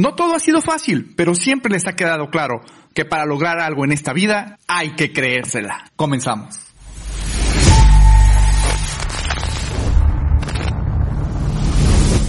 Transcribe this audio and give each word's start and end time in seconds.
No 0.00 0.14
todo 0.14 0.36
ha 0.36 0.38
sido 0.38 0.60
fácil, 0.60 1.12
pero 1.16 1.34
siempre 1.34 1.72
les 1.72 1.88
ha 1.88 1.96
quedado 1.96 2.30
claro 2.30 2.60
que 2.94 3.04
para 3.04 3.26
lograr 3.26 3.58
algo 3.58 3.84
en 3.84 3.90
esta 3.90 4.12
vida 4.12 4.56
hay 4.68 4.94
que 4.94 5.12
creérsela. 5.12 5.90
Comenzamos. 5.96 6.72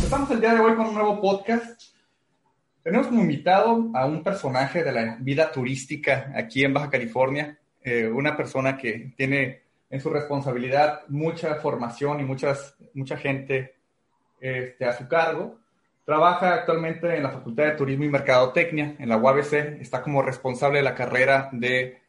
Estamos 0.03 0.31
el 0.31 0.41
día 0.41 0.55
de 0.55 0.59
hoy 0.61 0.75
con 0.75 0.87
un 0.87 0.95
nuevo 0.95 1.21
podcast. 1.21 1.79
Tenemos 2.81 3.05
como 3.05 3.21
invitado 3.21 3.91
a 3.93 4.07
un 4.07 4.23
personaje 4.23 4.83
de 4.83 4.91
la 4.91 5.17
vida 5.19 5.51
turística 5.51 6.33
aquí 6.35 6.63
en 6.63 6.73
Baja 6.73 6.89
California, 6.89 7.59
eh, 7.83 8.07
una 8.07 8.35
persona 8.35 8.77
que 8.77 9.13
tiene 9.15 9.61
en 9.91 10.01
su 10.01 10.09
responsabilidad 10.09 11.01
mucha 11.07 11.53
formación 11.57 12.19
y 12.19 12.23
muchas, 12.23 12.73
mucha 12.95 13.15
gente 13.15 13.75
este, 14.41 14.85
a 14.85 14.97
su 14.97 15.07
cargo. 15.07 15.59
Trabaja 16.09 16.55
actualmente 16.55 17.15
en 17.15 17.21
la 17.21 17.29
Facultad 17.29 17.65
de 17.65 17.71
Turismo 17.73 18.03
y 18.03 18.09
Mercadotecnia, 18.09 18.95
en 18.97 19.09
la 19.09 19.17
UABC. 19.17 19.79
Está 19.79 20.01
como 20.01 20.23
responsable 20.23 20.79
de 20.79 20.83
la 20.83 20.95
carrera 20.95 21.49
de 21.51 21.99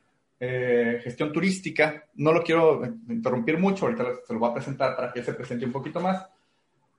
eh, 0.40 1.00
gestión 1.04 1.30
turística. 1.30 2.06
No 2.14 2.32
lo 2.32 2.42
quiero 2.42 2.82
interrumpir 3.10 3.58
mucho, 3.58 3.84
ahorita 3.84 4.04
se 4.26 4.32
lo 4.32 4.38
voy 4.38 4.48
a 4.48 4.54
presentar 4.54 4.96
para 4.96 5.12
que 5.12 5.22
se 5.22 5.34
presente 5.34 5.66
un 5.66 5.72
poquito 5.72 6.00
más. 6.00 6.26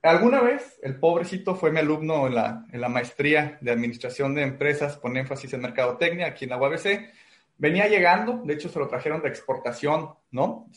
Alguna 0.00 0.42
vez 0.42 0.78
el 0.80 0.94
pobrecito 0.94 1.56
fue 1.56 1.72
mi 1.72 1.80
alumno 1.80 2.28
en 2.28 2.36
la, 2.36 2.66
en 2.70 2.80
la 2.80 2.88
maestría 2.88 3.58
de 3.60 3.72
Administración 3.72 4.36
de 4.36 4.42
Empresas 4.42 4.96
con 4.96 5.16
énfasis 5.16 5.52
en 5.54 5.62
Mercadotecnia 5.62 6.28
aquí 6.28 6.44
en 6.44 6.50
la 6.50 6.58
UABC. 6.58 7.10
Venía 7.58 7.88
llegando, 7.88 8.42
de 8.44 8.54
hecho 8.54 8.68
se 8.68 8.78
lo 8.78 8.86
trajeron 8.86 9.20
de 9.22 9.28
exportación, 9.28 10.10
¿no? 10.30 10.68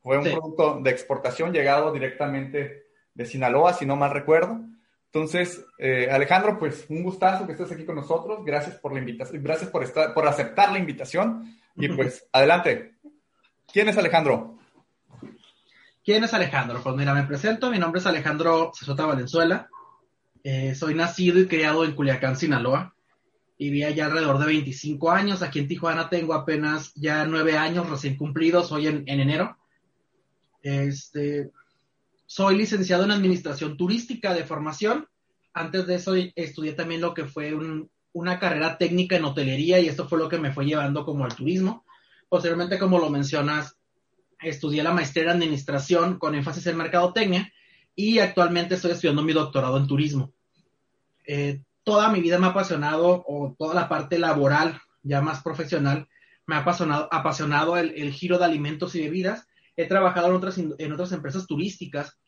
Fue 0.00 0.16
un 0.16 0.26
sí. 0.26 0.30
producto 0.30 0.78
de 0.80 0.90
exportación 0.90 1.52
llegado 1.52 1.92
directamente 1.92 2.84
de 3.12 3.26
Sinaloa, 3.26 3.72
si 3.72 3.84
no 3.84 3.96
mal 3.96 4.12
recuerdo. 4.12 4.60
Entonces, 5.12 5.64
eh, 5.76 6.08
Alejandro, 6.08 6.56
pues 6.56 6.86
un 6.88 7.02
gustazo 7.02 7.44
que 7.44 7.52
estés 7.52 7.72
aquí 7.72 7.84
con 7.84 7.96
nosotros. 7.96 8.44
Gracias 8.44 8.76
por 8.76 8.92
la 8.92 9.00
invitación, 9.00 9.42
gracias 9.42 9.68
por 9.68 9.82
estar, 9.82 10.14
por 10.14 10.26
aceptar 10.28 10.70
la 10.70 10.78
invitación. 10.78 11.56
Y 11.74 11.88
pues, 11.88 12.28
adelante. 12.32 12.94
¿Quién 13.72 13.88
es 13.88 13.98
Alejandro? 13.98 14.58
¿Quién 16.04 16.22
es 16.22 16.32
Alejandro? 16.32 16.80
Pues 16.82 16.94
mira, 16.94 17.12
me 17.12 17.24
presento. 17.24 17.70
Mi 17.70 17.78
nombre 17.78 18.00
es 18.00 18.06
Alejandro 18.06 18.70
Cesota 18.72 19.04
Valenzuela. 19.04 19.68
Eh, 20.44 20.76
soy 20.76 20.94
nacido 20.94 21.40
y 21.40 21.48
criado 21.48 21.84
en 21.84 21.94
Culiacán, 21.94 22.36
Sinaloa. 22.36 22.94
Viví 23.58 23.82
allá 23.82 24.06
alrededor 24.06 24.38
de 24.38 24.46
25 24.46 25.10
años. 25.10 25.42
Aquí 25.42 25.58
en 25.58 25.68
Tijuana 25.68 26.08
tengo 26.08 26.34
apenas 26.34 26.94
ya 26.94 27.24
nueve 27.26 27.58
años 27.58 27.90
recién 27.90 28.16
cumplidos, 28.16 28.70
hoy 28.70 28.86
en, 28.86 29.02
en 29.06 29.20
enero. 29.20 29.58
Este, 30.62 31.50
soy 32.30 32.56
licenciado 32.56 33.02
en 33.02 33.10
Administración 33.10 33.76
Turística 33.76 34.32
de 34.34 34.44
formación. 34.44 35.08
Antes 35.52 35.84
de 35.88 35.96
eso 35.96 36.14
estudié 36.36 36.74
también 36.74 37.00
lo 37.00 37.12
que 37.12 37.24
fue 37.24 37.52
un, 37.52 37.90
una 38.12 38.38
carrera 38.38 38.78
técnica 38.78 39.16
en 39.16 39.24
hotelería 39.24 39.80
y 39.80 39.88
esto 39.88 40.08
fue 40.08 40.20
lo 40.20 40.28
que 40.28 40.38
me 40.38 40.52
fue 40.52 40.64
llevando 40.64 41.04
como 41.04 41.24
al 41.24 41.34
turismo. 41.34 41.84
Posteriormente, 42.28 42.78
como 42.78 43.00
lo 43.00 43.10
mencionas, 43.10 43.76
estudié 44.40 44.84
la 44.84 44.92
maestría 44.92 45.24
en 45.24 45.30
Administración 45.30 46.20
con 46.20 46.36
énfasis 46.36 46.68
en 46.68 46.76
Mercadotecnia 46.76 47.52
y 47.96 48.20
actualmente 48.20 48.76
estoy 48.76 48.92
estudiando 48.92 49.24
mi 49.24 49.32
doctorado 49.32 49.76
en 49.76 49.88
Turismo. 49.88 50.32
Eh, 51.26 51.64
toda 51.82 52.10
mi 52.10 52.20
vida 52.20 52.38
me 52.38 52.46
ha 52.46 52.50
apasionado, 52.50 53.24
o 53.26 53.56
toda 53.58 53.74
la 53.74 53.88
parte 53.88 54.20
laboral, 54.20 54.80
ya 55.02 55.20
más 55.20 55.42
profesional, 55.42 56.06
me 56.46 56.54
ha 56.54 56.58
apasionado, 56.58 57.08
apasionado 57.10 57.76
el 57.76 58.12
giro 58.12 58.38
de 58.38 58.44
alimentos 58.44 58.94
y 58.94 59.00
bebidas 59.00 59.48
he 59.82 59.86
trabajado 59.86 60.28
en 60.28 60.92
otras, 60.92 61.12
empresas 61.12 61.46
turísticas, 61.46 62.18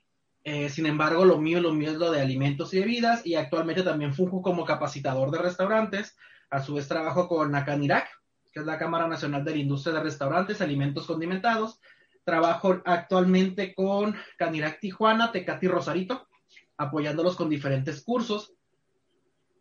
eh, 0.45 0.69
sin 0.71 0.87
embargo, 0.87 1.25
lo 1.25 1.39
mío, 1.39 1.61
lo 1.61 1.73
mío 1.73 1.91
es 1.91 1.97
lo 1.97 2.11
de 2.11 2.21
alimentos 2.21 2.75
y 2.75 2.81
bebidas 2.81 3.25
y 3.25 3.37
actualmente 3.37 3.83
también 3.83 4.15
funjo 4.15 4.43
como 4.43 4.65
capacitador 4.65 5.31
de 5.31 5.39
restaurantes. 5.39 6.17
A 6.51 6.61
su 6.61 6.75
vez 6.75 6.89
trabajo 6.89 7.29
con 7.29 7.53
la 7.53 7.65
Canirac, 7.65 8.09
que 8.53 8.61
es 8.61 8.67
la 8.67 8.79
Cámara 8.79 9.07
Nacional 9.07 9.45
de 9.45 9.53
la 9.53 9.59
Industria 9.59 9.95
de 9.95 10.03
Restaurantes, 10.03 10.61
Alimentos 10.61 11.07
Condimentados. 11.07 11.81
Trabajo 12.25 12.83
actualmente 12.85 13.75
con 13.75 14.17
Canirac 14.37 14.81
Tijuana, 14.81 15.33
Tecati 15.33 15.69
Rosarito, 15.69 16.29
apoyándolos 16.77 17.37
con 17.37 17.49
diferentes 17.49 18.03
cursos 18.03 18.53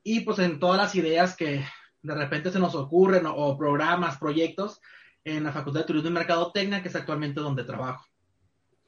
y 0.04 0.22
pues 0.22 0.40
en 0.40 0.60
todas 0.60 0.78
las 0.78 0.96
ideas 0.96 1.36
que 1.36 1.64
de 2.02 2.16
repente 2.16 2.52
se 2.52 2.60
nos 2.60 2.76
ocurren 2.76 3.26
o 3.28 3.58
programas, 3.58 4.18
proyectos, 4.18 4.82
en 5.24 5.44
la 5.44 5.52
Facultad 5.52 5.82
de 5.82 5.88
Turismo 5.88 6.10
y 6.10 6.14
Mercadotecnia, 6.14 6.82
que 6.82 6.90
es 6.90 6.96
actualmente 6.96 7.40
donde 7.40 7.64
trabajo. 7.64 8.06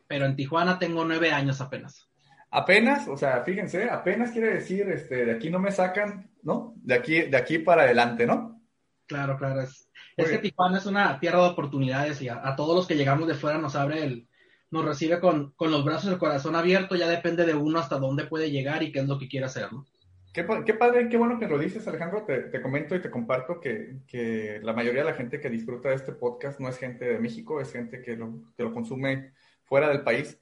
Pero 0.08 0.26
en 0.26 0.36
Tijuana 0.36 0.80
tengo 0.80 1.06
nueve 1.06 1.32
años 1.32 1.62
apenas. 1.62 2.10
Apenas, 2.52 3.08
o 3.08 3.18
sea, 3.18 3.42
fíjense, 3.44 3.90
apenas 3.90 4.32
quiere 4.32 4.54
decir, 4.54 4.88
este, 4.90 5.26
de 5.26 5.32
aquí 5.32 5.50
no 5.50 5.60
me 5.60 5.72
sacan, 5.72 6.30
¿no? 6.44 6.74
De 6.78 6.94
aquí, 6.94 7.22
de 7.22 7.38
aquí 7.38 7.58
para 7.58 7.84
adelante, 7.84 8.28
¿no? 8.28 8.62
Claro, 9.08 9.38
claro. 9.38 9.62
Es, 9.62 9.90
es 10.16 10.30
que 10.30 10.38
Tijuana 10.38 10.78
es 10.78 10.86
una 10.86 11.20
tierra 11.20 11.42
de 11.42 11.50
oportunidades 11.50 12.22
y 12.22 12.30
a, 12.30 12.48
a, 12.48 12.56
todos 12.56 12.76
los 12.76 12.88
que 12.88 12.96
llegamos 12.96 13.28
de 13.28 13.34
fuera 13.34 13.58
nos 13.58 13.76
abre 13.76 14.04
el, 14.04 14.28
nos 14.70 14.86
recibe 14.86 15.20
con, 15.20 15.52
con 15.52 15.72
los 15.72 15.84
brazos 15.84 16.06
y 16.06 16.14
el 16.14 16.20
corazón 16.20 16.56
abierto, 16.56 16.96
ya 16.96 17.08
depende 17.08 17.46
de 17.46 17.56
uno 17.56 17.80
hasta 17.80 17.98
dónde 17.98 18.26
puede 18.26 18.52
llegar 18.52 18.84
y 18.84 18.92
qué 18.92 19.00
es 19.00 19.08
lo 19.08 19.18
que 19.18 19.28
quiere 19.28 19.48
hacer, 19.48 19.72
¿no? 19.74 19.86
Qué, 20.34 20.48
qué, 20.66 20.74
padre, 20.74 21.10
qué 21.10 21.18
bueno 21.18 21.38
que 21.38 21.48
lo 21.48 21.60
dices, 21.60 21.88
Alejandro. 21.88 22.24
Te, 22.24 22.40
te 22.40 22.60
comento 22.60 22.96
y 22.96 23.02
te 23.02 23.12
comparto 23.12 23.60
que, 23.60 24.00
que, 24.08 24.60
la 24.64 24.74
mayoría 24.74 25.04
de 25.04 25.12
la 25.12 25.16
gente 25.16 25.40
que 25.40 25.50
disfruta 25.50 25.90
de 25.90 25.96
este 25.96 26.12
podcast 26.12 26.60
no 26.60 26.70
es 26.70 26.80
gente 26.80 27.06
de 27.06 27.20
México, 27.20 27.62
es 27.62 27.72
gente 27.72 28.02
que 28.02 28.16
lo, 28.16 28.42
que 28.58 28.64
lo 28.64 28.74
consume 28.74 29.32
fuera 29.64 29.90
del 29.90 30.02
país. 30.02 30.40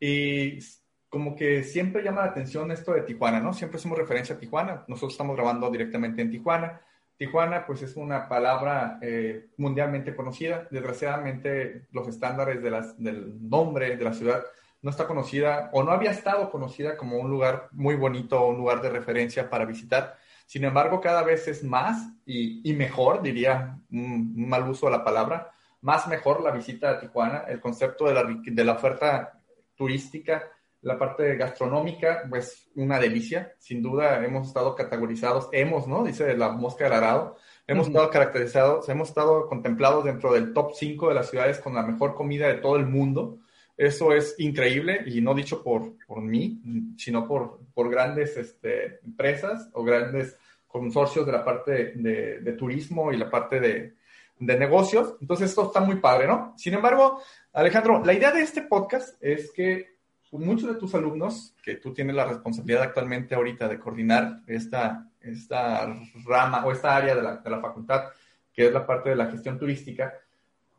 Y 0.00 0.60
como 1.10 1.36
que 1.36 1.62
siempre 1.62 2.02
llama 2.02 2.22
la 2.22 2.30
atención 2.30 2.70
esto 2.70 2.94
de 2.94 3.02
Tijuana, 3.02 3.38
¿no? 3.38 3.52
Siempre 3.52 3.76
hacemos 3.76 3.98
referencia 3.98 4.34
a 4.34 4.38
Tijuana. 4.38 4.84
Nosotros 4.88 5.12
estamos 5.12 5.36
grabando 5.36 5.70
directamente 5.70 6.22
en 6.22 6.30
Tijuana. 6.30 6.80
Tijuana, 7.18 7.66
pues 7.66 7.82
es 7.82 7.96
una 7.96 8.28
palabra 8.30 8.98
eh, 9.02 9.50
mundialmente 9.58 10.16
conocida. 10.16 10.66
Desgraciadamente, 10.70 11.86
los 11.92 12.08
estándares 12.08 12.62
de 12.62 12.70
las, 12.70 13.00
del 13.00 13.46
nombre 13.46 13.94
de 13.94 14.04
la 14.04 14.14
ciudad 14.14 14.42
no 14.84 14.90
está 14.90 15.06
conocida 15.06 15.70
o 15.72 15.82
no 15.82 15.92
había 15.92 16.10
estado 16.10 16.50
conocida 16.50 16.98
como 16.98 17.16
un 17.16 17.30
lugar 17.30 17.68
muy 17.72 17.94
bonito, 17.94 18.46
un 18.46 18.58
lugar 18.58 18.82
de 18.82 18.90
referencia 18.90 19.48
para 19.48 19.64
visitar. 19.64 20.18
Sin 20.44 20.62
embargo, 20.62 21.00
cada 21.00 21.22
vez 21.22 21.48
es 21.48 21.64
más 21.64 22.06
y, 22.26 22.60
y 22.70 22.74
mejor, 22.74 23.22
diría 23.22 23.78
un, 23.90 24.34
un, 24.36 24.46
mal 24.46 24.68
uso 24.68 24.84
de 24.84 24.92
la 24.92 25.02
palabra, 25.02 25.50
más 25.80 26.06
mejor 26.06 26.42
la 26.42 26.50
visita 26.50 26.90
a 26.90 27.00
Tijuana, 27.00 27.44
el 27.48 27.60
concepto 27.60 28.04
de 28.04 28.12
la, 28.12 28.24
de 28.24 28.64
la 28.64 28.72
oferta 28.72 29.40
turística, 29.74 30.50
la 30.82 30.98
parte 30.98 31.34
gastronómica, 31.36 32.24
pues 32.28 32.68
una 32.74 32.98
delicia, 32.98 33.54
sin 33.58 33.82
duda 33.82 34.22
hemos 34.22 34.48
estado 34.48 34.74
categorizados, 34.74 35.48
hemos, 35.52 35.88
¿no? 35.88 36.04
Dice 36.04 36.36
la 36.36 36.50
mosca 36.50 36.84
del 36.84 36.92
arado, 36.92 37.38
hemos 37.66 37.86
uh 37.86 37.88
-huh. 37.88 37.92
estado 37.92 38.10
caracterizados, 38.10 38.88
hemos 38.90 39.08
estado 39.08 39.46
contemplados 39.48 40.04
dentro 40.04 40.34
del 40.34 40.52
top 40.52 40.74
5 40.74 41.08
de 41.08 41.14
las 41.14 41.30
ciudades 41.30 41.58
con 41.58 41.74
la 41.74 41.82
mejor 41.82 42.14
comida 42.14 42.48
de 42.48 42.56
todo 42.56 42.76
el 42.76 42.84
mundo. 42.84 43.38
Eso 43.76 44.12
es 44.12 44.36
increíble 44.38 45.02
y 45.06 45.20
no 45.20 45.34
dicho 45.34 45.62
por, 45.62 45.94
por 46.06 46.20
mí, 46.22 46.60
sino 46.96 47.26
por, 47.26 47.60
por 47.74 47.90
grandes 47.90 48.36
este, 48.36 49.00
empresas 49.04 49.68
o 49.72 49.82
grandes 49.82 50.36
consorcios 50.68 51.26
de 51.26 51.32
la 51.32 51.44
parte 51.44 51.92
de, 51.94 52.52
turismo 52.58 53.12
y 53.12 53.16
la 53.16 53.30
parte 53.30 53.60
de, 53.60 53.94
de, 54.38 54.58
negocios. 54.58 55.16
Entonces 55.20 55.50
esto 55.50 55.66
está 55.66 55.80
muy 55.80 55.96
padre, 55.96 56.26
¿no? 56.26 56.54
Sin 56.56 56.74
embargo, 56.74 57.20
Alejandro, 57.52 58.04
la 58.04 58.12
idea 58.12 58.30
de 58.30 58.42
este 58.42 58.62
podcast 58.62 59.16
es 59.20 59.50
que 59.50 59.94
muchos 60.38 60.68
de 60.68 60.78
tus 60.78 60.94
alumnos, 60.94 61.54
que 61.62 61.76
tú 61.76 61.92
tienes 61.92 62.16
la 62.16 62.26
responsabilidad 62.26 62.82
actualmente 62.82 63.34
ahorita 63.34 63.68
de 63.68 63.78
coordinar 63.78 64.40
esta, 64.46 65.08
esta 65.20 65.86
rama 66.24 66.64
o 66.64 66.72
esta 66.72 66.96
área 66.96 67.14
de 67.14 67.22
la, 67.22 67.36
de 67.36 67.50
la 67.50 67.60
facultad, 67.60 68.04
que 68.52 68.66
es 68.66 68.72
la 68.72 68.86
parte 68.86 69.10
de 69.10 69.16
la 69.16 69.30
gestión 69.30 69.58
turística, 69.58 70.12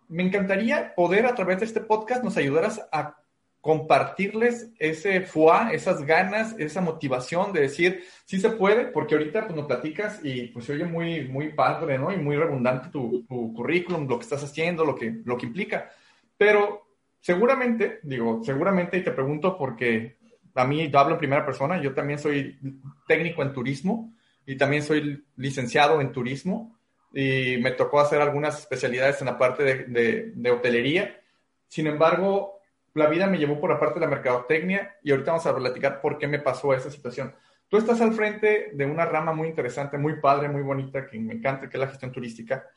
me 0.08 0.24
encantaría 0.24 0.94
poder 0.96 1.26
a 1.26 1.36
través 1.36 1.60
de 1.60 1.66
este 1.66 1.82
podcast 1.82 2.24
nos 2.24 2.38
ayudaras 2.38 2.82
a 2.92 3.18
compartirles 3.66 4.70
ese 4.78 5.22
foie, 5.22 5.74
esas 5.74 6.06
ganas, 6.06 6.54
esa 6.60 6.82
motivación 6.82 7.52
de 7.52 7.62
decir, 7.62 8.04
sí 8.24 8.40
se 8.40 8.52
puede, 8.52 8.86
porque 8.86 9.16
ahorita 9.16 9.46
pues 9.46 9.56
nos 9.56 9.66
platicas 9.66 10.20
y 10.24 10.50
pues 10.50 10.66
se 10.66 10.74
oye 10.74 10.86
muy, 10.86 11.28
muy 11.28 11.52
padre, 11.52 11.98
¿no? 11.98 12.14
Y 12.14 12.18
muy 12.18 12.36
redundante 12.36 12.90
tu, 12.90 13.26
tu 13.28 13.54
currículum, 13.54 14.08
lo 14.08 14.20
que 14.20 14.24
estás 14.24 14.44
haciendo, 14.44 14.86
lo 14.86 14.94
que, 14.94 15.20
lo 15.26 15.36
que 15.36 15.48
implica. 15.48 15.90
Pero 16.38 16.86
seguramente, 17.20 18.02
digo, 18.04 18.44
seguramente, 18.44 18.98
y 18.98 19.04
te 19.04 19.10
pregunto 19.10 19.58
porque 19.58 20.18
a 20.54 20.64
mí 20.66 20.88
yo 20.88 21.00
hablo 21.00 21.14
en 21.16 21.20
primera 21.20 21.44
persona, 21.44 21.82
yo 21.82 21.92
también 21.96 22.20
soy 22.20 22.60
técnico 23.08 23.42
en 23.42 23.52
turismo 23.52 24.14
y 24.46 24.58
también 24.58 24.84
soy 24.84 25.26
licenciado 25.38 26.02
en 26.02 26.12
turismo 26.12 26.75
y 27.18 27.58
me 27.62 27.72
tocó 27.72 28.02
hacer 28.02 28.22
algunas 28.22 28.60
especialidades 28.60 29.22
en 29.22 29.28
la 29.28 29.38
parte 29.38 29.64
de, 29.64 30.34
de, 30.36 30.52
hotelería. 30.52 31.18
Sin 31.70 31.88
embargo, 31.88 32.60
la 32.94 33.08
vida 33.08 33.26
me 33.26 33.38
llevó 33.38 33.58
por 33.58 33.70
la 33.70 33.80
parte 33.80 34.02
de 34.02 34.06
la 34.06 34.12
mercadotecnia 34.12 34.98
y 35.02 35.12
ahorita 35.12 35.32
vamos 35.32 35.46
a 35.46 35.56
platicar 35.56 36.02
por 36.02 36.18
qué 36.18 36.28
me 36.28 36.40
pasó 36.40 36.74
esa 36.74 36.92
situación. 36.92 37.34
Tú 37.70 37.78
estás 37.78 38.02
al 38.02 38.14
frente 38.14 38.72
de 38.74 38.86
una 38.86 39.06
rama 39.06 39.32
muy 39.32 39.48
interesante, 39.48 39.98
muy 39.98 40.20
padre, 40.20 40.50
muy 40.50 40.62
bonita, 40.62 41.08
que 41.08 41.18
me 41.18 41.36
encanta, 41.36 41.70
que 41.70 41.78
es 41.78 41.82
la 41.82 41.88
gestión 41.88 42.12
turística. 42.12 42.68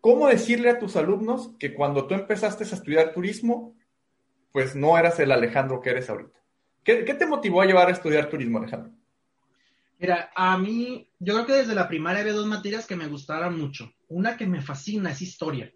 ¿Cómo 0.00 0.28
decirle 0.28 0.70
a 0.70 0.78
tus 0.78 0.96
alumnos 0.96 1.54
que 1.58 1.74
cuando 1.74 2.06
tú 2.06 2.14
empezaste 2.14 2.64
a 2.64 2.66
estudiar 2.68 3.12
turismo, 3.12 3.76
pues 4.50 4.74
no 4.74 4.96
eras 4.96 5.20
el 5.20 5.30
Alejandro 5.30 5.82
que 5.82 5.90
eres 5.90 6.08
ahorita? 6.08 6.40
¿Qué, 6.82 7.02
te 7.02 7.26
motivó 7.26 7.60
a 7.60 7.66
llevar 7.66 7.88
a 7.88 7.92
estudiar 7.92 8.30
turismo, 8.30 8.58
Alejandro? 8.58 8.92
Mira, 9.98 10.30
a 10.34 10.56
mí, 10.58 11.10
yo 11.18 11.34
creo 11.34 11.46
que 11.46 11.52
desde 11.54 11.74
la 11.74 11.88
primaria 11.88 12.20
había 12.20 12.32
dos 12.32 12.46
materias 12.46 12.86
que 12.86 12.96
me 12.96 13.08
gustaron 13.08 13.58
mucho. 13.58 13.92
Una 14.08 14.36
que 14.36 14.46
me 14.46 14.62
fascina 14.62 15.10
es 15.10 15.22
historia. 15.22 15.72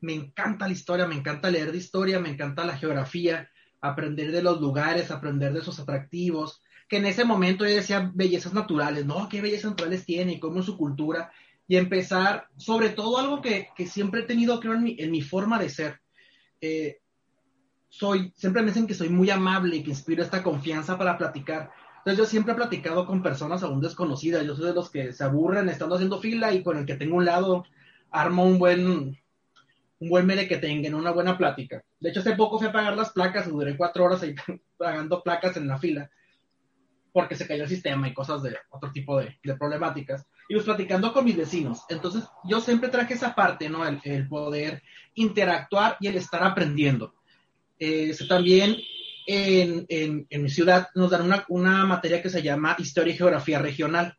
Me 0.00 0.14
encanta 0.14 0.66
la 0.66 0.72
historia, 0.72 1.06
me 1.06 1.14
encanta 1.14 1.50
leer 1.50 1.72
de 1.72 1.78
historia, 1.78 2.20
me 2.20 2.28
encanta 2.28 2.64
la 2.64 2.76
geografía, 2.76 3.48
aprender 3.80 4.30
de 4.32 4.42
los 4.42 4.60
lugares, 4.60 5.10
aprender 5.10 5.52
de 5.52 5.62
sus 5.62 5.78
atractivos, 5.78 6.60
que 6.88 6.98
en 6.98 7.06
ese 7.06 7.24
momento 7.24 7.64
yo 7.64 7.74
decía 7.74 8.10
bellezas 8.14 8.52
naturales, 8.52 9.06
¿no? 9.06 9.28
¿Qué 9.28 9.40
bellezas 9.40 9.70
naturales 9.70 10.04
tiene 10.04 10.34
y 10.34 10.40
cómo 10.40 10.60
es 10.60 10.66
su 10.66 10.76
cultura? 10.76 11.32
y 11.72 11.76
empezar, 11.76 12.48
sobre 12.56 12.90
todo 12.90 13.18
algo 13.18 13.40
que, 13.40 13.68
que 13.74 13.86
siempre 13.86 14.20
he 14.20 14.24
tenido, 14.24 14.60
creo, 14.60 14.74
en 14.74 14.82
mi, 14.82 14.96
en 14.98 15.10
mi 15.10 15.22
forma 15.22 15.58
de 15.58 15.70
ser. 15.70 16.00
Eh, 16.60 16.98
soy, 17.88 18.32
siempre 18.36 18.62
me 18.62 18.68
dicen 18.68 18.86
que 18.86 18.94
soy 18.94 19.08
muy 19.08 19.30
amable 19.30 19.76
y 19.76 19.82
que 19.82 19.90
inspiro 19.90 20.22
esta 20.22 20.42
confianza 20.42 20.98
para 20.98 21.16
platicar. 21.16 21.70
Entonces 22.02 22.18
yo 22.18 22.26
siempre 22.26 22.52
he 22.52 22.56
platicado 22.56 23.06
con 23.06 23.22
personas 23.22 23.62
aún 23.62 23.80
desconocidas. 23.80 24.44
Yo 24.44 24.56
soy 24.56 24.66
de 24.66 24.74
los 24.74 24.90
que 24.90 25.12
se 25.12 25.22
aburren 25.22 25.68
estando 25.68 25.94
haciendo 25.94 26.18
fila 26.18 26.52
y 26.52 26.64
con 26.64 26.76
el 26.76 26.84
que 26.84 26.96
tengo 26.96 27.16
un 27.16 27.24
lado 27.24 27.64
armo 28.10 28.44
un 28.44 28.58
buen, 28.58 29.16
un 30.00 30.08
buen 30.08 30.26
mere 30.26 30.48
que 30.48 30.56
tengan, 30.56 30.94
una 30.94 31.12
buena 31.12 31.38
plática. 31.38 31.84
De 32.00 32.10
hecho, 32.10 32.18
hace 32.18 32.34
poco 32.34 32.58
fui 32.58 32.66
a 32.66 32.72
pagar 32.72 32.96
las 32.96 33.12
placas 33.12 33.46
y 33.46 33.50
duré 33.50 33.76
cuatro 33.76 34.04
horas 34.04 34.20
ahí 34.22 34.34
pagando 34.76 35.22
placas 35.22 35.56
en 35.56 35.68
la 35.68 35.78
fila 35.78 36.10
porque 37.12 37.36
se 37.36 37.46
cayó 37.46 37.64
el 37.64 37.68
sistema 37.68 38.08
y 38.08 38.14
cosas 38.14 38.42
de 38.42 38.56
otro 38.70 38.90
tipo 38.90 39.20
de, 39.20 39.38
problemáticas 39.58 40.26
y 40.48 40.54
pues 40.54 40.64
platicando 40.64 41.12
con 41.12 41.24
mis 41.24 41.36
vecinos. 41.36 41.82
Entonces, 41.88 42.24
yo 42.44 42.60
siempre 42.60 42.88
traje 42.88 43.14
esa 43.14 43.34
parte, 43.34 43.68
¿no? 43.68 43.86
El, 43.86 44.28
poder 44.28 44.82
interactuar 45.14 45.96
y 46.00 46.08
el 46.08 46.16
estar 46.16 46.42
aprendiendo. 46.42 47.14
Eh, 47.78 48.16
también 48.28 48.76
en, 49.26 49.86
en, 49.88 50.42
mi 50.42 50.48
ciudad 50.48 50.88
nos 50.94 51.10
dan 51.10 51.22
una, 51.22 51.44
una 51.48 51.84
materia 51.84 52.22
que 52.22 52.30
se 52.30 52.42
llama 52.42 52.76
Historia 52.78 53.14
y 53.14 53.16
Geografía 53.16 53.58
Regional, 53.58 54.16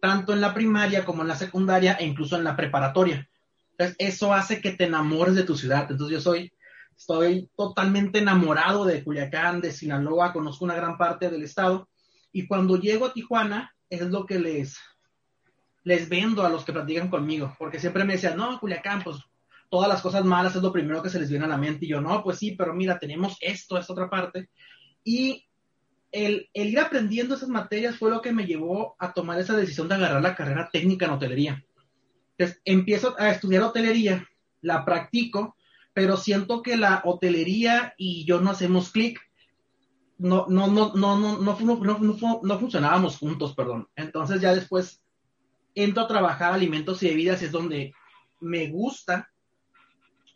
tanto 0.00 0.32
en 0.32 0.40
la 0.40 0.54
primaria 0.54 1.04
como 1.04 1.22
en 1.22 1.28
la 1.28 1.36
secundaria 1.36 1.94
e 1.94 2.06
incluso 2.06 2.36
en 2.36 2.44
la 2.44 2.56
preparatoria. 2.56 3.28
Entonces, 3.72 3.96
eso 3.98 4.34
hace 4.34 4.60
que 4.60 4.72
te 4.72 4.84
enamores 4.84 5.34
de 5.34 5.44
tu 5.44 5.56
ciudad. 5.56 5.86
Entonces, 5.90 6.14
yo 6.16 6.20
soy, 6.20 6.52
estoy 6.96 7.48
totalmente 7.56 8.18
enamorado 8.18 8.84
de 8.84 9.02
Culiacán, 9.04 9.60
de 9.60 9.72
Sinaloa, 9.72 10.32
conozco 10.32 10.64
una 10.64 10.74
gran 10.74 10.98
parte 10.98 11.30
del 11.30 11.42
estado. 11.42 11.88
Y 12.32 12.46
cuando 12.46 12.76
llego 12.76 13.06
a 13.06 13.12
Tijuana, 13.12 13.74
es 13.88 14.02
lo 14.02 14.26
que 14.26 14.38
les, 14.38 14.76
les 15.84 16.08
vendo 16.08 16.44
a 16.44 16.48
los 16.48 16.64
que 16.64 16.72
platican 16.72 17.08
conmigo, 17.08 17.54
porque 17.58 17.78
siempre 17.78 18.04
me 18.04 18.14
decían, 18.14 18.36
no, 18.36 18.58
Culiacán, 18.58 19.02
pues 19.02 19.18
todas 19.68 19.88
las 19.88 20.02
cosas 20.02 20.24
malas 20.24 20.56
es 20.56 20.62
lo 20.62 20.72
primero 20.72 21.02
que 21.02 21.10
se 21.10 21.20
les 21.20 21.30
viene 21.30 21.44
a 21.44 21.48
la 21.48 21.56
mente. 21.56 21.86
Y 21.86 21.88
yo, 21.88 22.00
no, 22.00 22.22
pues 22.22 22.38
sí, 22.38 22.52
pero 22.52 22.74
mira, 22.74 22.98
tenemos 22.98 23.36
esto, 23.40 23.78
esta 23.78 23.92
otra 23.92 24.10
parte. 24.10 24.50
Y 25.04 25.46
el, 26.10 26.48
el, 26.54 26.68
ir 26.68 26.80
aprendiendo 26.80 27.34
esas 27.34 27.48
materias 27.48 27.96
fue 27.96 28.10
lo 28.10 28.22
que 28.22 28.32
me 28.32 28.46
llevó 28.46 28.96
a 28.98 29.12
tomar 29.12 29.38
esa 29.38 29.56
decisión 29.56 29.88
de 29.88 29.96
agarrar 29.96 30.22
la 30.22 30.34
carrera 30.34 30.70
técnica 30.72 31.06
en 31.06 31.12
hotelería. 31.12 31.64
Entonces, 32.36 32.62
empiezo 32.64 33.14
a 33.18 33.30
estudiar 33.30 33.62
hotelería, 33.62 34.26
la 34.60 34.84
practico, 34.84 35.56
pero 35.92 36.16
siento 36.16 36.62
que 36.62 36.76
la 36.76 37.02
hotelería 37.04 37.94
y 37.96 38.24
yo 38.24 38.40
no 38.40 38.50
hacemos 38.50 38.90
clic. 38.90 39.20
No, 40.18 40.46
no, 40.48 40.66
no, 40.68 40.92
no, 40.94 41.18
no, 41.18 41.38
no, 41.38 41.58
no, 41.60 41.98
no, 41.98 42.40
no 42.42 42.58
funcionábamos 42.58 43.18
juntos, 43.18 43.54
perdón. 43.54 43.88
Entonces 43.96 44.40
ya 44.40 44.54
después 44.54 45.02
entro 45.74 46.04
a 46.04 46.08
trabajar 46.08 46.52
alimentos 46.52 47.02
y 47.02 47.08
bebidas, 47.08 47.42
es 47.42 47.52
donde 47.52 47.92
me 48.40 48.68
gusta, 48.68 49.30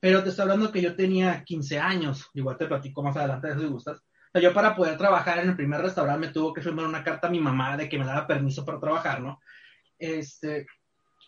pero 0.02 0.20
te 0.24 0.30
estoy 0.30 0.42
hablando 0.42 0.72
que 0.72 0.82
yo 0.82 0.96
tenía 0.96 1.44
15 1.44 1.78
años, 1.78 2.28
igual 2.34 2.56
te 2.56 2.66
platico 2.66 3.04
más 3.04 3.16
adelante 3.16 3.54
de 3.54 3.60
si 3.60 3.66
gustas. 3.66 3.98
O 3.98 4.30
sea, 4.32 4.42
yo 4.42 4.52
para 4.52 4.74
poder 4.74 4.98
trabajar 4.98 5.38
en 5.38 5.50
el 5.50 5.54
primer 5.54 5.80
restaurante 5.80 6.26
me 6.26 6.32
tuvo 6.32 6.52
que 6.52 6.60
firmar 6.60 6.86
una 6.86 7.04
carta 7.04 7.28
a 7.28 7.30
mi 7.30 7.38
mamá 7.38 7.76
de 7.76 7.88
que 7.88 7.96
me 7.96 8.04
daba 8.04 8.26
permiso 8.26 8.64
para 8.64 8.80
trabajar, 8.80 9.20
¿no? 9.20 9.38
Este, 9.96 10.66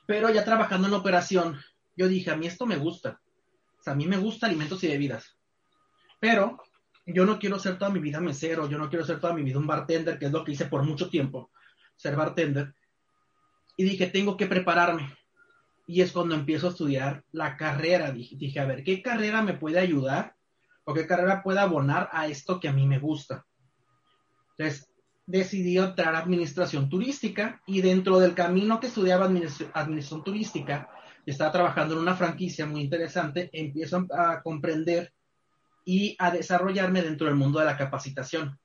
pero 0.09 0.29
ya 0.29 0.45
trabajando 0.45 0.89
en 0.89 0.91
la 0.91 0.99
operación, 0.99 1.57
yo 1.97 2.09
dije, 2.09 2.33
a 2.33 2.37
mí 2.37 2.49
esto 2.49 2.67
me 2.67 2.77
gusta. 2.77 3.21
O 3.79 3.83
sea, 3.85 3.93
a 3.93 3.97
mí 3.97 4.09
me 4.09 4.17
gusta 4.17 4.47
alimentos 4.47 4.83
y 4.83 4.89
bebidas. 4.89 5.39
Pero 6.19 6.59
yo 7.07 7.25
no 7.27 7.39
quiero 7.39 7.61
ser 7.61 7.79
toda 7.79 7.93
mi 7.93 8.01
vida 8.01 8.19
mesero, 8.19 8.69
yo 8.69 8.77
no 8.77 8.89
quiero 8.89 9.05
ser 9.05 9.21
toda 9.21 9.35
mi 9.35 9.45
vida 9.45 9.61
un 9.61 9.69
bartender, 9.69 10.19
que 10.19 10.27
es 10.27 10.33
lo 10.33 10.43
que 10.43 10.51
hice 10.51 10.65
por 10.67 10.83
mucho 10.83 11.09
tiempo, 11.09 11.53
ser 11.95 12.17
bartender 12.17 12.75
y 13.77 13.85
dije, 13.85 14.07
tengo 14.07 14.37
que 14.37 14.47
prepararme. 14.47 15.17
Y 15.87 16.01
es 16.01 16.13
cuando 16.13 16.35
empiezo 16.35 16.69
a 16.69 16.71
estudiar 16.71 17.25
la 17.33 17.57
carrera. 17.57 18.11
Dije, 18.11 18.37
dije, 18.37 18.61
a 18.61 18.67
ver, 18.67 18.85
¿qué 18.85 19.03
carrera 19.03 19.43
me 19.43 19.55
puede 19.55 19.79
ayudar 19.79 20.35
o 20.85 20.95
qué 20.95 21.07
carrera 21.07 21.43
puede 21.43 21.61
abonar 21.61 22.09
a 22.13 22.27
esto 22.27 22.59
que 22.61 22.69
a 22.69 22.73
mí 22.73 22.87
me 22.87 22.99
gusta? 22.99 23.45
Entonces, 24.57 24.89
decidí 25.27 25.79
entrar 25.79 26.15
a 26.15 26.19
administración 26.19 26.89
turística 26.89 27.61
y 27.67 27.81
dentro 27.81 28.19
del 28.19 28.35
camino 28.35 28.81
que 28.81 28.89
estudiaba 28.89 29.25
administración 29.27 30.23
turística, 30.23 30.89
estaba 31.27 31.53
trabajando 31.53 31.95
en 31.95 32.01
una 32.01 32.15
franquicia 32.15 32.67
muy 32.67 32.83
interesante, 32.83 33.49
empiezo 33.53 34.07
a 34.17 34.43
comprender 34.43 35.13
y 35.85 36.17
a 36.19 36.31
desarrollarme 36.31 37.03
dentro 37.03 37.27
del 37.27 37.37
mundo 37.37 37.59
de 37.61 37.67
la 37.67 37.77
capacitación. 37.77 38.59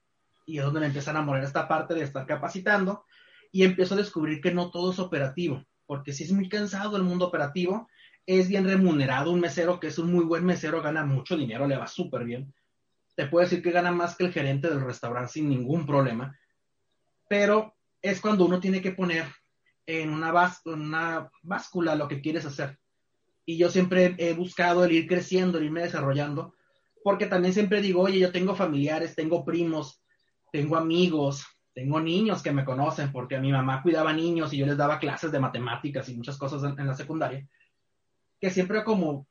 Y 0.46 0.58
es 0.58 0.66
donde 0.66 0.82
me 0.82 0.88
empieza 0.88 1.12
a 1.12 1.14
enamorar 1.14 1.44
esta 1.44 1.68
parte 1.68 1.94
de 1.94 2.04
estar 2.04 2.26
capacitando 2.26 3.06
y 3.52 3.64
empiezo 3.64 3.94
a 3.94 3.98
descubrir 3.98 4.42
que 4.42 4.54
no 4.54 4.72
todo 4.72 4.92
es 4.92 5.00
operativo, 5.00 5.64
porque 5.90 6.14
si 6.14 6.24
es 6.24 6.32
muy 6.32 6.48
cansado 6.48 6.98
el 6.98 7.02
mundo 7.02 7.26
operativo, 7.26 7.90
es 8.28 8.48
bien 8.48 8.64
remunerado 8.64 9.32
un 9.32 9.40
mesero 9.40 9.80
que 9.80 9.88
es 9.88 9.98
un 9.98 10.14
muy 10.14 10.24
buen 10.24 10.46
mesero, 10.46 10.84
gana 10.84 11.04
mucho 11.04 11.36
dinero, 11.36 11.68
le 11.68 11.78
va 11.78 11.88
súper 11.88 12.26
bien. 12.26 12.54
Te 13.16 13.26
puedo 13.26 13.44
decir 13.44 13.64
que 13.64 13.72
gana 13.72 13.92
más 13.92 14.16
que 14.16 14.26
el 14.26 14.32
gerente 14.32 14.70
del 14.70 14.86
restaurante 14.86 15.32
sin 15.32 15.50
ningún 15.50 15.88
problema, 15.88 16.38
pero 17.28 17.74
es 18.04 18.22
cuando 18.22 18.46
uno 18.46 18.60
tiene 18.60 18.84
que 18.84 18.92
poner 18.92 19.26
en 19.88 20.12
una, 20.12 20.32
una 20.66 21.32
báscula 21.42 21.96
lo 21.96 22.08
que 22.08 22.22
quieres 22.22 22.46
hacer. 22.46 22.78
Y 23.44 23.58
yo 23.58 23.72
siempre 23.72 24.14
he 24.20 24.34
buscado 24.34 24.86
el 24.86 24.92
ir 24.92 25.08
creciendo, 25.08 25.58
el 25.58 25.66
irme 25.66 25.82
desarrollando, 25.82 26.54
porque 27.04 27.26
también 27.26 27.56
siempre 27.56 27.82
digo, 27.82 28.04
oye, 28.04 28.20
yo 28.20 28.32
tengo 28.32 28.56
familiares, 28.56 29.16
tengo 29.16 29.44
primos, 29.44 30.04
tengo 30.52 30.78
amigos, 30.78 31.48
tengo 31.80 32.02
niños 32.02 32.44
que 32.44 32.52
me 32.52 32.66
conocen 32.66 33.10
porque 33.10 33.40
mi 33.40 33.54
mamá 33.54 33.82
cuidaba 33.82 34.12
niños 34.12 34.52
y 34.52 34.58
yo 34.58 34.66
les 34.66 34.76
daba 34.76 35.00
clases 35.00 35.32
de 35.32 35.40
matemáticas 35.40 36.10
y 36.10 36.14
muchas 36.14 36.38
cosas 36.38 36.62
en, 36.78 36.86
la 36.86 36.94
secundaria, 36.94 37.48
que 38.38 38.50
siempre 38.50 38.84
como 38.84 39.28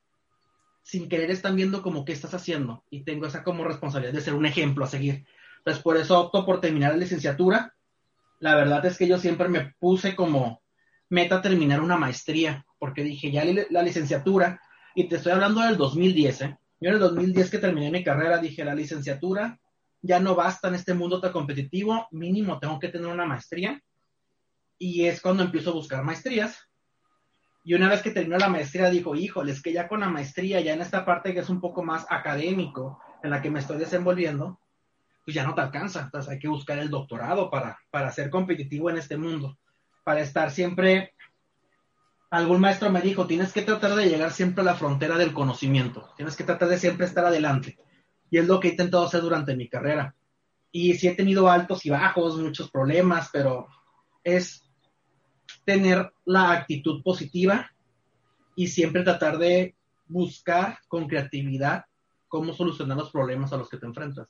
sin 0.82 1.10
querer 1.10 1.30
están 1.30 1.56
viendo 1.56 1.82
como 1.82 2.06
qué 2.06 2.12
estás 2.12 2.32
haciendo 2.32 2.84
y 2.88 3.04
tengo 3.04 3.26
esa 3.26 3.44
como 3.44 3.64
responsabilidad 3.64 4.14
de 4.14 4.22
ser 4.22 4.32
un 4.32 4.46
ejemplo 4.46 4.86
a 4.86 4.88
seguir. 4.88 5.26
Entonces 5.58 5.82
por 5.82 5.98
eso 5.98 6.18
opto 6.18 6.46
por 6.46 6.62
terminar 6.62 6.92
la 6.92 6.96
licenciatura. 6.96 7.74
La 8.40 8.54
verdad 8.54 8.82
es 8.86 8.96
que 8.96 9.06
yo 9.06 9.18
siempre 9.18 9.50
me 9.50 9.74
puse 9.78 10.16
como 10.16 10.62
meta 11.10 11.42
terminar 11.42 11.82
una 11.82 11.98
maestría 11.98 12.64
porque 12.78 13.04
dije 13.04 13.30
ya 13.30 13.44
la 13.68 13.82
licenciatura 13.82 14.58
y 14.94 15.06
te 15.06 15.16
estoy 15.16 15.32
hablando 15.32 15.60
del 15.60 15.76
2010, 15.76 16.40
¿eh? 16.40 16.58
Yo 16.80 16.88
en 16.88 16.94
el 16.94 17.00
2010 17.00 17.50
que 17.50 17.58
terminé 17.58 17.90
mi 17.90 18.02
carrera 18.02 18.38
dije 18.38 18.64
la 18.64 18.74
licenciatura 18.74 19.60
ya 20.02 20.20
no 20.20 20.34
basta 20.34 20.68
en 20.68 20.74
este 20.74 20.94
mundo 20.94 21.20
tan 21.20 21.32
competitivo, 21.32 22.06
mínimo 22.10 22.58
tengo 22.58 22.78
que 22.78 22.88
tener 22.88 23.08
una 23.08 23.26
maestría. 23.26 23.82
Y 24.78 25.06
es 25.06 25.20
cuando 25.20 25.42
empiezo 25.42 25.70
a 25.70 25.74
buscar 25.74 26.04
maestrías. 26.04 26.68
Y 27.64 27.74
una 27.74 27.88
vez 27.88 28.00
que 28.00 28.12
terminó 28.12 28.38
la 28.38 28.48
maestría, 28.48 28.90
digo, 28.90 29.16
híjole, 29.16 29.52
es 29.52 29.60
que 29.60 29.72
ya 29.72 29.88
con 29.88 30.00
la 30.00 30.08
maestría, 30.08 30.60
ya 30.60 30.72
en 30.72 30.80
esta 30.80 31.04
parte 31.04 31.34
que 31.34 31.40
es 31.40 31.50
un 31.50 31.60
poco 31.60 31.82
más 31.82 32.06
académico, 32.08 33.00
en 33.22 33.30
la 33.30 33.42
que 33.42 33.50
me 33.50 33.58
estoy 33.58 33.78
desenvolviendo, 33.78 34.60
pues 35.24 35.34
ya 35.34 35.44
no 35.44 35.54
te 35.54 35.60
alcanza. 35.60 36.02
Entonces 36.02 36.30
hay 36.30 36.38
que 36.38 36.48
buscar 36.48 36.78
el 36.78 36.90
doctorado 36.90 37.50
para, 37.50 37.78
para 37.90 38.12
ser 38.12 38.30
competitivo 38.30 38.88
en 38.88 38.98
este 38.98 39.16
mundo, 39.16 39.58
para 40.04 40.20
estar 40.20 40.50
siempre... 40.50 41.14
Algún 42.30 42.60
maestro 42.60 42.90
me 42.90 43.00
dijo, 43.00 43.26
tienes 43.26 43.54
que 43.54 43.62
tratar 43.62 43.94
de 43.94 44.08
llegar 44.08 44.32
siempre 44.32 44.60
a 44.60 44.64
la 44.64 44.74
frontera 44.74 45.16
del 45.16 45.32
conocimiento, 45.32 46.12
tienes 46.14 46.36
que 46.36 46.44
tratar 46.44 46.68
de 46.68 46.78
siempre 46.78 47.06
estar 47.06 47.24
adelante. 47.24 47.78
Y 48.30 48.38
es 48.38 48.46
lo 48.46 48.60
que 48.60 48.68
he 48.68 48.70
intentado 48.72 49.04
hacer 49.04 49.20
durante 49.20 49.56
mi 49.56 49.68
carrera. 49.68 50.14
Y 50.70 50.94
sí 50.94 51.08
he 51.08 51.14
tenido 51.14 51.48
altos 51.48 51.84
y 51.86 51.90
bajos, 51.90 52.38
muchos 52.38 52.70
problemas, 52.70 53.30
pero 53.32 53.68
es 54.22 54.68
tener 55.64 56.12
la 56.24 56.52
actitud 56.52 57.02
positiva 57.02 57.70
y 58.54 58.66
siempre 58.66 59.02
tratar 59.02 59.38
de 59.38 59.74
buscar 60.06 60.78
con 60.88 61.06
creatividad 61.06 61.84
cómo 62.26 62.52
solucionar 62.52 62.96
los 62.96 63.10
problemas 63.10 63.52
a 63.52 63.56
los 63.56 63.68
que 63.68 63.78
te 63.78 63.86
enfrentas. 63.86 64.28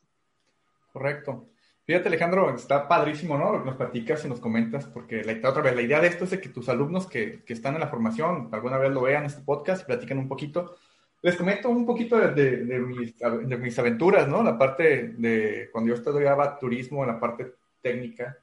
Correcto. 0.92 1.48
Fíjate, 1.84 2.08
Alejandro, 2.08 2.54
está 2.54 2.86
padrísimo, 2.86 3.38
¿no? 3.38 3.50
Lo 3.50 3.60
que 3.60 3.66
nos 3.66 3.76
platicas 3.76 4.24
y 4.24 4.28
nos 4.28 4.40
comentas, 4.40 4.86
porque 4.86 5.24
la, 5.24 5.48
otra 5.48 5.62
vez, 5.62 5.74
la 5.74 5.82
idea 5.82 6.00
de 6.00 6.08
esto 6.08 6.24
es 6.24 6.38
que 6.38 6.50
tus 6.50 6.68
alumnos 6.68 7.06
que, 7.06 7.42
que 7.44 7.54
están 7.54 7.74
en 7.74 7.80
la 7.80 7.88
formación 7.88 8.50
alguna 8.52 8.76
vez 8.76 8.92
lo 8.92 9.00
vean 9.00 9.24
este 9.24 9.42
podcast 9.42 9.82
y 9.82 9.86
platican 9.86 10.18
un 10.18 10.28
poquito. 10.28 10.76
Les 11.22 11.36
comento 11.36 11.68
un 11.68 11.84
poquito 11.84 12.16
de, 12.16 12.64
de, 12.64 12.78
mis, 12.78 13.16
de, 13.18 13.56
mis, 13.56 13.78
aventuras, 13.78 14.28
¿no? 14.28 14.42
La 14.42 14.56
parte 14.56 15.14
de 15.16 15.68
cuando 15.72 15.88
yo 15.88 15.94
estudiaba 15.94 16.58
turismo, 16.58 17.02
en 17.02 17.08
la 17.08 17.20
parte 17.20 17.54
técnica. 17.82 18.38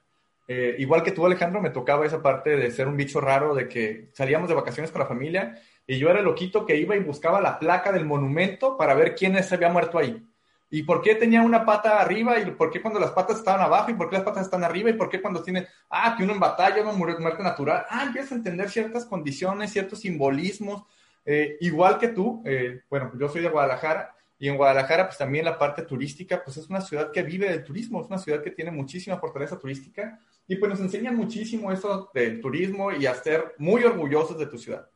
Eh, 0.47 0.75
igual 0.79 1.01
que 1.01 1.11
tú, 1.11 1.25
Alejandro, 1.25 1.61
me 1.61 1.69
tocaba 1.69 2.05
esa 2.05 2.21
parte 2.21 2.55
de 2.55 2.71
ser 2.71 2.87
un 2.87 2.97
bicho 2.97 3.21
raro, 3.21 3.55
de 3.55 3.67
que 3.67 4.09
salíamos 4.13 4.49
de 4.49 4.55
vacaciones 4.55 4.91
con 4.91 4.99
la 4.99 5.07
familia 5.07 5.59
y 5.87 5.97
yo 5.97 6.09
era 6.09 6.19
el 6.19 6.25
loquito 6.25 6.65
que 6.65 6.75
iba 6.77 6.95
y 6.95 6.99
buscaba 6.99 7.41
la 7.41 7.59
placa 7.59 7.91
del 7.91 8.05
monumento 8.05 8.77
para 8.77 8.93
ver 8.93 9.15
quién 9.15 9.41
se 9.43 9.55
había 9.55 9.69
muerto 9.69 9.97
ahí. 9.97 10.25
¿Y 10.69 10.83
por 10.83 11.01
qué 11.01 11.15
tenía 11.15 11.41
una 11.41 11.63
pata 11.63 12.01
arriba? 12.01 12.39
¿Y 12.39 12.51
por 12.51 12.71
qué 12.71 12.81
cuando 12.81 12.99
las 12.99 13.11
patas 13.11 13.37
estaban 13.37 13.61
abajo? 13.61 13.91
¿Y 13.91 13.93
por 13.93 14.09
qué 14.09 14.15
las 14.15 14.25
patas 14.25 14.45
están 14.45 14.63
arriba? 14.63 14.89
¿Y 14.89 14.93
por 14.93 15.09
qué 15.09 15.21
cuando 15.21 15.43
tiene, 15.43 15.67
ah, 15.89 16.15
que 16.17 16.23
uno 16.23 16.33
en 16.33 16.39
batalla, 16.39 16.81
uno 16.81 16.93
murió 16.93 17.19
muerte 17.19 17.43
natural? 17.43 17.85
Ah, 17.89 18.03
empiezas 18.03 18.31
a 18.31 18.35
entender 18.35 18.69
ciertas 18.69 19.05
condiciones, 19.05 19.71
ciertos 19.71 19.99
simbolismos. 19.99 20.83
Eh, 21.25 21.57
igual 21.61 21.97
que 21.97 22.09
tú, 22.09 22.43
eh, 22.45 22.81
bueno, 22.89 23.11
yo 23.19 23.27
soy 23.27 23.41
de 23.41 23.49
Guadalajara 23.49 24.15
y 24.37 24.47
en 24.47 24.57
Guadalajara 24.57 25.07
pues 25.07 25.17
también 25.17 25.45
la 25.45 25.57
parte 25.57 25.81
turística, 25.81 26.43
pues 26.43 26.57
es 26.57 26.69
una 26.69 26.81
ciudad 26.81 27.11
que 27.11 27.23
vive 27.23 27.49
del 27.49 27.63
turismo, 27.63 28.01
es 28.01 28.07
una 28.07 28.19
ciudad 28.19 28.43
que 28.43 28.51
tiene 28.51 28.71
muchísima 28.71 29.17
fortaleza 29.17 29.57
turística 29.57 30.19
y 30.47 30.57
pues 30.57 30.69
nos 30.69 30.79
enseñan 30.81 31.15
muchísimo 31.15 31.71
eso 31.71 32.11
del 32.13 32.39
turismo 32.39 32.91
y 32.91 33.05
a 33.07 33.15
ser 33.15 33.55
muy 33.57 33.83
orgullosos 33.83 34.37
de 34.37 34.45
tu 34.45 34.57
ciudad 34.57 34.87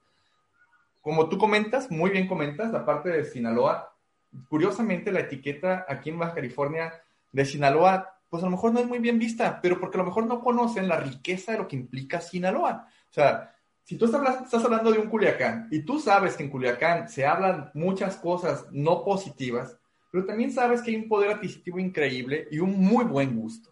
como 1.01 1.29
tú 1.29 1.37
comentas, 1.37 1.89
muy 1.89 2.11
bien 2.11 2.27
comentas, 2.27 2.71
la 2.71 2.85
parte 2.85 3.09
de 3.09 3.25
Sinaloa, 3.25 3.95
curiosamente 4.47 5.11
la 5.11 5.21
etiqueta 5.21 5.85
aquí 5.87 6.09
en 6.09 6.19
Baja 6.19 6.35
California 6.35 6.93
de 7.31 7.45
Sinaloa, 7.45 8.15
pues 8.29 8.43
a 8.43 8.45
lo 8.45 8.51
mejor 8.51 8.73
no 8.73 8.79
es 8.79 8.85
muy 8.85 8.99
bien 8.99 9.17
vista, 9.17 9.59
pero 9.61 9.79
porque 9.79 9.97
a 9.97 10.01
lo 10.01 10.05
mejor 10.05 10.27
no 10.27 10.41
conocen 10.41 10.87
la 10.87 10.97
riqueza 10.97 11.53
de 11.53 11.59
lo 11.59 11.67
que 11.67 11.77
implica 11.77 12.21
Sinaloa. 12.21 12.87
O 13.09 13.13
sea, 13.13 13.55
si 13.89 13.97
tú 13.97 14.05
estás, 14.05 14.63
hablando 14.63 14.91
de 14.91 14.99
un 14.99 15.09
Culiacán 15.09 15.67
y 15.71 15.79
tú 15.79 15.99
sabes 15.99 16.37
que 16.37 16.43
en 16.43 16.51
Culiacán 16.51 17.09
se 17.09 17.25
hablan 17.25 17.71
muchas 17.73 18.17
cosas 18.17 18.67
no 18.69 19.03
positivas, 19.03 19.79
pero 20.11 20.25
también 20.25 20.51
sabes 20.51 20.83
que 20.83 20.91
hay 20.91 20.97
un 20.97 21.09
poder 21.09 21.31
adquisitivo 21.31 21.79
increíble 21.79 22.47
y 22.51 22.59
un 22.59 22.79
muy 22.79 23.03
buen 23.03 23.35
gusto. 23.35 23.71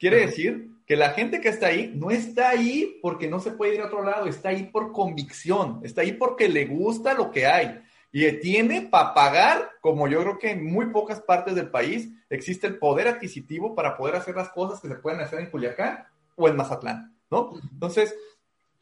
Quiere 0.00 0.26
decir 0.26 0.68
que 0.84 0.96
la 0.96 1.10
gente 1.10 1.40
que 1.40 1.48
está 1.48 1.68
ahí 1.68 1.92
no 1.94 2.10
está 2.10 2.48
ahí 2.48 2.98
porque 3.00 3.28
no 3.28 3.38
se 3.38 3.52
puede 3.52 3.76
ir 3.76 3.82
a 3.82 3.86
otro 3.86 4.02
lado, 4.02 4.26
está 4.26 4.48
ahí 4.48 4.64
por 4.64 4.90
convicción, 4.90 5.78
está 5.84 6.00
ahí 6.00 6.10
porque 6.10 6.48
le 6.48 6.64
gusta 6.64 7.14
lo 7.14 7.30
que 7.30 7.46
hay 7.46 7.82
y 8.10 8.28
tiene 8.40 8.88
para 8.90 9.14
pagar, 9.14 9.70
como 9.80 10.08
yo 10.08 10.22
creo 10.22 10.38
que 10.40 10.50
en 10.50 10.72
muy 10.72 10.86
pocas 10.86 11.20
partes 11.20 11.54
del 11.54 11.70
país 11.70 12.10
existe 12.30 12.66
el 12.66 12.80
poder 12.80 13.06
adquisitivo 13.06 13.76
para 13.76 13.96
poder 13.96 14.16
hacer 14.16 14.34
las 14.34 14.48
cosas 14.48 14.80
que 14.80 14.88
se 14.88 14.96
pueden 14.96 15.20
hacer 15.20 15.38
en 15.38 15.50
Culiacán 15.50 16.04
o 16.34 16.48
en 16.48 16.56
Mazatlán, 16.56 17.16
¿no? 17.30 17.52
Entonces, 17.72 18.12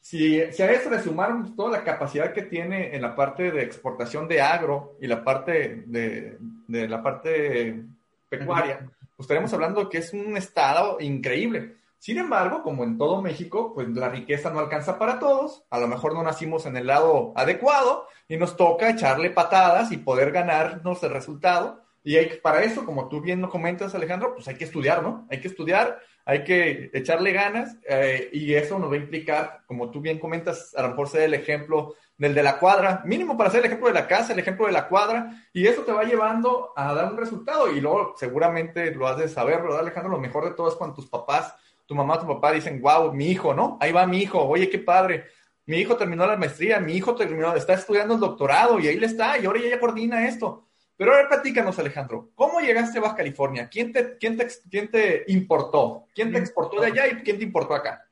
si, 0.00 0.40
si 0.52 0.62
a 0.62 0.71
eso 0.71 0.90
le 0.90 1.00
sumamos 1.00 1.54
toda 1.54 1.78
la 1.78 1.85
capacidad 1.85 2.33
que 2.33 2.42
tiene 2.42 2.95
en 2.95 3.02
la 3.02 3.14
parte 3.14 3.50
de 3.50 3.62
exportación 3.62 4.26
de 4.28 4.40
agro 4.40 4.97
y 5.00 5.07
la 5.07 5.23
parte 5.23 5.85
de, 5.87 6.38
de 6.66 6.88
la 6.88 7.02
parte 7.02 7.85
pecuaria, 8.28 8.78
pues 8.99 9.25
estaremos 9.25 9.52
hablando 9.52 9.88
que 9.88 9.99
es 9.99 10.12
un 10.12 10.37
estado 10.37 10.97
increíble. 11.00 11.76
Sin 12.00 12.16
embargo, 12.16 12.62
como 12.62 12.83
en 12.83 12.97
todo 12.97 13.21
México, 13.21 13.75
pues 13.75 13.87
la 13.90 14.09
riqueza 14.09 14.49
no 14.49 14.59
alcanza 14.59 14.99
para 14.99 15.19
todos. 15.19 15.64
A 15.69 15.78
lo 15.78 15.87
mejor 15.87 16.14
no 16.14 16.23
nacimos 16.23 16.64
en 16.64 16.78
el 16.78 16.87
lado 16.87 17.35
adecuado 17.37 18.07
y 18.26 18.38
nos 18.38 18.57
toca 18.57 18.88
echarle 18.88 19.28
patadas 19.28 19.92
y 19.92 19.99
poder 19.99 20.33
ganarnos 20.33 21.02
el 21.02 21.11
resultado. 21.11 21.83
Y 22.02 22.16
hay, 22.16 22.38
para 22.42 22.62
eso, 22.62 22.87
como 22.87 23.09
tú 23.11 23.21
bien 23.21 23.42
lo 23.42 23.50
comentas, 23.50 23.95
Alejandro, 23.95 24.33
pues 24.35 24.49
hay 24.49 24.54
que 24.54 24.64
estudiar, 24.64 25.02
¿no? 25.02 25.26
Hay 25.30 25.42
que 25.42 25.49
estudiar, 25.49 26.00
hay 26.30 26.44
que 26.44 26.90
echarle 26.92 27.32
ganas 27.32 27.76
eh, 27.88 28.30
y 28.32 28.54
eso 28.54 28.78
nos 28.78 28.88
va 28.88 28.94
a 28.94 28.99
implicar, 28.99 29.62
como 29.66 29.90
tú 29.90 30.00
bien 30.00 30.20
comentas, 30.20 30.72
a 30.76 30.82
lo 30.82 30.90
mejor 30.90 31.08
ser 31.08 31.22
el 31.22 31.34
ejemplo 31.34 31.96
del 32.16 32.34
de 32.34 32.44
la 32.44 32.60
cuadra, 32.60 33.02
mínimo 33.04 33.37
para 33.37 33.50
ser 33.50 33.60
el 33.60 33.66
ejemplo 33.66 33.88
de 33.88 33.94
la 33.94 34.06
casa, 34.06 34.32
el 34.32 34.38
ejemplo 34.38 34.66
de 34.66 34.72
la 34.72 34.87
cuadra, 34.87 35.42
y 35.52 35.66
eso 35.66 35.82
te 35.82 35.90
va 35.90 36.04
llevando 36.04 36.72
a 36.76 36.94
dar 36.94 37.10
un 37.10 37.18
resultado. 37.18 37.72
Y 37.72 37.80
luego 37.80 38.14
seguramente 38.16 38.94
lo 38.94 39.08
has 39.08 39.18
de 39.18 39.28
saber, 39.28 39.60
¿verdad, 39.60 39.80
Alejandro? 39.80 40.12
Lo 40.12 40.20
mejor 40.20 40.44
de 40.44 40.52
todo 40.52 40.68
es 40.68 40.76
cuando 40.76 40.94
tus 40.94 41.06
papás 41.06 41.52
tu 41.90 41.96
mamá, 41.96 42.20
tu 42.20 42.26
papá 42.28 42.52
dicen, 42.52 42.80
wow, 42.80 43.12
mi 43.12 43.32
hijo, 43.32 43.52
¿no? 43.52 43.76
Ahí 43.80 43.90
va 43.90 44.06
mi 44.06 44.18
hijo, 44.18 44.40
oye, 44.40 44.70
qué 44.70 44.78
padre. 44.78 45.25
Mi 45.66 45.78
hijo 45.78 45.96
terminó 45.96 46.25
la 46.25 46.37
maestría, 46.37 46.78
mi 46.78 46.92
hijo 46.92 47.16
terminó, 47.16 47.52
está 47.56 47.75
estudiando 47.75 48.14
el 48.14 48.20
doctorado 48.20 48.78
y 48.78 48.87
ahí 48.87 48.96
le 48.96 49.06
está, 49.06 49.37
y 49.38 49.46
ahora 49.46 49.58
ya 49.58 49.80
coordina 49.80 50.28
esto. 50.28 50.69
Pero 51.00 51.14
ahora 51.14 51.30
platícanos, 51.30 51.78
Alejandro, 51.78 52.30
¿cómo 52.35 52.61
llegaste 52.61 52.99
a 52.99 53.00
Baja 53.00 53.16
California? 53.16 53.71
¿Quién 53.71 53.90
te, 53.90 54.19
quién 54.19 54.37
te, 54.37 54.47
quién 54.71 54.90
te 54.90 55.25
importó? 55.28 56.04
¿Quién 56.14 56.30
te 56.30 56.38
exportó 56.38 56.78
de 56.78 56.88
allá 56.88 57.09
y 57.09 57.23
quién 57.23 57.38
te 57.38 57.45
importó 57.45 57.75
acá? 57.75 58.07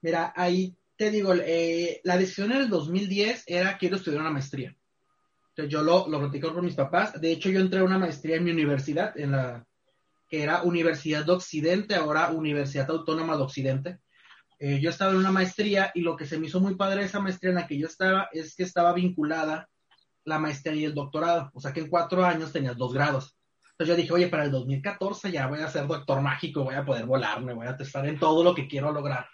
Mira, 0.00 0.32
ahí 0.34 0.74
te 0.96 1.10
digo, 1.10 1.34
eh, 1.34 2.00
la 2.02 2.16
decisión 2.16 2.50
en 2.52 2.62
el 2.62 2.70
2010 2.70 3.44
era 3.46 3.76
quiero 3.76 3.96
estudiar 3.96 4.22
una 4.22 4.30
maestría. 4.30 4.74
Entonces 5.50 5.70
yo 5.70 5.82
lo, 5.82 6.08
lo 6.08 6.18
platicé 6.18 6.46
con 6.50 6.64
mis 6.64 6.74
papás. 6.74 7.20
De 7.20 7.30
hecho, 7.30 7.50
yo 7.50 7.60
entré 7.60 7.80
a 7.80 7.84
una 7.84 7.98
maestría 7.98 8.36
en 8.36 8.44
mi 8.44 8.52
universidad, 8.52 9.14
en 9.20 9.32
la 9.32 9.66
que 10.26 10.42
era 10.42 10.62
Universidad 10.62 11.26
de 11.26 11.32
Occidente, 11.32 11.94
ahora 11.94 12.30
Universidad 12.30 12.88
Autónoma 12.88 13.36
de 13.36 13.42
Occidente. 13.42 13.98
Eh, 14.58 14.80
yo 14.80 14.88
estaba 14.88 15.10
en 15.10 15.18
una 15.18 15.30
maestría 15.30 15.92
y 15.94 16.00
lo 16.00 16.16
que 16.16 16.24
se 16.24 16.38
me 16.38 16.46
hizo 16.46 16.58
muy 16.58 16.74
padre 16.74 17.00
de 17.00 17.06
esa 17.06 17.20
maestría 17.20 17.50
en 17.50 17.56
la 17.56 17.66
que 17.66 17.76
yo 17.76 17.86
estaba 17.86 18.30
es 18.32 18.56
que 18.56 18.62
estaba 18.62 18.94
vinculada 18.94 19.68
la 20.24 20.38
maestría 20.38 20.74
y 20.74 20.84
el 20.84 20.94
doctorado. 20.94 21.50
O 21.54 21.60
sea 21.60 21.72
que 21.72 21.80
en 21.80 21.88
cuatro 21.88 22.24
años 22.24 22.52
tenías 22.52 22.76
dos 22.76 22.92
grados. 22.92 23.36
Entonces 23.72 23.88
yo 23.88 23.96
dije, 23.96 24.12
oye, 24.12 24.28
para 24.28 24.44
el 24.44 24.52
2014 24.52 25.32
ya 25.32 25.48
voy 25.48 25.60
a 25.60 25.68
ser 25.68 25.86
doctor 25.86 26.20
mágico, 26.20 26.62
voy 26.62 26.76
a 26.76 26.84
poder 26.84 27.06
volarme, 27.06 27.54
voy 27.54 27.66
a 27.66 27.76
testar 27.76 28.06
en 28.06 28.18
todo 28.18 28.44
lo 28.44 28.54
que 28.54 28.68
quiero 28.68 28.92
lograr. 28.92 29.26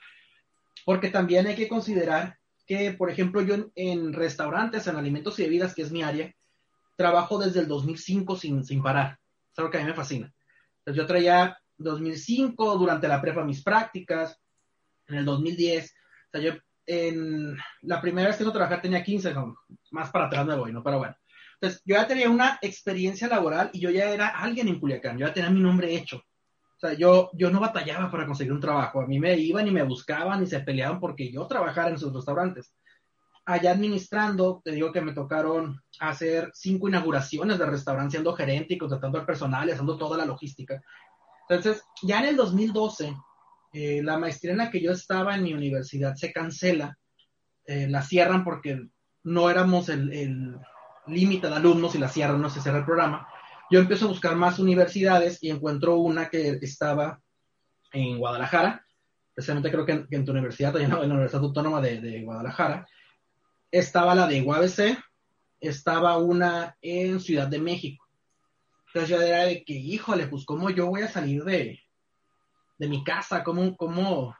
Porque 0.85 1.11
también 1.11 1.47
hay 1.47 1.55
que 1.55 1.69
considerar 1.69 2.39
que, 2.67 2.93
por 2.93 3.11
ejemplo, 3.11 3.43
yo 3.43 3.71
en, 3.75 4.13
restaurantes, 4.13 4.87
en 4.87 4.97
alimentos 4.97 5.39
y 5.39 5.43
bebidas, 5.43 5.75
que 5.75 5.83
es 5.83 5.93
mi 5.93 6.03
área, 6.03 6.35
trabajo 6.97 7.39
desde 7.39 7.61
el 7.61 7.69
2005 7.69 8.37
sin, 8.37 8.65
sin 8.65 8.83
parar. 8.83 9.19
Es 9.53 9.59
algo 9.59 9.71
que 9.71 9.79
a 9.79 9.81
mí 9.83 9.87
me 9.87 9.95
fascina. 9.95 10.33
Entonces 10.79 11.03
yo 11.03 11.07
traía 11.07 11.59
2005 11.77 12.79
durante 12.79 13.09
la 13.09 13.21
prepa 13.21 13.45
mis 13.45 13.63
prácticas, 13.63 14.41
en 15.07 15.17
el 15.17 15.25
2010, 15.25 15.85
o 15.85 16.31
sea, 16.31 16.41
yo 16.41 16.53
en 16.91 17.57
la 17.83 18.01
primera 18.01 18.27
vez 18.27 18.37
que 18.37 18.43
no 18.43 18.51
trabajé 18.51 18.79
tenía 18.79 19.05
15, 19.05 19.33
más 19.93 20.11
para 20.11 20.27
atrás 20.27 20.45
me 20.45 20.57
voy, 20.57 20.73
¿no? 20.73 20.83
Pero 20.83 20.99
bueno. 20.99 21.15
Entonces, 21.55 21.83
yo 21.85 21.95
ya 21.95 22.07
tenía 22.07 22.29
una 22.29 22.59
experiencia 22.63 23.29
laboral 23.29 23.71
y 23.73 23.79
yo 23.79 23.91
ya 23.91 24.11
era 24.11 24.29
alguien 24.29 24.67
en 24.67 24.81
Culiacán, 24.81 25.17
yo 25.17 25.27
ya 25.27 25.33
tenía 25.33 25.51
mi 25.51 25.61
nombre 25.61 25.95
hecho. 25.95 26.17
O 26.17 26.81
sea, 26.81 26.95
yo, 26.95 27.31
yo 27.35 27.51
no 27.51 27.61
batallaba 27.61 28.11
para 28.11 28.27
conseguir 28.27 28.53
un 28.53 28.61
trabajo. 28.61 29.03
A 29.03 29.07
mí 29.07 29.21
me 29.21 29.37
iban 29.37 29.69
y 29.69 29.71
me 29.71 29.85
buscaban 29.85 30.43
y 30.43 30.47
se 30.47 30.61
peleaban 30.61 30.99
porque 30.99 31.31
yo 31.31 31.47
trabajara 31.47 31.91
en 31.91 31.99
sus 31.99 32.13
restaurantes. 32.13 32.75
Allá 33.45 33.71
administrando, 33.71 34.61
te 34.65 34.73
digo 34.73 34.91
que 34.91 35.01
me 35.01 35.13
tocaron 35.13 35.81
hacer 36.01 36.51
cinco 36.55 36.89
inauguraciones 36.89 37.59
de 37.59 37.67
restaurante 37.67 38.13
siendo 38.13 38.35
gerente 38.35 38.75
y 38.75 38.79
contratando 38.79 39.19
al 39.19 39.27
personal 39.27 39.69
y 39.69 39.73
haciendo 39.73 39.97
toda 39.97 40.17
la 40.17 40.25
logística. 40.25 40.83
Entonces, 41.49 41.85
ya 42.03 42.21
en 42.21 42.31
el 42.31 42.37
2012, 42.37 43.15
eh, 43.73 44.03
la 44.03 44.19
maestría 44.19 44.53
en 44.53 44.59
la 44.59 44.71
que 44.71 44.81
yo 44.81 44.93
estaba 44.93 45.35
en 45.35 45.45
mi 45.45 45.53
universidad 45.53 46.15
se 46.17 46.33
cancela, 46.33 46.99
eh, 47.67 47.89
la 47.89 48.03
cierran 48.03 48.45
porque 48.45 48.89
no 49.23 49.51
éramos 49.51 49.89
el 49.89 50.59
límite 51.07 51.49
de 51.49 51.55
alumnos 51.55 51.95
y 51.95 51.99
la 51.99 52.09
cierran, 52.09 52.41
no 52.41 52.51
se 52.51 52.61
cierra 52.61 52.79
el 52.79 52.85
programa. 52.85 53.29
Yo 53.71 53.79
empiezo 53.79 54.07
a 54.07 54.09
buscar 54.09 54.35
más 54.35 54.59
universidades 54.59 55.39
y 55.43 55.51
encuentro 55.51 55.97
una 55.97 56.29
que 56.29 56.59
estaba 56.61 57.21
en 57.93 58.19
Guadalajara, 58.19 58.85
precisamente 59.35 59.71
creo 59.71 59.87
que 59.87 60.07
en, 60.11 60.25
tu 60.25 60.33
universidad, 60.33 60.77
en 60.77 60.91
la 60.91 61.01
Universidad 61.01 61.43
Autónoma 61.43 61.81
de, 61.81 62.01
de 62.01 62.23
Guadalajara, 62.23 62.87
estaba 63.71 64.15
la 64.15 64.27
de 64.27 64.43
UABC, 64.43 64.99
estaba 65.61 66.19
una 66.19 66.77
en 66.81 67.21
Ciudad 67.21 67.47
de 67.47 67.61
México. 67.61 68.05
Entonces 68.89 69.11
yo 69.11 69.23
era 69.23 69.45
de 69.45 69.65
que, 69.65 69.75
híjole, 69.75 70.27
pues 70.27 70.45
cómo 70.45 70.71
yo 70.71 70.87
voy 70.87 71.03
a 71.03 71.09
salir 71.09 71.45
de, 71.45 71.81
de 72.81 72.89
mi 72.89 73.05
casa, 73.05 73.45
cómo, 73.45 73.77
cómo, 73.77 74.35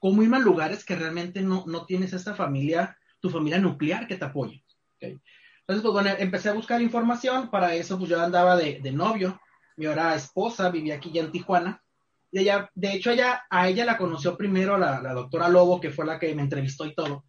cómo 0.00 0.22
irme 0.22 0.36
a 0.36 0.40
lugares 0.40 0.84
que 0.84 0.96
realmente 0.96 1.40
no, 1.40 1.64
no 1.66 1.86
tienes 1.86 2.12
esta 2.12 2.34
familia, 2.34 2.98
tu 3.20 3.30
familia 3.30 3.58
nuclear 3.58 4.06
que 4.06 4.16
te 4.16 4.24
apoye. 4.24 4.64
Entonces, 5.00 5.82
pues 5.82 5.92
bueno, 5.92 6.10
empecé 6.18 6.48
a 6.48 6.54
buscar 6.54 6.82
información, 6.82 7.50
para 7.50 7.74
eso 7.74 7.96
pues 7.96 8.10
yo 8.10 8.20
andaba 8.20 8.56
de, 8.56 8.80
de 8.80 8.92
novio 8.92 9.40
mi 9.76 9.86
ahora 9.86 10.14
esposa, 10.14 10.70
vivía 10.70 10.96
aquí 10.96 11.12
ya 11.12 11.22
en 11.22 11.32
Tijuana. 11.32 11.82
Y 12.30 12.40
ella, 12.40 12.70
de 12.74 12.92
hecho, 12.92 13.10
ella, 13.10 13.44
a 13.48 13.68
ella 13.68 13.84
la 13.84 13.96
conoció 13.96 14.36
primero 14.36 14.76
la, 14.76 15.00
la 15.00 15.12
doctora 15.12 15.48
Lobo, 15.48 15.80
que 15.80 15.90
fue 15.90 16.06
la 16.06 16.18
que 16.18 16.34
me 16.34 16.42
entrevistó 16.42 16.84
y 16.84 16.94
todo. 16.94 17.24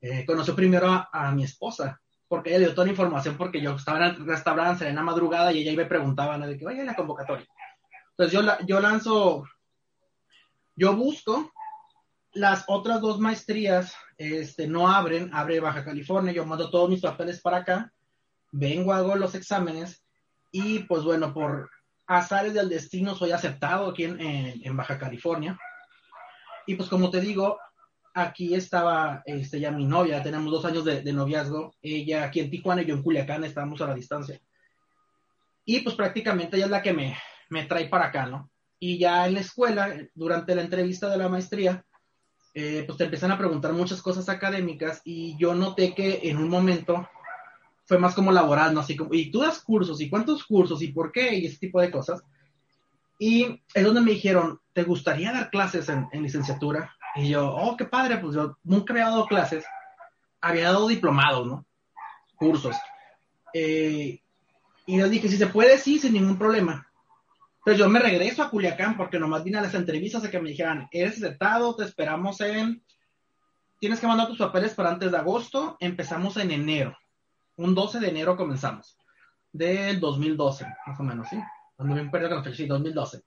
Eh, 0.00 0.24
conoció 0.26 0.54
primero 0.54 1.08
a, 1.12 1.32
mi 1.32 1.44
esposa, 1.44 2.00
porque 2.28 2.50
ella 2.50 2.60
dio 2.60 2.74
toda 2.74 2.86
la 2.86 2.92
información 2.92 3.36
porque 3.36 3.60
yo 3.60 3.74
estaba 3.74 3.98
en 3.98 4.04
el 4.04 4.26
restaurante, 4.26 4.80
serena 4.80 5.02
madrugada, 5.02 5.52
y 5.52 5.62
ella 5.62 5.72
iba 5.72 5.88
preguntaba, 5.88 6.36
¿no? 6.38 6.46
de 6.46 6.58
que 6.58 6.64
vaya 6.64 6.84
la 6.84 6.94
convocatoria. 6.94 7.46
Entonces 8.10 8.32
yo, 8.32 8.42
la, 8.42 8.58
yo 8.66 8.80
lanzo, 8.80 9.44
yo 10.78 10.94
busco, 10.94 11.52
las 12.32 12.64
otras 12.68 13.00
dos 13.00 13.18
maestrías 13.18 13.94
este, 14.16 14.68
no 14.68 14.88
abren, 14.88 15.28
abre 15.34 15.58
Baja 15.58 15.84
California, 15.84 16.32
yo 16.32 16.46
mando 16.46 16.70
todos 16.70 16.88
mis 16.88 17.00
papeles 17.00 17.40
para 17.40 17.58
acá, 17.58 17.92
vengo, 18.52 18.92
hago 18.92 19.16
los 19.16 19.34
exámenes, 19.34 20.04
y 20.52 20.80
pues 20.80 21.02
bueno, 21.02 21.34
por 21.34 21.68
azares 22.06 22.54
del 22.54 22.68
destino 22.68 23.16
soy 23.16 23.32
aceptado 23.32 23.90
aquí 23.90 24.04
en, 24.04 24.20
en, 24.20 24.76
Baja 24.76 24.98
California. 24.98 25.58
Y 26.64 26.76
pues 26.76 26.88
como 26.88 27.10
te 27.10 27.20
digo, 27.20 27.58
aquí 28.14 28.54
estaba 28.54 29.22
este, 29.26 29.58
ya 29.58 29.72
mi 29.72 29.84
novia, 29.84 30.22
tenemos 30.22 30.52
dos 30.52 30.64
años 30.64 30.84
de, 30.84 31.02
de, 31.02 31.12
noviazgo, 31.12 31.74
ella 31.82 32.24
aquí 32.24 32.38
en 32.38 32.50
Tijuana 32.50 32.82
y 32.82 32.86
yo 32.86 32.94
en 32.94 33.02
Culiacán, 33.02 33.42
estábamos 33.42 33.80
a 33.80 33.88
la 33.88 33.94
distancia. 33.94 34.40
Y 35.64 35.80
pues 35.80 35.96
prácticamente 35.96 36.56
ella 36.56 36.66
es 36.66 36.70
la 36.70 36.82
que 36.82 36.92
me, 36.92 37.18
me 37.50 37.64
trae 37.64 37.88
para 37.88 38.06
acá, 38.06 38.26
¿no? 38.26 38.48
Y 38.78 38.98
ya 38.98 39.26
en 39.26 39.34
la 39.34 39.40
escuela, 39.40 39.94
durante 40.14 40.54
la 40.54 40.62
entrevista 40.62 41.08
de 41.08 41.18
la 41.18 41.28
maestría, 41.28 41.84
eh, 42.54 42.84
pues 42.86 42.98
te 42.98 43.04
empiezan 43.04 43.32
a 43.32 43.38
preguntar 43.38 43.72
muchas 43.72 44.02
cosas 44.02 44.28
académicas 44.28 45.00
y 45.04 45.36
yo 45.36 45.54
noté 45.54 45.94
que 45.94 46.20
en 46.24 46.38
un 46.38 46.48
momento 46.48 47.08
fue 47.84 47.98
más 47.98 48.14
como 48.14 48.32
laboral, 48.32 48.74
¿no? 48.74 48.80
Así 48.80 48.96
como, 48.96 49.14
y 49.14 49.30
tú 49.30 49.40
das 49.40 49.60
cursos, 49.60 50.00
y 50.00 50.10
cuántos 50.10 50.44
cursos, 50.44 50.82
y 50.82 50.88
por 50.88 51.10
qué, 51.10 51.34
y 51.34 51.46
ese 51.46 51.58
tipo 51.58 51.80
de 51.80 51.90
cosas. 51.90 52.22
Y 53.18 53.62
es 53.74 53.84
donde 53.84 54.00
me 54.00 54.12
dijeron, 54.12 54.60
¿te 54.72 54.84
gustaría 54.84 55.32
dar 55.32 55.50
clases 55.50 55.88
en, 55.88 56.06
en 56.12 56.22
licenciatura? 56.22 56.94
Y 57.16 57.30
yo, 57.30 57.48
oh, 57.48 57.76
qué 57.76 57.86
padre, 57.86 58.18
pues 58.18 58.34
yo 58.34 58.58
nunca 58.62 58.92
había 58.92 59.06
dado 59.06 59.26
clases, 59.26 59.64
había 60.40 60.64
dado 60.64 60.86
diplomados, 60.86 61.46
¿no? 61.46 61.66
Cursos. 62.36 62.76
Eh, 63.54 64.20
y 64.86 64.98
yo 64.98 65.08
dije, 65.08 65.28
si 65.28 65.36
se 65.36 65.46
puede, 65.46 65.78
sí, 65.78 65.98
sin 65.98 66.12
ningún 66.12 66.38
problema. 66.38 66.87
Entonces 67.68 67.84
yo 67.84 67.90
me 67.90 68.00
regreso 68.00 68.42
a 68.42 68.48
Culiacán 68.48 68.96
porque 68.96 69.18
nomás 69.18 69.44
vine 69.44 69.58
a 69.58 69.60
las 69.60 69.74
entrevistas 69.74 70.24
a 70.24 70.30
que 70.30 70.40
me 70.40 70.48
dijeran, 70.48 70.88
eres 70.90 71.18
aceptado, 71.18 71.76
te 71.76 71.84
esperamos 71.84 72.40
en... 72.40 72.82
Tienes 73.78 74.00
que 74.00 74.06
mandar 74.06 74.26
tus 74.26 74.38
papeles 74.38 74.72
para 74.72 74.88
antes 74.88 75.12
de 75.12 75.18
agosto, 75.18 75.76
empezamos 75.78 76.38
en 76.38 76.50
enero. 76.50 76.96
Un 77.56 77.74
12 77.74 78.00
de 78.00 78.08
enero 78.08 78.38
comenzamos. 78.38 78.96
Del 79.52 80.00
2012, 80.00 80.64
más 80.86 80.98
o 80.98 81.02
menos, 81.02 81.28
¿sí? 81.28 81.36
Cuando 81.76 81.94
me 81.94 82.08
perdido 82.08 82.30
con 82.30 82.38
la 82.38 82.44
fecha, 82.44 82.56
sí, 82.56 82.66
2012. 82.66 83.20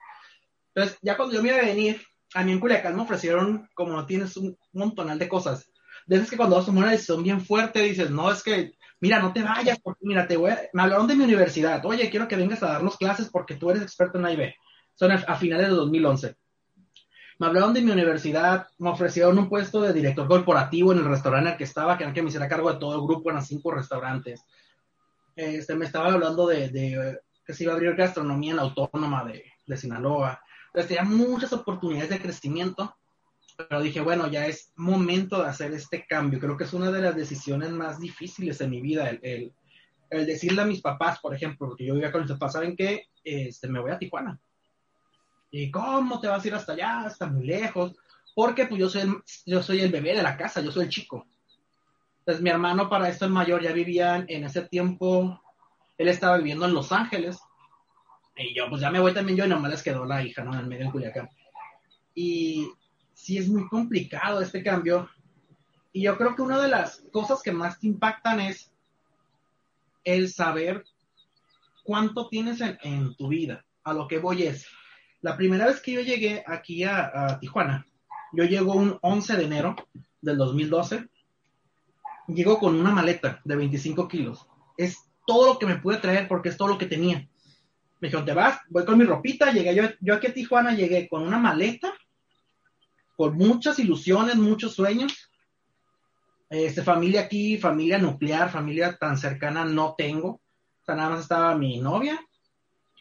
Entonces, 0.74 0.98
ya 1.03 1.17
cuando 1.17 1.36
yo 1.36 1.43
me 1.43 1.50
iba 1.50 1.60
a 1.60 1.65
venir, 1.65 2.01
a 2.33 2.43
mí 2.43 2.51
en 2.51 2.60
Culiacán 2.60 2.95
me 2.95 3.03
ofrecieron, 3.03 3.69
como 3.75 4.03
tienes 4.07 4.36
un 4.38 4.57
montonal 4.74 5.19
de 5.19 5.29
cosas. 5.29 5.69
De 6.07 6.19
que 6.25 6.36
cuando 6.36 6.55
vas 6.55 6.63
a 6.63 6.65
tomar 6.65 6.86
una 6.86 6.93
decisión 6.93 7.21
bien 7.21 7.41
fuerte, 7.41 7.83
dices, 7.83 8.10
no, 8.10 8.31
es 8.31 8.41
que, 8.41 8.74
mira, 9.01 9.20
no 9.20 9.34
te 9.34 9.43
vayas, 9.43 9.79
porque 9.81 10.05
mira, 10.05 10.27
te 10.27 10.38
voy 10.38 10.51
a... 10.51 10.62
me 10.74 10.84
hablaron 10.84 11.08
de 11.08 11.15
mi 11.15 11.24
universidad, 11.25 11.86
oye, 11.86 12.10
quiero 12.10 12.27
que 12.27 12.38
vengas 12.38 12.63
a 12.63 12.67
darnos 12.67 12.98
clases 12.98 13.29
porque 13.29 13.55
tú 13.55 13.70
eres 13.70 13.81
experto 13.81 14.17
en 14.17 14.25
AIB. 14.25 14.53
Son 14.96 15.12
a, 15.12 15.36
finales 15.36 15.67
de 15.67 15.74
2011. 15.74 16.36
Me 17.39 17.48
hablaron 17.48 17.74
de 17.74 17.81
mi 17.81 17.91
universidad, 17.91 18.67
me 18.77 18.91
ofrecieron 18.91 19.38
un 19.38 19.50
puesto 19.50 19.81
de 19.81 19.93
director 19.93 20.27
corporativo 20.27 20.91
en 20.93 21.00
el 21.00 21.05
restaurante 21.05 21.51
el 21.51 21.58
que 21.58 21.63
estaba, 21.63 21.98
que 21.98 22.03
era 22.03 22.13
que 22.13 22.22
me 22.22 22.29
hiciera 22.29 22.48
cargo 22.48 22.72
de 22.72 22.79
todo 22.79 22.96
el 22.96 23.01
grupo, 23.01 23.31
eran 23.31 23.43
cinco 23.43 23.72
restaurantes. 23.72 24.46
Este, 25.36 25.75
me 25.75 25.86
estaban 25.86 26.13
hablando 26.13 26.46
de, 26.46 27.20
que 27.46 27.53
se 27.53 27.63
iba 27.63 27.74
a 27.74 27.75
abrir 27.75 27.96
gastronomía 27.96 28.51
en 28.51 28.58
la 28.58 28.63
autónoma 28.63 29.25
de, 29.25 29.43
de 29.65 29.77
Sinaloa 29.77 30.39
entonces 30.74 30.98
tenía 30.98 31.03
muchas 31.03 31.51
oportunidades 31.51 32.10
de 32.10 32.22
crecimiento, 32.22 32.96
pero 33.68 33.82
dije, 33.82 34.01
bueno, 34.01 34.27
ya 34.27 34.46
es 34.46 34.72
momento 34.75 35.41
de 35.41 35.50
hacer 35.50 35.74
este 35.74 36.06
cambio. 36.06 36.39
Creo 36.39 36.58
que 36.58 36.63
es 36.65 36.74
una 36.74 36.91
de 36.91 37.01
las 37.01 37.15
decisiones 37.15 37.72
más 37.72 38.00
difíciles 38.00 38.60
en 38.62 38.70
mi 38.70 38.82
vida, 38.82 39.10
el, 39.10 39.20
el, 39.24 39.53
el 40.10 40.25
decirle 40.25 40.62
a 40.62 40.65
mis 40.65 40.82
papás, 40.82 41.20
por 41.20 41.34
ejemplo, 41.34 41.68
porque 41.68 41.85
yo 41.85 41.94
vivía 41.94 42.12
con 42.12 42.22
mis 42.22 42.31
papás, 42.31 42.53
¿saben 42.53 42.75
qué? 42.75 43.07
Este, 43.24 43.68
me 43.68 43.79
voy 43.79 43.92
a 43.92 44.00
Tijuana. 44.00 44.40
¿Y 45.51 45.70
cómo 45.70 46.20
te 46.20 46.27
vas 46.27 46.44
a 46.44 46.48
ir 46.48 46.55
hasta 46.55 46.74
allá? 46.74 47.05
Está 47.07 47.27
muy 47.27 47.46
lejos. 47.46 47.94
Porque 48.33 48.66
pues 48.66 48.79
yo 48.79 48.90
soy, 48.90 49.01
el, 49.01 49.16
yo 49.46 49.62
soy 49.62 49.81
el 49.81 49.92
bebé 49.92 50.16
de 50.16 50.24
la 50.24 50.38
casa, 50.38 50.62
yo 50.62 50.72
soy 50.72 50.85
el 50.85 50.90
chico. 50.90 51.25
Entonces 52.20 52.42
mi 52.42 52.50
hermano 52.50 52.90
para 52.90 53.09
esto 53.09 53.25
el 53.25 53.31
mayor 53.31 53.62
ya 53.62 53.74
vivía 53.74 54.24
en 54.27 54.46
ese 54.46 54.62
tiempo, 54.62 55.42
él 55.98 56.07
estaba 56.07 56.38
viviendo 56.38 56.66
en 56.66 56.74
Los 56.74 56.92
Ángeles 56.92 57.40
y 58.35 58.55
yo, 58.55 58.70
pues 58.70 58.81
ya 58.81 58.90
me 58.90 59.00
voy 59.00 59.14
también 59.14 59.38
yo 59.38 59.46
y 59.46 59.50
nomás 59.50 59.72
les 59.72 59.83
quedó 59.83 60.05
la 60.05 60.24
hija, 60.24 60.44
¿no? 60.44 60.57
En 60.57 60.68
medio 60.68 60.85
de 60.85 60.92
Culiacán. 60.92 61.29
Y 62.16 62.72
sí 63.22 63.38
es 63.38 63.48
muy 63.48 63.68
complicado 63.68 64.42
este 64.42 64.64
cambio. 64.64 65.07
Y 65.94 66.01
yo 66.03 66.18
creo 66.18 66.36
que 66.36 66.42
una 66.42 66.60
de 66.60 66.70
las 66.70 67.03
cosas 67.12 67.44
que 67.44 67.51
más 67.51 67.79
te 67.79 67.86
impactan 67.86 68.40
es 68.40 68.72
el 70.03 70.29
saber 70.29 70.84
cuánto 71.84 72.29
tienes 72.29 72.62
en, 72.62 73.16
tu 73.16 73.27
vida. 73.27 73.64
A 73.84 73.94
lo 73.94 74.07
que 74.07 74.18
voy 74.18 74.44
es, 74.44 74.66
la 75.22 75.38
primera 75.38 75.68
vez 75.68 75.79
que 75.81 75.94
yo 75.94 76.01
llegué 76.01 76.44
aquí 76.48 76.84
a, 76.84 77.12
a 77.14 77.40
Tijuana, 77.40 77.86
yo 78.34 78.44
llego 78.46 78.74
un 78.74 78.98
11 79.01 79.38
de 79.38 79.44
enero 79.44 79.75
del 80.22 80.38
2012, 80.38 81.07
llego 82.27 82.57
con 82.57 82.75
una 82.75 82.90
maleta 82.90 83.40
de 83.44 83.55
25 83.55 84.07
kilos. 84.07 84.48
Es 84.77 84.98
todo 85.27 85.53
lo 85.53 85.60
que 85.60 85.68
me 85.68 85.77
pude 85.77 85.98
traer 85.98 86.27
porque 86.27 86.50
es 86.50 86.57
todo 86.57 86.70
lo 86.70 86.77
que 86.79 86.88
tenía. 86.88 87.27
Me 88.00 88.07
dijeron, 88.07 88.25
te 88.25 88.34
vas, 88.34 88.60
voy 88.70 88.84
con 88.84 88.98
mi 88.98 89.05
ropita, 89.05 89.51
llegué 89.51 89.75
yo, 89.75 89.84
yo 90.00 90.16
aquí 90.16 90.27
a 90.27 90.34
Tijuana, 90.34 90.74
llegué 90.74 91.07
con 91.07 91.22
una 91.22 91.38
maleta, 91.38 91.94
con 93.22 93.38
muchas 93.38 93.77
ilusiones, 93.77 94.36
muchos 94.36 94.74
sueños. 94.74 95.29
Este, 96.50 96.81
familia 96.81 97.22
aquí, 97.22 97.55
familia 97.60 98.00
nuclear, 98.00 98.50
familia 98.50 98.98
tan 98.98 99.16
cercana 99.16 99.64
no 99.64 99.94
tengo. 99.96 100.29
O 100.29 100.84
sea, 100.84 100.96
nada 100.96 101.12
más 101.12 101.20
estaba 101.20 101.55
mi 101.55 101.79
novia, 101.79 102.20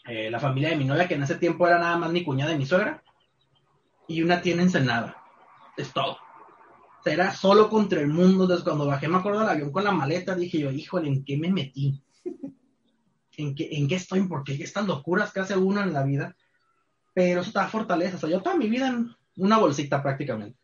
eh, 0.07 0.31
la 0.31 0.39
familia 0.39 0.69
de 0.69 0.77
mi 0.77 0.85
novia, 0.85 1.09
que 1.09 1.15
en 1.15 1.23
ese 1.23 1.37
tiempo 1.37 1.67
era 1.67 1.79
nada 1.79 1.97
más 1.97 2.13
mi 2.13 2.23
cuñada 2.23 2.53
y 2.53 2.59
mi 2.59 2.67
suegra, 2.67 3.03
y 4.09 4.23
una 4.23 4.43
tienda 4.43 4.63
Ensenada. 4.63 5.17
Es 5.75 5.91
todo. 5.91 6.13
O 6.13 7.03
sea, 7.03 7.15
era 7.15 7.35
solo 7.35 7.71
contra 7.71 8.03
el 8.03 8.09
mundo. 8.09 8.45
Entonces, 8.45 8.63
cuando 8.63 8.85
bajé, 8.85 9.09
me 9.09 9.17
acuerdo 9.17 9.41
del 9.41 9.49
avión 9.49 9.73
con 9.73 9.85
la 9.85 9.93
maleta, 9.93 10.35
dije 10.35 10.59
yo, 10.59 10.71
híjole, 10.71 11.09
¿en 11.09 11.25
qué 11.25 11.39
me 11.39 11.51
metí? 11.51 11.99
en 13.39 13.55
qué, 13.55 13.71
en 13.73 13.89
qué 13.89 13.95
estoy, 13.95 14.21
porque 14.25 14.53
hay 14.53 14.61
estas 14.61 14.87
locuras 14.87 15.33
que 15.33 15.41
hace 15.41 15.57
uno 15.57 15.81
en 15.81 15.95
la 15.95 16.03
vida, 16.03 16.37
pero 17.15 17.41
eso 17.41 17.53
te 17.53 17.59
da 17.59 17.69
fortaleza. 17.69 18.17
O 18.17 18.21
sea, 18.21 18.29
yo 18.29 18.43
toda 18.43 18.55
mi 18.55 18.69
vida 18.69 19.17
una 19.41 19.59
bolsita 19.59 20.03
prácticamente. 20.03 20.59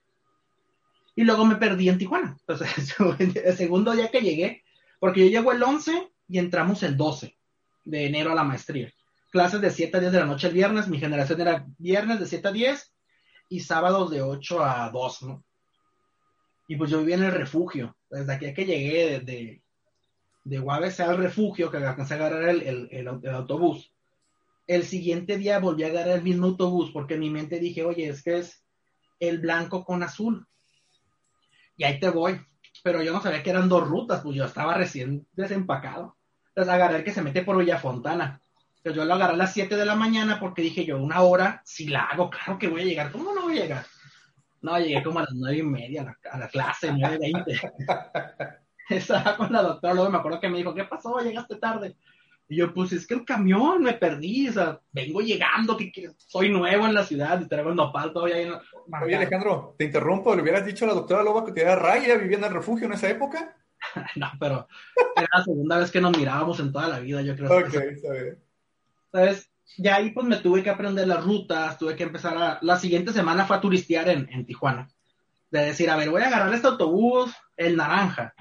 Y 1.15 1.25
luego 1.25 1.45
me 1.45 1.57
perdí 1.57 1.89
en 1.89 1.99
Tijuana. 1.99 2.37
Entonces, 2.47 2.97
el 3.37 3.57
segundo 3.57 3.93
día 3.93 4.11
que 4.11 4.21
llegué, 4.21 4.63
porque 5.01 5.21
yo 5.21 5.31
llego 5.31 5.53
el 5.53 5.63
11 5.63 6.13
y 6.29 6.39
entramos 6.39 6.83
el 6.83 6.97
12 6.97 7.37
de 7.85 8.07
enero 8.07 8.33
a 8.33 8.35
la 8.35 8.45
maestría. 8.45 8.93
Clases 9.31 9.61
de 9.61 9.71
7 9.71 9.97
a 9.97 10.01
10 10.01 10.13
de 10.13 10.21
la 10.21 10.27
noche 10.27 10.49
el 10.49 10.55
viernes, 10.55 10.89
mi 10.89 10.99
generación 10.99 11.41
era 11.41 11.67
viernes 11.79 12.21
de 12.21 12.27
7 12.27 12.49
a 12.49 12.53
10 12.53 12.93
y 13.49 13.61
sábados 13.61 14.11
de 14.11 14.23
8 14.23 14.65
a 14.65 14.91
2, 14.91 15.23
¿no? 15.23 15.45
Y 16.69 16.77
pues 16.77 16.91
yo 16.91 16.99
vivía 16.99 17.17
en 17.17 17.25
el 17.25 17.33
refugio. 17.33 17.97
Desde 18.11 18.33
aquí 18.33 18.47
a 18.47 18.55
que 18.55 18.65
llegué, 18.65 19.21
de, 19.21 19.63
de 20.45 20.59
Guaves 20.59 21.01
al 21.01 21.17
refugio, 21.17 21.71
que 21.71 21.79
alcancé 21.79 22.15
a 22.15 22.17
agarrar 22.19 22.49
el, 22.49 22.89
el, 22.91 23.09
autobús. 23.29 23.93
El 24.67 24.83
siguiente 24.83 25.39
día 25.39 25.61
volví 25.61 25.85
a 25.85 25.89
agarrar 25.89 26.17
el 26.17 26.25
mismo 26.25 26.47
autobús 26.47 26.91
porque 26.93 27.15
en 27.15 27.21
mi 27.21 27.31
mente 27.31 27.61
dije, 27.61 27.85
oye, 27.85 28.09
es 28.09 28.23
que 28.23 28.39
es 28.39 28.66
el 29.19 29.39
blanco 29.39 29.85
con 29.85 30.03
azul. 30.03 30.47
Y 31.77 31.85
ahí 31.85 32.01
te 32.01 32.11
voy. 32.11 32.41
Pero 32.83 33.03
yo 33.03 33.13
no 33.13 33.21
sabía 33.21 33.43
que 33.43 33.51
eran 33.51 33.69
dos 33.69 33.87
rutas, 33.87 34.21
pues 34.23 34.37
yo 34.37 34.45
estaba 34.45 34.75
recién 34.75 35.27
desempacado. 35.33 36.17
Entonces 36.49 36.73
agarré 36.73 36.99
el 36.99 37.05
que 37.05 37.13
se 37.13 37.23
mete 37.23 37.43
por 37.43 37.59
Villa 37.59 37.79
Fontana. 37.79 38.41
Entonces 38.77 38.97
yo 38.97 39.05
lo 39.05 39.15
agarré 39.15 39.35
a 39.35 39.39
las 39.39 39.53
7 39.53 39.77
de 39.77 39.85
la 39.85 39.97
mañana 39.97 40.39
porque 40.39 40.63
dije 40.63 40.85
yo, 40.85 40.99
una 40.99 41.21
hora, 41.23 41.63
si 41.65 41.89
la 41.89 42.05
hago, 42.05 42.31
claro 42.31 42.59
que 42.59 42.69
voy 42.69 42.83
a 42.83 42.85
llegar. 42.85 43.11
¿Cómo 43.11 43.35
no 43.35 43.43
voy 43.43 43.59
a 43.59 43.63
llegar? 43.63 43.87
No, 44.63 44.79
llegué 44.79 45.03
como 45.03 45.19
a 45.19 45.23
las 45.23 45.35
nueve 45.35 45.59
y 45.59 45.63
media 45.63 46.03
a 46.03 46.05
la, 46.05 46.19
a 46.33 46.39
la 46.39 46.49
clase, 46.49 46.93
nueve 46.93 47.19
veinte. 47.21 47.61
estaba 48.89 49.37
con 49.37 49.53
la 49.53 49.63
doctora, 49.63 49.95
luego 49.95 50.11
me 50.11 50.19
acuerdo 50.19 50.41
que 50.41 50.49
me 50.49 50.59
dijo, 50.59 50.75
¿qué 50.75 50.85
pasó? 50.85 51.19
Llegaste 51.19 51.57
tarde. 51.57 51.97
Y 52.49 52.57
yo, 52.57 52.73
pues 52.73 52.93
es 52.93 53.07
que 53.07 53.15
el 53.15 53.25
camión 53.25 53.83
me 53.83 53.95
perdí, 53.95 54.49
o 54.49 54.53
sea, 54.53 54.81
vengo 54.93 55.21
llegando, 55.21 55.77
que, 55.77 55.91
que 55.91 56.11
soy 56.17 56.49
nuevo 56.49 56.87
en 56.87 56.95
la 56.95 57.05
ciudad 57.05 57.41
y 57.41 57.49
traigo 57.49 57.71
el 57.71 57.77
nopal 57.77 58.13
todavía. 58.13 58.41
En... 58.41 58.53
Oye, 59.03 59.17
Alejandro, 59.17 59.75
te 59.77 59.87
interrumpo, 59.87 60.35
¿le 60.35 60.43
hubieras 60.43 60.65
dicho 60.65 60.85
a 60.85 60.89
la 60.89 60.95
doctora 60.95 61.25
Loba 61.25 61.45
que 61.45 61.53
te 61.53 61.61
diera 61.61 61.77
raya, 61.77 62.17
vivía 62.17 62.39
en 62.39 62.45
el 62.45 62.53
refugio 62.53 62.87
en 62.87 62.93
esa 62.93 63.09
época? 63.09 63.57
no, 64.17 64.31
pero 64.39 64.69
era 65.17 65.29
la 65.33 65.45
segunda 65.45 65.79
vez 65.79 65.91
que 65.91 66.01
nos 66.01 66.17
mirábamos 66.17 66.61
en 66.61 66.73
toda 66.73 66.89
la 66.89 67.01
vida, 67.01 67.21
yo 67.23 67.35
creo. 67.35 67.59
Ok, 67.59 67.75
está 67.75 68.13
bien. 68.13 68.39
Entonces, 69.13 69.51
ya 69.79 69.97
ahí 69.97 70.11
pues 70.11 70.27
me 70.27 70.37
tuve 70.37 70.63
que 70.63 70.71
aprender 70.71 71.09
las 71.09 71.25
rutas, 71.25 71.79
tuve 71.79 71.97
que 71.97 72.05
empezar 72.05 72.37
a... 72.39 72.59
La 72.63 72.79
siguiente 72.79 73.13
semana 73.13 73.45
fue 73.45 73.57
a 73.57 73.61
turistear 73.61 74.09
en, 74.09 74.29
en 74.31 74.47
Tijuana. 74.47 74.89
De 75.51 75.65
decir, 75.65 75.91
a 75.91 75.97
ver, 75.97 76.11
voy 76.11 76.23
a 76.23 76.29
agarrar 76.29 76.53
este 76.55 76.69
autobús, 76.69 77.35
el 77.57 77.77
naranja 77.77 78.35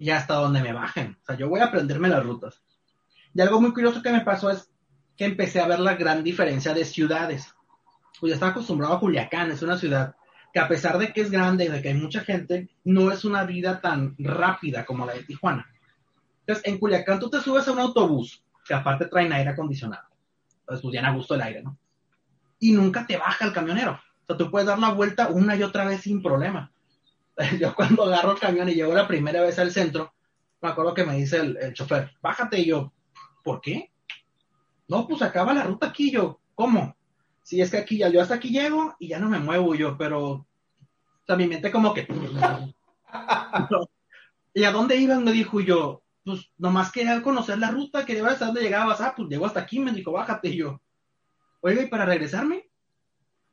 y 0.00 0.10
hasta 0.10 0.34
donde 0.34 0.62
me 0.62 0.72
bajen. 0.72 1.18
O 1.20 1.24
sea, 1.24 1.36
yo 1.36 1.48
voy 1.48 1.60
a 1.60 1.66
aprenderme 1.66 2.08
las 2.08 2.24
rutas. 2.24 2.62
Y 3.34 3.40
algo 3.40 3.60
muy 3.60 3.72
curioso 3.72 4.02
que 4.02 4.12
me 4.12 4.22
pasó 4.22 4.50
es 4.50 4.70
que 5.16 5.24
empecé 5.24 5.60
a 5.60 5.66
ver 5.66 5.80
la 5.80 5.94
gran 5.94 6.24
diferencia 6.24 6.74
de 6.74 6.84
ciudades. 6.84 7.54
Pues 8.18 8.30
ya 8.30 8.34
estaba 8.34 8.52
acostumbrado 8.52 8.94
a 8.94 9.00
Culiacán, 9.00 9.50
es 9.50 9.62
una 9.62 9.76
ciudad 9.76 10.14
que 10.52 10.60
a 10.60 10.68
pesar 10.68 10.98
de 10.98 11.12
que 11.12 11.20
es 11.20 11.30
grande 11.30 11.64
y 11.64 11.68
de 11.68 11.80
que 11.80 11.88
hay 11.88 11.94
mucha 11.94 12.20
gente, 12.20 12.68
no 12.84 13.10
es 13.10 13.24
una 13.24 13.44
vida 13.44 13.80
tan 13.80 14.16
rápida 14.18 14.84
como 14.84 15.06
la 15.06 15.14
de 15.14 15.22
Tijuana. 15.22 15.70
Entonces, 16.40 16.66
en 16.66 16.78
Culiacán 16.78 17.20
tú 17.20 17.30
te 17.30 17.40
subes 17.40 17.68
a 17.68 17.72
un 17.72 17.78
autobús, 17.78 18.42
que 18.66 18.74
aparte 18.74 19.06
traen 19.06 19.32
aire 19.32 19.50
acondicionado. 19.50 20.08
Entonces, 20.60 20.82
pues 20.82 21.04
a 21.04 21.10
gusto 21.12 21.34
el 21.34 21.42
aire, 21.42 21.62
¿no? 21.62 21.78
Y 22.58 22.72
nunca 22.72 23.06
te 23.06 23.16
baja 23.16 23.44
el 23.44 23.52
camionero. 23.52 23.92
O 23.92 24.26
sea, 24.26 24.36
tú 24.36 24.50
puedes 24.50 24.66
dar 24.66 24.78
la 24.78 24.90
vuelta 24.90 25.28
una 25.28 25.54
y 25.54 25.62
otra 25.62 25.84
vez 25.84 26.02
sin 26.02 26.22
problema. 26.22 26.72
Yo 27.60 27.74
cuando 27.74 28.04
agarro 28.04 28.32
el 28.32 28.38
camión 28.38 28.68
y 28.68 28.74
llego 28.74 28.92
la 28.92 29.08
primera 29.08 29.40
vez 29.40 29.58
al 29.58 29.70
centro, 29.70 30.12
me 30.60 30.68
acuerdo 30.68 30.94
que 30.94 31.04
me 31.04 31.16
dice 31.16 31.38
el, 31.38 31.56
el 31.56 31.72
chofer, 31.72 32.10
bájate 32.20 32.60
y 32.60 32.66
yo, 32.66 32.92
¿por 33.42 33.60
qué? 33.60 33.90
No, 34.88 35.06
pues 35.06 35.22
acaba 35.22 35.54
la 35.54 35.64
ruta 35.64 35.86
aquí, 35.86 36.10
yo, 36.10 36.40
¿cómo? 36.54 36.96
Si 37.42 37.60
es 37.60 37.70
que 37.70 37.78
aquí 37.78 37.98
ya, 37.98 38.08
yo 38.08 38.20
hasta 38.20 38.34
aquí 38.34 38.50
llego 38.50 38.94
y 38.98 39.08
ya 39.08 39.18
no 39.18 39.28
me 39.28 39.38
muevo 39.38 39.74
yo, 39.74 39.96
pero, 39.96 40.28
o 40.28 40.46
sea, 41.26 41.36
mi 41.36 41.46
mente 41.46 41.70
como 41.70 41.94
que... 41.94 42.06
¿Y 44.52 44.64
a 44.64 44.72
dónde 44.72 44.96
iban? 44.96 45.22
Me 45.24 45.32
dijo 45.32 45.60
yo, 45.60 46.02
pues 46.24 46.50
nomás 46.58 46.92
quería 46.92 47.22
conocer 47.22 47.58
la 47.58 47.70
ruta, 47.70 48.04
quería 48.04 48.22
ver 48.22 48.32
hasta 48.32 48.46
dónde 48.46 48.62
llegabas. 48.62 49.00
Ah, 49.00 49.14
pues 49.16 49.28
llegó 49.28 49.46
hasta 49.46 49.60
aquí, 49.60 49.78
me 49.78 49.92
dijo, 49.92 50.12
bájate. 50.12 50.48
Y 50.48 50.56
yo, 50.56 50.80
oiga, 51.60 51.82
¿y 51.82 51.86
para 51.86 52.04
regresarme? 52.04 52.68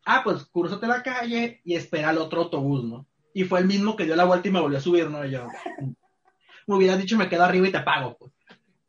Ah, 0.05 0.21
pues 0.23 0.45
cruzate 0.45 0.87
la 0.87 1.03
calle 1.03 1.61
y 1.63 1.75
espera 1.75 2.11
el 2.11 2.17
otro 2.17 2.43
autobús, 2.43 2.83
¿no? 2.83 3.05
Y 3.33 3.43
fue 3.43 3.59
el 3.59 3.67
mismo 3.67 3.95
que 3.95 4.05
dio 4.05 4.15
la 4.15 4.25
vuelta 4.25 4.47
y 4.47 4.51
me 4.51 4.59
volvió 4.59 4.77
a 4.77 4.81
subir, 4.81 5.09
¿no? 5.09 5.25
Y 5.25 5.31
yo, 5.31 5.47
me 6.67 6.75
hubieras 6.75 6.97
dicho, 6.97 7.17
me 7.17 7.29
quedo 7.29 7.43
arriba 7.43 7.67
y 7.67 7.71
te 7.71 7.79
pago, 7.81 8.17
pues. 8.17 8.26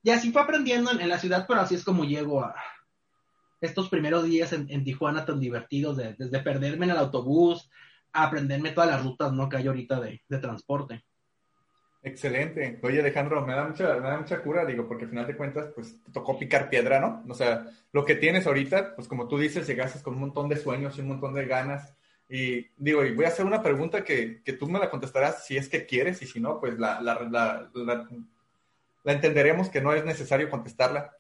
Y 0.03 0.11
así 0.11 0.33
fue 0.33 0.43
aprendiendo 0.43 0.91
en, 0.91 1.09
la 1.09 1.19
ciudad, 1.19 1.45
pero 1.47 1.61
así 1.61 1.75
es 1.75 1.85
como 1.85 2.05
llego 2.05 2.43
a 2.43 2.55
estos 3.61 3.89
primeros 3.89 4.25
días 4.25 4.53
en, 4.53 4.85
Tijuana 4.85 5.25
tan 5.25 5.41
divertidos, 5.41 5.97
desde 5.97 6.39
perderme 6.41 6.87
en 6.87 6.93
el 6.93 6.99
autobús, 6.99 7.69
a 8.13 8.25
aprenderme 8.25 8.71
todas 8.71 8.91
las 8.91 9.03
rutas, 9.03 9.33
¿no? 9.33 9.49
Que 9.49 9.57
hay 9.57 9.67
ahorita 9.67 10.01
de, 10.01 10.21
transporte. 10.41 11.05
Excelente. 12.03 12.79
Oye, 12.83 13.01
Alejandro, 13.01 13.45
me 13.45 13.55
da 13.55 13.67
mucha, 13.67 13.95
me 13.95 14.09
da 14.09 14.19
mucha 14.19 14.41
cura, 14.41 14.65
digo, 14.65 14.87
porque 14.87 15.05
al 15.05 15.11
final 15.11 15.27
de 15.27 15.37
cuentas, 15.37 15.73
pues 15.75 16.01
te 16.05 16.13
tocó 16.13 16.39
picar 16.39 16.71
piedra, 16.71 17.01
¿no? 17.01 17.25
O 17.29 17.35
sea, 17.35 17.67
lo 17.93 18.05
que 18.05 18.15
tienes 18.15 18.47
ahorita, 18.47 18.95
pues 18.95 19.09
como 19.09 19.27
tú 19.27 19.37
dices, 19.37 19.67
llegaste 19.67 20.01
con 20.03 20.15
un 20.15 20.21
montón 20.21 20.49
de 20.49 20.57
sueños 20.57 20.97
y 20.97 21.01
un 21.01 21.09
montón 21.09 21.35
de 21.35 21.47
ganas. 21.47 21.93
Y 22.29 22.69
digo, 22.77 23.05
y 23.05 23.15
voy 23.15 23.25
a 23.25 23.29
hacer 23.29 23.45
una 23.45 23.63
pregunta 23.63 24.05
que, 24.05 24.43
que 24.45 24.53
tú 24.53 24.69
me 24.69 24.79
la 24.79 24.91
contestarás 24.91 25.45
si 25.45 25.57
es 25.57 25.69
que 25.69 25.87
quieres 25.87 26.23
y 26.23 26.27
si 26.27 26.41
no, 26.41 26.61
pues 26.61 26.79
la, 26.79 27.01
la, 27.01 27.15
la, 27.29 27.71
la, 27.75 28.09
entenderemos 29.05 29.69
que 29.69 29.81
no 29.81 29.93
es 29.93 30.05
necesario 30.05 30.51
contestarla. 30.51 31.13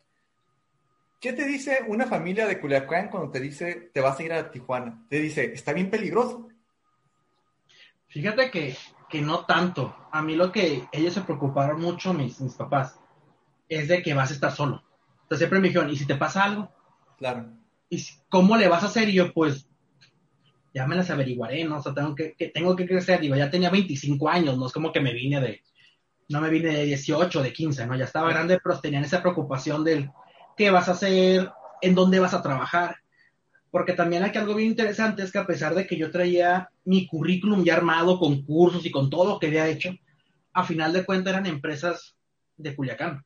¿Qué 1.20 1.32
te 1.32 1.44
dice 1.44 1.80
una 1.88 2.06
familia 2.06 2.46
de 2.46 2.60
Culiacán 2.60 3.08
cuando 3.08 3.30
te 3.30 3.40
dice 3.40 3.90
te 3.92 4.00
vas 4.00 4.18
a 4.18 4.22
ir 4.22 4.32
a 4.32 4.50
Tijuana? 4.50 5.04
Te 5.08 5.20
dice, 5.20 5.52
está 5.52 5.72
bien 5.72 5.90
peligroso. 5.90 6.48
Fíjate 8.08 8.50
que 8.50 8.76
que 9.08 9.22
no 9.22 9.44
tanto. 9.44 9.94
A 10.12 10.22
mí 10.22 10.36
lo 10.36 10.52
que 10.52 10.84
ellos 10.92 11.14
se 11.14 11.22
preocuparon 11.22 11.80
mucho, 11.80 12.12
mis, 12.12 12.40
mis 12.40 12.54
papás, 12.54 12.98
es 13.68 13.88
de 13.88 14.02
que 14.02 14.14
vas 14.14 14.30
a 14.30 14.34
estar 14.34 14.52
solo. 14.52 14.82
Entonces 15.22 15.38
siempre 15.38 15.60
me 15.60 15.68
dijeron, 15.68 15.90
¿y 15.90 15.96
si 15.96 16.06
te 16.06 16.14
pasa 16.14 16.44
algo? 16.44 16.70
Claro. 17.16 17.50
¿Y 17.90 18.04
cómo 18.28 18.56
le 18.56 18.68
vas 18.68 18.82
a 18.82 18.86
hacer? 18.86 19.08
Y 19.08 19.14
yo, 19.14 19.32
pues, 19.32 19.68
ya 20.74 20.86
me 20.86 20.96
las 20.96 21.10
averiguaré, 21.10 21.64
¿no? 21.64 21.78
O 21.78 21.82
sea, 21.82 21.94
tengo 21.94 22.14
que, 22.14 22.34
tengo 22.52 22.76
que 22.76 22.86
crecer. 22.86 23.20
Digo, 23.20 23.34
ya 23.34 23.50
tenía 23.50 23.70
25 23.70 24.28
años, 24.28 24.58
no 24.58 24.66
es 24.66 24.72
como 24.72 24.92
que 24.92 25.00
me 25.00 25.12
vine 25.12 25.40
de, 25.40 25.62
no 26.28 26.40
me 26.40 26.50
vine 26.50 26.72
de 26.72 26.84
18, 26.84 27.42
de 27.42 27.52
15, 27.52 27.86
¿no? 27.86 27.96
Ya 27.96 28.04
estaba 28.04 28.30
grande, 28.30 28.58
pero 28.62 28.80
tenían 28.80 29.04
esa 29.04 29.22
preocupación 29.22 29.84
del 29.84 30.10
qué 30.56 30.70
vas 30.70 30.88
a 30.88 30.92
hacer, 30.92 31.50
en 31.80 31.94
dónde 31.94 32.20
vas 32.20 32.34
a 32.34 32.42
trabajar 32.42 32.96
porque 33.70 33.92
también 33.92 34.22
hay 34.22 34.36
algo 34.36 34.54
bien 34.54 34.70
interesante 34.70 35.22
es 35.22 35.32
que 35.32 35.38
a 35.38 35.46
pesar 35.46 35.74
de 35.74 35.86
que 35.86 35.96
yo 35.96 36.10
traía 36.10 36.70
mi 36.84 37.06
currículum 37.06 37.64
ya 37.64 37.76
armado 37.76 38.18
con 38.18 38.42
cursos 38.42 38.84
y 38.86 38.90
con 38.90 39.10
todo 39.10 39.28
lo 39.28 39.38
que 39.38 39.48
había 39.48 39.68
hecho, 39.68 39.94
a 40.52 40.64
final 40.64 40.92
de 40.92 41.04
cuentas 41.04 41.34
eran 41.34 41.46
empresas 41.46 42.16
de 42.56 42.74
Culiacán. 42.74 43.24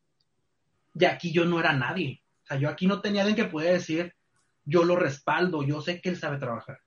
Y 0.94 1.04
aquí 1.04 1.32
yo 1.32 1.44
no 1.44 1.60
era 1.60 1.72
nadie. 1.72 2.22
O 2.42 2.46
sea, 2.46 2.56
yo 2.58 2.68
aquí 2.68 2.86
no 2.86 3.00
tenía 3.00 3.22
alguien 3.22 3.36
que 3.36 3.50
pudiera 3.50 3.74
decir, 3.74 4.14
yo 4.64 4.84
lo 4.84 4.96
respaldo, 4.96 5.62
yo 5.62 5.80
sé 5.80 6.00
que 6.00 6.08
él 6.08 6.16
sabe 6.16 6.38
trabajar. 6.38 6.80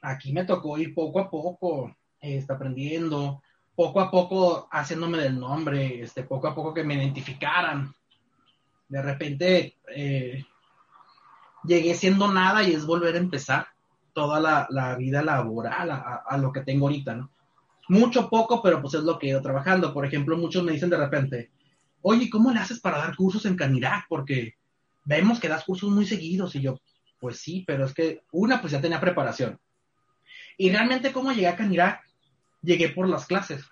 Aquí 0.00 0.32
me 0.32 0.44
tocó 0.44 0.78
ir 0.78 0.94
poco 0.94 1.18
a 1.18 1.28
poco, 1.28 1.96
este, 2.20 2.52
aprendiendo, 2.52 3.42
poco 3.78 4.00
a 4.00 4.10
poco 4.10 4.68
haciéndome 4.72 5.18
del 5.18 5.38
nombre, 5.38 6.02
este, 6.02 6.24
poco 6.24 6.48
a 6.48 6.54
poco 6.56 6.74
que 6.74 6.82
me 6.82 6.94
identificaran. 6.94 7.94
De 8.88 9.00
repente, 9.00 9.76
eh, 9.94 10.44
llegué 11.62 11.94
siendo 11.94 12.26
nada 12.26 12.64
y 12.64 12.72
es 12.72 12.84
volver 12.84 13.14
a 13.14 13.18
empezar 13.18 13.68
toda 14.12 14.40
la, 14.68 14.96
vida 14.96 15.22
laboral 15.22 15.92
a, 15.92 16.36
lo 16.38 16.50
que 16.52 16.62
tengo 16.62 16.86
ahorita, 16.86 17.14
¿no? 17.14 17.30
Mucho, 17.88 18.28
poco, 18.28 18.60
pero 18.60 18.82
pues 18.82 18.94
es 18.94 19.04
lo 19.04 19.16
que 19.16 19.28
he 19.28 19.30
ido 19.30 19.42
trabajando. 19.42 19.94
Por 19.94 20.04
ejemplo, 20.04 20.36
muchos 20.36 20.64
me 20.64 20.72
dicen 20.72 20.90
de 20.90 20.96
repente, 20.96 21.52
oye, 22.02 22.28
¿cómo 22.28 22.50
le 22.50 22.58
haces 22.58 22.80
para 22.80 22.98
dar 22.98 23.14
cursos 23.14 23.46
en 23.46 23.54
Canirac? 23.54 24.06
Porque 24.08 24.54
vemos 25.04 25.38
que 25.38 25.46
das 25.46 25.62
cursos 25.62 25.88
muy 25.88 26.04
seguidos 26.04 26.56
y 26.56 26.62
yo, 26.62 26.80
pues 27.20 27.38
sí, 27.38 27.62
pero 27.64 27.84
es 27.84 27.94
que 27.94 28.24
una, 28.32 28.60
pues 28.60 28.72
ya 28.72 28.80
tenía 28.80 29.00
preparación. 29.00 29.60
Y 30.56 30.68
realmente, 30.68 31.12
¿cómo 31.12 31.30
llegué 31.30 31.46
a 31.46 31.54
Canirac? 31.54 32.07
Llegué 32.62 32.90
por 32.90 33.08
las 33.08 33.26
clases. 33.26 33.64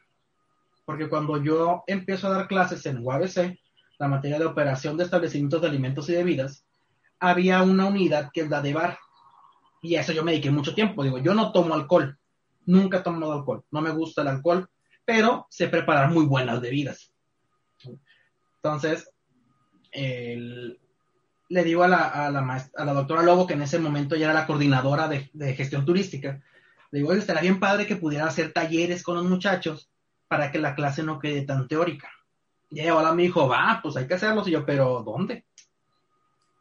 Porque 0.85 1.09
cuando 1.09 1.43
yo 1.43 1.83
empiezo 1.87 2.29
a 2.29 2.31
dar 2.31 2.49
clases 2.49 2.87
en 2.87 3.05
UABC, 3.05 3.59
la 3.99 4.09
materia 4.09 4.39
de 4.39 4.47
operación 4.47 4.97
de 4.97 5.05
establecimientos 5.05 5.61
de 5.61 5.69
alimentos 5.69 6.09
y 6.09 6.13
bebidas, 6.13 6.65
había 7.19 7.63
una 7.63 7.87
unidad 7.87 8.31
que 8.33 8.43
es 8.43 8.51
la 8.51 8.63
de 8.63 8.73
bar. 8.73 8.99
Y 9.83 9.97
a 9.97 10.01
eso 10.03 10.13
yo 10.13 10.23
me 10.23 10.33
dediqué 10.33 10.51
mucho 10.51 10.75
tiempo. 10.75 11.03
Digo, 11.03 11.19
yo 11.19 11.35
no 11.35 11.53
tomo 11.53 11.75
alcohol. 11.75 12.19
Nunca 12.67 12.99
he 12.99 13.03
tomado 13.03 13.33
alcohol. 13.33 13.65
No 13.71 13.81
me 13.81 13.91
gusta 13.91 14.23
el 14.23 14.29
alcohol, 14.29 14.69
pero 15.05 15.47
sé 15.51 15.69
preparar 15.69 16.11
muy 16.11 16.25
buenas 16.27 16.61
bebidas. 16.61 17.13
Entonces, 18.57 19.11
le 19.93 21.65
digo 21.65 21.83
a 21.85 21.89
la, 21.89 22.27
a, 22.27 22.31
la 22.31 22.69
a 22.77 22.85
la 22.85 22.93
doctora 22.93 23.23
Lobo, 23.23 23.47
que 23.47 23.55
en 23.55 23.63
ese 23.63 23.79
momento 23.79 24.17
ya 24.17 24.27
era 24.27 24.35
la 24.35 24.47
coordinadora 24.47 25.09
de 25.09 25.55
gestión 25.55 25.85
turística, 25.85 26.43
le 26.91 27.01
digo, 27.01 27.13
estaría 27.13 27.43
bien 27.43 27.61
padre 27.61 27.87
que 27.87 27.97
pudiera 27.97 28.27
hacer 28.27 28.53
talleres 28.53 29.03
con 29.03 29.17
los 29.17 29.25
muchachos 29.25 29.91
para 30.29 30.51
que 30.51 30.59
la 30.59 30.75
clase 30.75 31.03
no 31.03 31.19
quede 31.19 31.43
tan 31.43 31.69
teórica. 31.69 32.11
Y 32.71 32.81
ella 32.81 32.93
ahora 32.93 33.13
me 33.13 33.23
dijo, 33.23 33.49
va, 33.49 33.81
pues 33.83 33.97
hay 33.97 34.07
que 34.07 34.15
hacerlo. 34.15 34.43
Y 34.47 34.53
yo, 34.53 34.67
pero 34.67 35.03
¿dónde? 35.05 35.45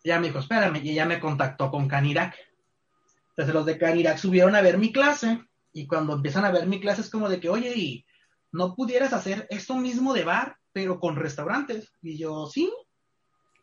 ella 0.06 0.20
me 0.20 0.28
dijo, 0.28 0.40
espérame, 0.40 0.82
y 0.84 0.92
ella 0.92 1.06
me 1.06 1.20
contactó 1.20 1.72
con 1.72 1.88
Canirac. 1.88 2.36
Entonces 3.30 3.54
los 3.54 3.66
de 3.66 3.78
Canirac 3.78 4.18
subieron 4.18 4.56
a 4.56 4.62
ver 4.62 4.78
mi 4.78 4.92
clase, 4.92 5.44
y 5.74 5.88
cuando 5.88 6.14
empiezan 6.14 6.46
a 6.46 6.52
ver 6.52 6.68
mi 6.68 6.80
clase 6.80 7.02
es 7.02 7.10
como 7.10 7.28
de 7.28 7.40
que, 7.40 7.50
oye, 7.50 7.74
¿y 7.76 8.06
no 8.52 8.76
pudieras 8.76 9.14
hacer 9.14 9.48
esto 9.50 9.76
mismo 9.76 10.14
de 10.14 10.24
bar, 10.24 10.58
pero 10.72 11.00
con 11.00 11.16
restaurantes? 11.16 11.92
Y 12.02 12.18
yo, 12.18 12.46
sí. 12.46 12.72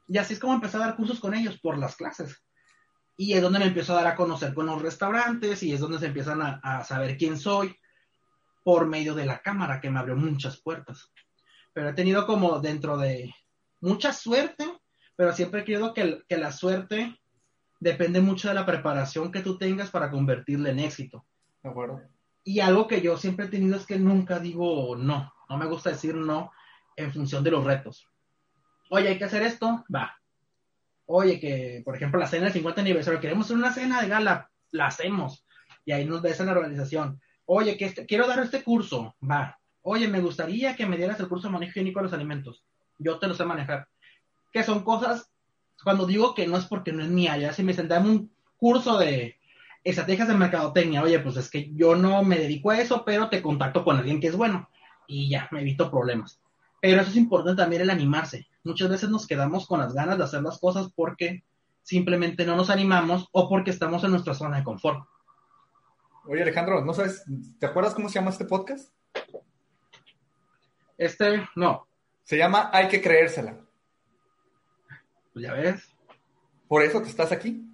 Y 0.09 0.19
así 0.19 0.35
es 0.35 0.41
como 0.41 0.55
empecé 0.55 0.77
a 0.77 0.81
dar 0.81 0.97
cursos 0.97 1.21
con 1.21 1.33
ellos 1.33 1.59
por 1.61 1.79
las 1.79 1.97
clases. 1.97 2.45
Y 3.17 3.35
es 3.35 3.43
donde 3.43 3.59
me 3.59 3.67
empiezo 3.67 3.93
a 3.93 4.03
dar 4.03 4.13
a 4.13 4.17
conocer 4.17 4.55
con 4.55 4.67
los 4.67 4.81
restaurantes, 4.81 5.63
y 5.63 5.73
es 5.73 5.81
donde 5.81 5.99
se 5.99 6.07
empiezan 6.07 6.43
a, 6.43 6.61
a 6.63 6.85
saber 6.85 7.17
quién 7.17 7.39
soy 7.39 7.77
por 8.65 8.87
medio 8.87 9.15
de 9.15 9.27
la 9.27 9.41
cámara, 9.41 9.81
que 9.81 9.91
me 9.91 9.99
abrió 9.99 10.17
muchas 10.17 10.61
puertas. 10.61 11.11
Pero 11.73 11.91
he 11.91 11.95
tenido 11.95 12.27
como 12.27 12.61
dentro 12.61 12.97
de 12.97 13.35
mucha 13.81 14.13
suerte 14.13 14.65
pero 15.17 15.33
siempre 15.33 15.65
creo 15.65 15.93
que, 15.95 16.23
que 16.29 16.37
la 16.37 16.53
suerte 16.53 17.19
depende 17.81 18.21
mucho 18.21 18.49
de 18.49 18.55
la 18.55 18.67
preparación 18.67 19.31
que 19.31 19.41
tú 19.41 19.59
tengas 19.59 19.91
para 19.91 20.11
convertirla 20.11 20.71
en 20.71 20.81
éxito. 20.81 21.25
De 21.63 21.71
acuerdo. 21.71 22.03
Y 22.45 22.61
algo 22.61 22.89
que 22.89 23.01
yo 23.01 23.17
siempre 23.17 23.47
he 23.47 23.49
tenido 23.49 23.77
es 23.77 23.87
que 23.87 23.99
nunca 23.99 24.41
digo 24.41 24.97
no. 24.97 25.33
No 25.49 25.57
me 25.59 25.67
gusta 25.67 25.91
decir 25.91 26.15
no 26.15 26.51
en 26.97 27.13
función 27.13 27.45
de 27.45 27.51
los 27.51 27.65
retos. 27.65 28.09
Oye, 28.91 29.09
hay 29.09 29.19
que 29.19 29.25
hacer 29.25 29.43
esto, 29.43 29.85
va. 29.95 30.19
Oye, 31.13 31.39
que 31.39 31.83
por 31.85 31.97
ejemplo 31.97 32.19
la 32.19 32.27
cena 32.27 32.45
del 32.45 32.53
50 32.53 32.81
aniversario, 32.81 33.21
queremos 33.21 33.47
hacer 33.47 33.57
una 33.57 33.73
cena 33.73 34.01
de 34.03 34.09
gala, 34.09 34.51
la 34.71 34.87
hacemos. 34.87 35.45
Y 35.85 35.93
ahí 35.93 36.05
nos 36.05 36.23
ves 36.23 36.41
en 36.41 36.47
la 36.47 36.53
organización. 36.53 37.21
Oye, 37.45 37.77
que 37.77 37.87
este, 37.87 38.07
quiero 38.07 38.27
dar 38.27 38.39
este 38.41 38.63
curso, 38.63 39.15
va. 39.29 39.59
Oye, 39.83 40.09
me 40.09 40.21
gustaría 40.21 40.77
que 40.77 40.87
me 40.87 40.97
dieras 40.97 41.19
el 41.21 41.29
curso 41.29 41.49
de 41.49 41.53
manejo 41.53 41.71
higiénico 41.71 41.99
de 42.01 42.05
los 42.05 42.13
alimentos. 42.13 42.65
Yo 42.99 43.19
te 43.19 43.27
lo 43.27 43.35
sé 43.35 43.45
manejar 43.45 43.89
que 44.53 44.63
son 44.63 44.85
cosas, 44.85 45.31
cuando 45.83 46.07
digo 46.07 46.35
que 46.35 46.47
no 46.47 46.57
es 46.57 46.67
porque 46.67 46.93
no 46.93 47.03
es 47.03 47.09
mi 47.09 47.27
área, 47.27 47.53
si 47.53 47.63
me 47.63 47.75
sentan 47.75 48.07
un 48.07 48.31
curso 48.57 48.99
de 48.99 49.37
estrategias 49.83 50.29
de 50.29 50.35
mercadotecnia, 50.35 51.03
oye, 51.03 51.19
pues 51.19 51.37
es 51.37 51.51
que 51.51 51.73
yo 51.75 51.97
no 51.97 52.23
me 52.23 52.39
dedico 52.39 52.71
a 52.71 52.79
eso, 52.79 53.05
pero 53.05 53.29
te 53.29 53.43
contacto 53.43 53.83
con 53.83 53.97
alguien 53.97 54.21
que 54.21 54.29
es 54.29 54.37
bueno 54.37 54.69
y 55.09 55.29
ya, 55.29 55.49
me 55.51 55.63
evito 55.63 55.91
problemas. 55.91 56.41
Pero 56.81 57.01
eso 57.01 57.11
es 57.11 57.17
importante 57.17 57.61
también 57.61 57.83
el 57.83 57.91
animarse. 57.91 58.47
Muchas 58.65 58.89
veces 58.89 59.11
nos 59.11 59.27
quedamos 59.27 59.67
con 59.67 59.81
las 59.81 59.93
ganas 59.93 60.19
de 60.19 60.25
hacer 60.25 60.43
las 60.43 60.59
cosas 60.59 60.93
porque 60.95 61.45
simplemente 61.83 62.47
no 62.47 62.57
nos 62.57 62.71
animamos 62.71 63.29
o 63.33 63.49
porque 63.49 63.71
estamos 63.71 64.05
en 64.05 64.13
nuestra 64.13 64.35
zona 64.35 64.59
de 64.59 64.65
confort. 64.65 65.07
Oye, 66.27 66.43
Alejandro, 66.43 66.85
¿no 66.85 66.95
sabes, 66.95 67.25
te 67.59 67.67
acuerdas 67.67 67.95
cómo 67.95 68.09
se 68.09 68.15
llama 68.15 68.31
este 68.31 68.45
podcast? 68.45 68.93
Este, 70.97 71.49
no. 71.57 71.89
Se 72.23 72.37
llama 72.37 72.71
Hay 72.73 72.87
que 72.87 73.03
creérsela. 73.03 73.57
Pues 75.33 75.45
ya 75.45 75.55
ves. 75.55 75.89
por 76.69 76.83
eso 76.83 77.01
te 77.03 77.09
estás 77.09 77.33
aquí, 77.33 77.67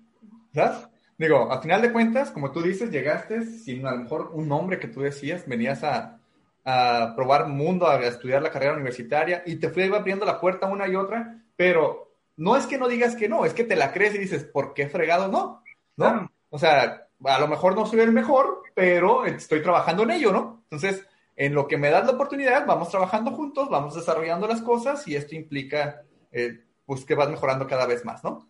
¿sabes? 0.54 0.88
Digo, 1.18 1.50
a 1.52 1.60
final 1.60 1.82
de 1.82 1.92
cuentas, 1.92 2.30
como 2.30 2.52
tú 2.52 2.62
dices, 2.62 2.90
llegaste 2.90 3.44
sin 3.44 3.84
a 3.86 3.90
lo 3.90 3.98
mejor 3.98 4.30
un 4.32 4.48
nombre 4.48 4.78
que 4.78 4.86
tú 4.86 5.00
decías, 5.00 5.46
venías 5.46 5.82
a, 5.82 6.17
a 6.64 7.12
probar 7.16 7.46
mundo, 7.48 7.88
a 7.88 7.98
estudiar 8.04 8.42
la 8.42 8.50
carrera 8.50 8.74
universitaria 8.74 9.42
y 9.46 9.56
te 9.56 9.70
fue 9.70 9.84
abriendo 9.84 10.26
la 10.26 10.40
puerta 10.40 10.66
una 10.66 10.86
y 10.88 10.96
otra, 10.96 11.42
pero 11.56 12.12
no 12.36 12.56
es 12.56 12.66
que 12.66 12.78
no 12.78 12.88
digas 12.88 13.16
que 13.16 13.28
no, 13.28 13.44
es 13.44 13.54
que 13.54 13.64
te 13.64 13.76
la 13.76 13.92
crees 13.92 14.14
y 14.14 14.18
dices, 14.18 14.44
¿por 14.44 14.74
qué 14.74 14.88
fregado 14.88 15.28
no? 15.28 15.62
¿No? 15.96 16.30
O 16.50 16.58
sea, 16.58 17.08
a 17.24 17.38
lo 17.40 17.48
mejor 17.48 17.74
no 17.74 17.86
soy 17.86 18.00
el 18.00 18.12
mejor, 18.12 18.62
pero 18.74 19.24
estoy 19.24 19.62
trabajando 19.62 20.04
en 20.04 20.12
ello, 20.12 20.32
¿no? 20.32 20.62
Entonces, 20.64 21.04
en 21.36 21.54
lo 21.54 21.66
que 21.66 21.76
me 21.76 21.90
das 21.90 22.06
la 22.06 22.12
oportunidad, 22.12 22.66
vamos 22.66 22.90
trabajando 22.90 23.32
juntos, 23.32 23.68
vamos 23.68 23.94
desarrollando 23.94 24.46
las 24.46 24.62
cosas 24.62 25.06
y 25.08 25.16
esto 25.16 25.34
implica, 25.34 26.02
eh, 26.32 26.64
pues, 26.86 27.04
que 27.04 27.14
vas 27.14 27.28
mejorando 27.28 27.66
cada 27.66 27.86
vez 27.86 28.04
más, 28.04 28.22
¿no? 28.24 28.48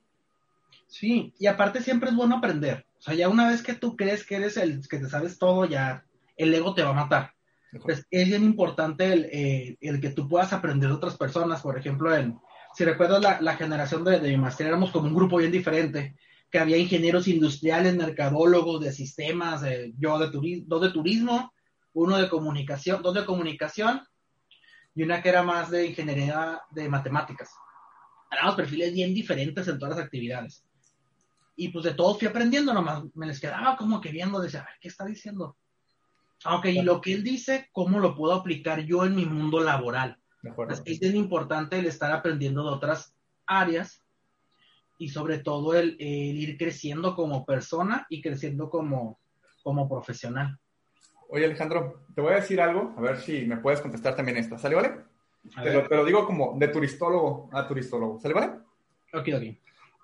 Sí, 0.86 1.34
y 1.38 1.46
aparte 1.46 1.82
siempre 1.82 2.10
es 2.10 2.16
bueno 2.16 2.36
aprender. 2.36 2.86
O 2.98 3.02
sea, 3.02 3.14
ya 3.14 3.28
una 3.28 3.48
vez 3.48 3.62
que 3.62 3.74
tú 3.74 3.96
crees 3.96 4.24
que 4.24 4.36
eres 4.36 4.56
el 4.56 4.86
que 4.88 4.98
te 4.98 5.08
sabes 5.08 5.38
todo, 5.38 5.66
ya 5.66 6.04
el 6.36 6.54
ego 6.54 6.74
te 6.74 6.82
va 6.82 6.90
a 6.90 6.94
matar. 6.94 7.34
Pues 7.82 8.06
es 8.10 8.26
bien 8.26 8.44
importante 8.44 9.12
el, 9.12 9.24
eh, 9.26 9.76
el, 9.80 10.00
que 10.00 10.10
tú 10.10 10.26
puedas 10.28 10.52
aprender 10.52 10.88
de 10.88 10.94
otras 10.94 11.16
personas. 11.16 11.60
Por 11.60 11.78
ejemplo, 11.78 12.14
en, 12.14 12.38
si 12.74 12.84
recuerdas 12.84 13.22
la, 13.22 13.40
la 13.40 13.56
generación 13.56 14.04
de, 14.04 14.20
de 14.20 14.30
mi 14.30 14.38
maestría, 14.38 14.68
éramos 14.68 14.90
como 14.90 15.08
un 15.08 15.14
grupo 15.14 15.36
bien 15.36 15.52
diferente, 15.52 16.16
que 16.50 16.58
había 16.58 16.78
ingenieros 16.78 17.28
industriales, 17.28 17.94
mercadólogos 17.94 18.80
de 18.80 18.92
sistemas, 18.92 19.62
yo 19.98 20.18
de 20.18 20.30
turismo, 20.30 20.64
dos 20.66 20.82
de 20.82 20.90
turismo, 20.90 21.52
uno 21.92 22.16
de 22.16 22.28
comunicación, 22.28 23.02
dos 23.02 23.14
de 23.14 23.24
comunicación 23.24 24.00
y 24.94 25.02
una 25.02 25.22
que 25.22 25.28
era 25.28 25.42
más 25.42 25.70
de 25.70 25.86
ingeniería 25.86 26.60
de 26.70 26.88
matemáticas. 26.88 27.50
Éramos 28.30 28.54
perfiles 28.54 28.92
bien 28.92 29.14
diferentes 29.14 29.68
en 29.68 29.78
todas 29.78 29.96
las 29.96 30.04
actividades. 30.04 30.64
Y 31.56 31.68
pues 31.68 31.84
de 31.84 31.94
todos 31.94 32.18
fui 32.18 32.28
aprendiendo, 32.28 32.72
nomás 32.72 33.02
me 33.14 33.26
les 33.26 33.40
quedaba 33.40 33.76
como 33.76 34.00
que 34.00 34.10
viendo, 34.10 34.40
decía, 34.40 34.66
¿qué 34.80 34.88
está 34.88 35.04
diciendo? 35.04 35.56
Ah, 36.44 36.56
ok, 36.56 36.66
y 36.66 36.82
lo 36.82 37.00
que 37.00 37.14
él 37.14 37.24
dice, 37.24 37.68
¿cómo 37.72 37.98
lo 37.98 38.14
puedo 38.14 38.34
aplicar 38.34 38.80
yo 38.80 39.04
en 39.04 39.16
mi 39.16 39.26
mundo 39.26 39.60
laboral? 39.60 40.18
Es, 40.84 41.02
importante 41.02 41.78
el 41.78 41.86
estar 41.86 42.12
aprendiendo 42.12 42.62
de 42.62 42.70
otras 42.70 43.14
áreas 43.46 44.04
y 44.98 45.08
sobre 45.08 45.38
todo 45.38 45.74
el, 45.74 45.96
el, 45.98 46.36
ir 46.36 46.56
creciendo 46.56 47.14
como 47.16 47.44
persona 47.44 48.06
y 48.08 48.22
creciendo 48.22 48.70
como, 48.70 49.18
como 49.62 49.88
profesional. 49.88 50.58
Oye, 51.28 51.44
Alejandro, 51.44 52.06
te 52.14 52.20
voy 52.20 52.32
a 52.32 52.36
decir 52.36 52.60
algo, 52.60 52.94
a 52.96 53.00
ver 53.00 53.18
si 53.18 53.44
me 53.44 53.58
puedes 53.58 53.80
contestar 53.80 54.14
también 54.14 54.38
esto. 54.38 54.56
¿Sale, 54.58 54.76
vale? 54.76 54.92
Te 55.62 55.72
lo, 55.72 55.86
te 55.86 55.96
lo, 55.96 56.04
digo 56.04 56.24
como 56.24 56.56
de 56.58 56.68
turistólogo 56.68 57.50
a 57.52 57.66
turistólogo. 57.66 58.18
¿Sale, 58.20 58.34
vale? 58.34 58.46
Ok, 59.12 59.28
ok. 59.34 59.56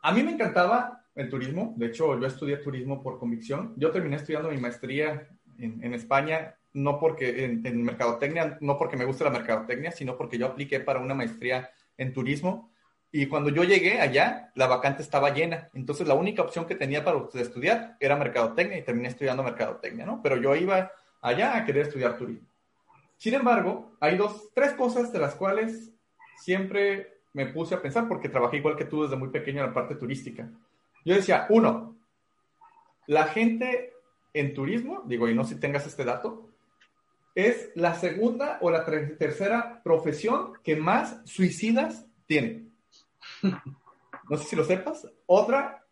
A 0.03 0.13
mí 0.13 0.23
me 0.23 0.33
encantaba 0.33 1.05
el 1.15 1.31
turismo. 1.31 1.75
De 1.77 1.87
hecho, 1.87 2.19
yo 2.19 2.27
estudié 2.27 2.59
turismo 2.59 3.03
por 3.03 3.19
convicción. 3.19 3.73
Yo 3.77 3.91
terminé 3.91 4.17
estudiando 4.17 4.51
mi 4.51 4.59
maestría 4.59 5.29
en, 5.59 5.83
en 5.83 5.95
España, 5.95 6.57
no 6.73 6.99
porque 6.99 7.45
en, 7.45 7.65
en, 7.67 7.83
mercadotecnia, 7.83 8.59
no 8.61 8.77
porque 8.77 8.97
me 8.97 9.05
guste 9.05 9.25
la 9.25 9.31
mercadotecnia, 9.31 9.93
sino 9.93 10.17
porque 10.17 10.39
yo 10.39 10.47
apliqué 10.47 10.81
para 10.81 11.01
una 11.01 11.15
maestría 11.15 11.71
en 11.97 12.13
turismo. 12.13 12.71
Y 13.13 13.27
cuando 13.27 13.49
yo 13.51 13.63
llegué 13.63 14.01
allá, 14.01 14.51
la 14.57 14.67
vacante 14.67 15.03
estaba 15.03 15.31
llena. 15.31 15.71
Entonces, 15.73 16.09
la 16.09 16.15
única 16.15 16.43
opción 16.43 16.67
que 16.67 16.75
tenía 16.75 17.05
para 17.05 17.19
estudiar 17.35 17.97
era 18.01 18.17
mercadotecnia 18.17 18.79
y 18.79 18.83
terminé 18.83 19.09
estudiando 19.09 19.45
mercadotecnia, 19.45 20.05
¿no? 20.05 20.21
Pero 20.21 20.37
yo 20.37 20.57
iba 20.57 20.91
allá 21.21 21.57
a 21.57 21.65
querer 21.65 21.87
estudiar 21.87 22.19
turismo. 22.19 22.49
Sin 23.17 23.35
embargo, 23.35 23.97
hay 24.01 24.17
dos, 24.17 24.51
tres 24.53 24.73
cosas 24.73 25.13
de 25.13 25.21
las 25.21 25.35
cuales 25.37 25.93
siempre 26.37 27.21
me 27.33 27.47
puse 27.47 27.75
a 27.75 27.81
pensar 27.81 28.09
porque 28.09 28.29
trabajé 28.29 28.59
igual 28.59 28.77
que 28.77 28.85
tú 28.85 29.05
desde 29.05 29.17
muy 29.17 29.29
pequeño 29.29 29.61
en 29.61 29.69
la 29.69 29.75
parte 29.75 29.95
turística. 29.95 30.49
Yo 31.05 31.15
decía, 31.15 31.47
uno, 31.49 31.97
la 33.07 33.25
gente 33.25 33.94
en 34.35 34.53
turismo, 34.53 35.03
digo, 35.07 35.29
y 35.29 35.35
no 35.35 35.45
si 35.45 35.59
tengas 35.59 35.87
este 35.87 36.05
dato, 36.05 36.51
es 37.35 37.71
la 37.75 37.95
segunda 37.95 38.59
o 38.61 38.71
la 38.71 38.85
tercera 38.85 39.81
profesión 39.83 40.53
que 40.63 40.77
más 40.77 41.21
suicidas 41.25 42.07
tiene. 42.27 42.69
No 44.31 44.39
sé 44.39 44.45
si 44.45 44.57
lo 44.57 44.65
sepas. 44.65 45.07
Otra, 45.27 45.85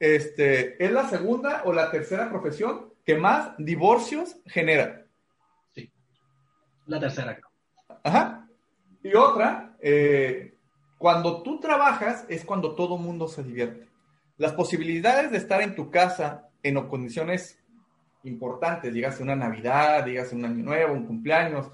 este, 0.00 0.82
es 0.82 0.90
la 0.90 1.06
segunda 1.06 1.64
o 1.66 1.72
la 1.74 1.90
tercera 1.90 2.30
profesión 2.30 2.94
que 3.04 3.14
más 3.14 3.52
divorcios 3.58 4.36
genera. 4.46 5.04
Sí, 5.74 5.92
la 6.86 6.98
tercera. 6.98 7.38
Ajá. 8.02 8.48
Y 9.02 9.14
otra, 9.14 9.76
eh, 9.80 10.56
cuando 10.96 11.42
tú 11.42 11.60
trabajas 11.60 12.24
es 12.30 12.42
cuando 12.42 12.74
todo 12.74 12.96
mundo 12.96 13.28
se 13.28 13.42
divierte. 13.42 13.86
Las 14.38 14.52
posibilidades 14.52 15.30
de 15.30 15.36
estar 15.36 15.60
en 15.60 15.74
tu 15.74 15.90
casa 15.90 16.48
en 16.62 16.74
condiciones 16.88 17.58
importantes, 18.24 18.92
dígase 18.92 19.22
una 19.22 19.36
Navidad, 19.36 20.04
dígase 20.04 20.34
un 20.34 20.44
Año 20.44 20.64
Nuevo, 20.64 20.94
un 20.94 21.06
cumpleaños, 21.06 21.70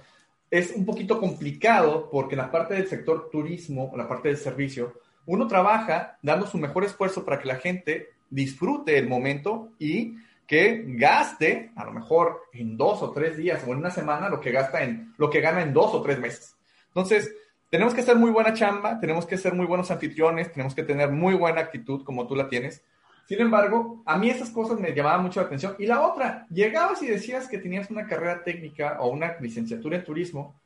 es 0.51 0.73
un 0.73 0.85
poquito 0.85 1.19
complicado 1.19 2.09
porque 2.11 2.37
la 2.37 2.51
parte 2.51 2.75
del 2.75 2.87
sector 2.87 3.29
turismo, 3.31 3.93
la 3.97 4.07
parte 4.07 4.29
del 4.29 4.37
servicio, 4.37 4.95
uno 5.27 5.47
trabaja 5.47 6.19
dando 6.23 6.47
su 6.47 6.59
mejor 6.59 6.85
esfuerzo 6.85 7.25
para 7.25 7.39
que 7.41 7.49
la 7.49 7.57
gente 7.57 8.11
disfrute 8.31 8.99
el 8.99 9.09
momento 9.09 9.71
y 9.79 10.17
que 10.47 10.85
gaste, 10.87 11.73
a 11.75 11.85
lo 11.85 11.93
mejor 11.93 12.43
en 12.53 12.77
dos 12.77 13.03
o 13.03 13.11
tres 13.11 13.37
días 13.37 13.65
o 13.67 13.73
en 13.73 13.79
una 13.79 13.91
semana, 13.91 14.29
lo 14.29 14.41
que 14.41 14.53
gasta 14.53 14.85
en, 14.85 15.15
lo 15.17 15.31
que 15.31 15.41
gana 15.41 15.63
en 15.63 15.73
dos 15.73 15.95
o 15.95 16.03
tres 16.03 16.19
meses. 16.19 16.57
Entonces, 16.89 17.35
tenemos 17.71 17.95
que 17.95 18.03
hacer 18.03 18.17
muy 18.17 18.31
buena 18.31 18.53
chamba, 18.53 19.01
tenemos 19.01 19.27
que 19.27 19.39
ser 19.39 19.55
muy 19.55 19.67
buenos 19.67 19.91
anfitriones, 19.91 20.53
tenemos 20.53 20.75
que 20.75 20.83
tener 20.83 21.11
muy 21.11 21.35
buena 21.35 21.63
actitud 21.63 22.05
como 22.05 22.27
tú 22.27 22.37
la 22.37 22.49
tienes. 22.49 22.85
Sin 23.27 23.41
embargo, 23.41 24.03
a 24.05 24.19
mí 24.19 24.29
esas 24.29 24.51
cosas 24.51 24.79
me 24.79 24.93
llamaban 24.93 25.23
mucho 25.23 25.41
la 25.41 25.47
atención. 25.47 25.77
Y 25.79 25.87
la 25.87 26.03
otra, 26.03 26.47
llegabas 26.51 27.03
y 27.03 27.07
decías 27.07 27.49
que 27.49 27.59
tenías 27.59 27.91
una 27.91 28.07
carrera 28.07 28.43
técnica 28.43 28.99
o 29.01 29.09
una 29.09 29.37
licenciatura 29.41 29.97
en 29.97 30.05
turismo 30.05 30.61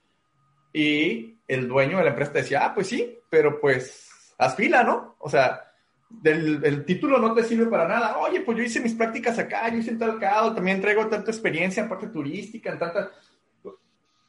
y 0.72 1.38
el 1.46 1.68
dueño 1.68 1.98
de 1.98 2.04
la 2.04 2.10
empresa 2.10 2.32
decía, 2.32 2.64
ah, 2.64 2.74
pues 2.74 2.88
sí, 2.88 3.18
pero 3.30 3.60
pues 3.60 4.34
haz 4.38 4.54
fila, 4.54 4.82
¿no? 4.82 5.16
O 5.18 5.30
sea, 5.30 5.62
del, 6.08 6.64
el 6.64 6.84
título 6.84 7.18
no 7.18 7.32
te 7.32 7.44
sirve 7.44 7.66
para 7.66 7.86
nada. 7.86 8.18
Oye, 8.18 8.40
pues 8.40 8.58
yo 8.58 8.64
hice 8.64 8.80
mis 8.80 8.94
prácticas 8.94 9.38
acá, 9.38 9.68
yo 9.68 9.78
hice 9.78 9.90
en 9.90 9.98
tal 9.98 10.18
lado, 10.18 10.54
también 10.54 10.80
traigo 10.80 11.06
tanta 11.06 11.30
experiencia 11.30 11.82
en 11.82 11.88
parte 11.88 12.08
turística, 12.08 12.72
en 12.72 12.78
tanta... 12.78 13.10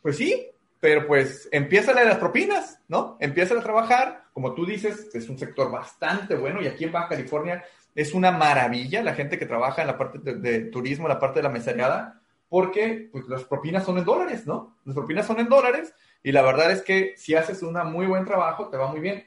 Pues 0.01 0.15
sí, 0.15 0.47
pero 0.79 1.05
pues 1.07 1.49
empieza 1.51 1.93
las 1.93 2.17
propinas, 2.17 2.79
¿no? 2.87 3.17
Empieza 3.19 3.53
a 3.53 3.61
trabajar, 3.61 4.23
como 4.33 4.53
tú 4.53 4.65
dices, 4.65 5.09
es 5.13 5.27
un 5.27 5.37
sector 5.37 5.69
bastante 5.69 6.35
bueno 6.35 6.61
y 6.61 6.67
aquí 6.67 6.85
en 6.85 6.91
Baja 6.93 7.09
California 7.09 7.63
es 7.95 8.13
una 8.13 8.32
maravilla 8.32 9.04
la 9.04 9.13
gente 9.13 9.38
que 9.38 9.45
trabaja 9.45 9.82
en 9.82 9.88
la 9.88 9.97
parte 9.97 10.19
de, 10.19 10.36
de 10.36 10.60
turismo, 10.65 11.08
la 11.08 11.19
parte 11.19 11.39
de 11.39 11.43
la 11.43 11.49
mesereada, 11.49 12.21
porque 12.49 13.10
pues, 13.12 13.28
las 13.28 13.43
propinas 13.43 13.86
son 13.86 13.97
en 13.99 14.06
dólares, 14.06 14.45
¿no? 14.47 14.78
Las 14.86 14.95
propinas 14.95 15.25
son 15.25 15.39
en 15.39 15.47
dólares 15.47 15.93
y 16.23 16.32
la 16.32 16.41
verdad 16.41 16.71
es 16.71 16.82
que 16.82 17.13
si 17.15 17.36
haces 17.36 17.62
un 17.62 17.75
muy 17.91 18.08
buen 18.08 18.25
trabajo, 18.25 18.69
te 18.69 18.78
va 18.78 18.91
muy 18.91 18.99
bien. 18.99 19.25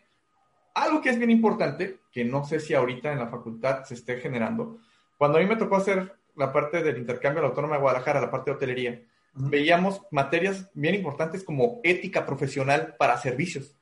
Algo 0.74 1.00
que 1.00 1.10
es 1.10 1.18
bien 1.18 1.30
importante, 1.30 1.98
que 2.10 2.24
no 2.24 2.44
sé 2.44 2.58
si 2.60 2.74
ahorita 2.74 3.12
en 3.12 3.18
la 3.18 3.28
facultad 3.28 3.84
se 3.84 3.94
esté 3.94 4.18
generando, 4.18 4.78
cuando 5.16 5.38
a 5.38 5.40
mí 5.40 5.46
me 5.46 5.56
tocó 5.56 5.76
hacer 5.76 6.16
la 6.34 6.52
parte 6.52 6.82
del 6.82 6.98
intercambio 6.98 7.40
a 7.40 7.42
la 7.42 7.48
Autónoma 7.50 7.76
de 7.76 7.82
Guadalajara, 7.82 8.20
la 8.20 8.30
parte 8.30 8.50
de 8.50 8.56
hotelería, 8.56 9.02
uh 9.36 9.40
-huh. 9.40 9.50
veíamos 9.50 10.02
materias 10.10 10.70
bien 10.74 10.94
importantes 10.94 11.44
como 11.44 11.80
ética 11.84 12.26
profesional 12.26 12.96
para 12.98 13.18
servicios. 13.18 13.76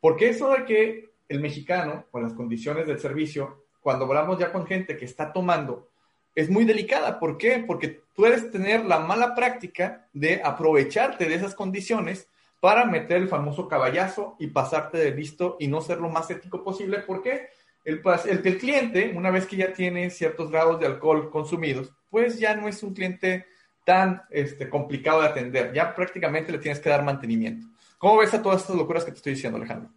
Porque 0.00 0.28
eso 0.28 0.50
de 0.50 0.64
que 0.64 1.10
el 1.28 1.40
mexicano, 1.40 2.06
con 2.10 2.22
las 2.22 2.32
condiciones 2.32 2.86
del 2.86 3.00
servicio, 3.00 3.64
cuando 3.88 4.04
hablamos 4.04 4.38
ya 4.38 4.52
con 4.52 4.66
gente 4.66 4.98
que 4.98 5.06
está 5.06 5.32
tomando, 5.32 5.88
es 6.34 6.50
muy 6.50 6.66
delicada. 6.66 7.18
¿Por 7.18 7.38
qué? 7.38 7.64
Porque 7.66 8.02
tú 8.14 8.26
eres 8.26 8.50
tener 8.50 8.84
la 8.84 8.98
mala 8.98 9.34
práctica 9.34 10.06
de 10.12 10.42
aprovecharte 10.44 11.24
de 11.24 11.34
esas 11.34 11.54
condiciones 11.54 12.28
para 12.60 12.84
meter 12.84 13.16
el 13.16 13.28
famoso 13.28 13.66
caballazo 13.66 14.36
y 14.38 14.48
pasarte 14.48 14.98
de 14.98 15.12
listo 15.12 15.56
y 15.58 15.68
no 15.68 15.80
ser 15.80 16.00
lo 16.00 16.10
más 16.10 16.30
ético 16.30 16.62
posible. 16.62 16.98
¿Por 16.98 17.22
qué? 17.22 17.48
El, 17.82 18.02
el, 18.26 18.46
el, 18.46 18.58
cliente, 18.58 19.10
una 19.16 19.30
vez 19.30 19.46
que 19.46 19.56
ya 19.56 19.72
tiene 19.72 20.10
ciertos 20.10 20.50
grados 20.50 20.78
de 20.78 20.84
alcohol 20.84 21.30
consumidos, 21.30 21.90
pues 22.10 22.38
ya 22.38 22.54
no 22.54 22.68
es 22.68 22.82
un 22.82 22.92
cliente 22.92 23.46
tan 23.86 24.20
este, 24.28 24.68
complicado 24.68 25.22
de 25.22 25.28
atender. 25.28 25.72
Ya 25.72 25.94
prácticamente 25.94 26.52
le 26.52 26.58
tienes 26.58 26.78
que 26.78 26.90
dar 26.90 27.02
mantenimiento. 27.02 27.66
¿Cómo 27.96 28.18
ves 28.18 28.34
a 28.34 28.42
todas 28.42 28.60
estas 28.60 28.76
locuras 28.76 29.02
que 29.02 29.12
te 29.12 29.16
estoy 29.16 29.32
diciendo, 29.32 29.56
Alejandro? 29.56 29.90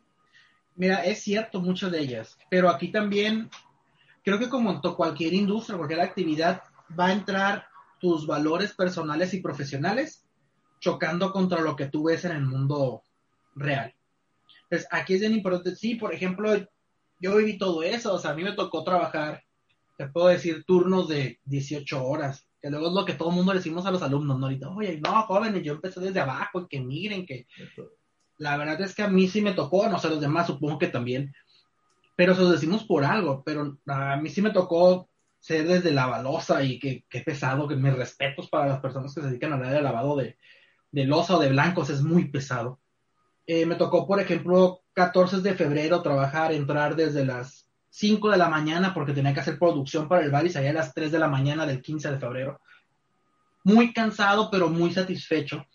Mira, 0.75 1.03
es 1.03 1.21
cierto 1.21 1.59
muchas 1.59 1.91
de 1.91 1.99
ellas, 1.99 2.37
pero 2.49 2.69
aquí 2.69 2.91
también 2.91 3.49
creo 4.23 4.39
que 4.39 4.49
como 4.49 4.71
en 4.71 4.79
cualquier 4.79 5.33
industria, 5.33 5.77
cualquier 5.77 6.01
actividad, 6.01 6.63
va 6.97 7.07
a 7.07 7.13
entrar 7.13 7.67
tus 7.99 8.25
valores 8.25 8.73
personales 8.73 9.33
y 9.33 9.41
profesionales 9.41 10.25
chocando 10.79 11.31
contra 11.31 11.61
lo 11.61 11.75
que 11.75 11.87
tú 11.87 12.05
ves 12.05 12.25
en 12.25 12.31
el 12.31 12.45
mundo 12.45 13.03
real. 13.55 13.93
Entonces, 14.63 14.87
aquí 14.91 15.13
es 15.13 15.19
bien 15.19 15.33
importante. 15.33 15.75
Sí, 15.75 15.95
por 15.95 16.13
ejemplo, 16.13 16.53
yo 17.19 17.35
viví 17.35 17.57
todo 17.57 17.83
eso. 17.83 18.13
O 18.13 18.19
sea, 18.19 18.31
a 18.31 18.35
mí 18.35 18.43
me 18.43 18.53
tocó 18.53 18.83
trabajar, 18.83 19.43
te 19.97 20.07
puedo 20.07 20.27
decir, 20.27 20.63
turnos 20.65 21.07
de 21.07 21.39
18 21.45 22.03
horas. 22.03 22.47
Que 22.61 22.69
luego 22.69 22.87
es 22.87 22.93
lo 22.93 23.05
que 23.05 23.13
todo 23.13 23.29
el 23.29 23.35
mundo 23.35 23.53
le 23.53 23.59
decimos 23.59 23.85
a 23.85 23.91
los 23.91 24.01
alumnos, 24.01 24.39
¿no? 24.39 24.45
Ahorita, 24.45 24.69
oye, 24.69 24.99
no, 25.03 25.21
jóvenes, 25.23 25.63
yo 25.63 25.73
empecé 25.73 25.99
desde 25.99 26.19
abajo, 26.19 26.67
que 26.67 26.79
miren, 26.79 27.25
que... 27.25 27.47
La 28.37 28.57
verdad 28.57 28.81
es 28.81 28.95
que 28.95 29.03
a 29.03 29.07
mí 29.07 29.27
sí 29.27 29.41
me 29.41 29.53
tocó, 29.53 29.87
no 29.87 29.99
sé, 29.99 30.09
los 30.09 30.19
demás 30.19 30.47
supongo 30.47 30.79
que 30.79 30.87
también. 30.87 31.31
Pero 32.21 32.35
se 32.35 32.41
los 32.41 32.51
decimos 32.51 32.83
por 32.83 33.03
algo, 33.03 33.41
pero 33.43 33.79
a 33.87 34.15
mí 34.17 34.29
sí 34.29 34.43
me 34.43 34.51
tocó 34.51 35.09
ser 35.39 35.67
desde 35.67 35.89
la 35.89 36.05
balosa 36.05 36.61
y 36.61 36.77
que, 36.77 37.03
pesado, 37.25 37.67
que 37.67 37.75
mis 37.75 37.95
respetos 37.95 38.47
para 38.47 38.67
las 38.67 38.79
personas 38.79 39.11
que 39.11 39.21
se 39.21 39.27
dedican 39.27 39.53
al 39.53 39.63
área 39.63 39.77
de 39.77 39.81
lavado 39.81 40.15
de, 40.15 40.37
de 40.91 41.05
losa 41.05 41.35
o 41.35 41.39
de 41.39 41.49
blancos, 41.49 41.89
es 41.89 42.03
muy 42.03 42.25
pesado. 42.25 42.79
Eh, 43.47 43.65
me 43.65 43.73
tocó, 43.73 44.05
por 44.05 44.19
ejemplo, 44.19 44.83
14 44.93 45.41
de 45.41 45.55
febrero 45.55 46.03
trabajar, 46.03 46.51
entrar 46.51 46.95
desde 46.95 47.25
las 47.25 47.67
5 47.89 48.29
de 48.29 48.37
la 48.37 48.49
mañana 48.49 48.93
porque 48.93 49.13
tenía 49.13 49.33
que 49.33 49.39
hacer 49.39 49.57
producción 49.57 50.07
para 50.07 50.23
el 50.23 50.29
bar 50.29 50.45
y 50.45 50.51
salía 50.51 50.69
a 50.69 50.73
las 50.73 50.93
3 50.93 51.11
de 51.11 51.17
la 51.17 51.27
mañana 51.27 51.65
del 51.65 51.81
15 51.81 52.11
de 52.11 52.19
febrero. 52.19 52.61
Muy 53.63 53.93
cansado, 53.93 54.51
pero 54.51 54.69
muy 54.69 54.93
satisfecho. 54.93 55.65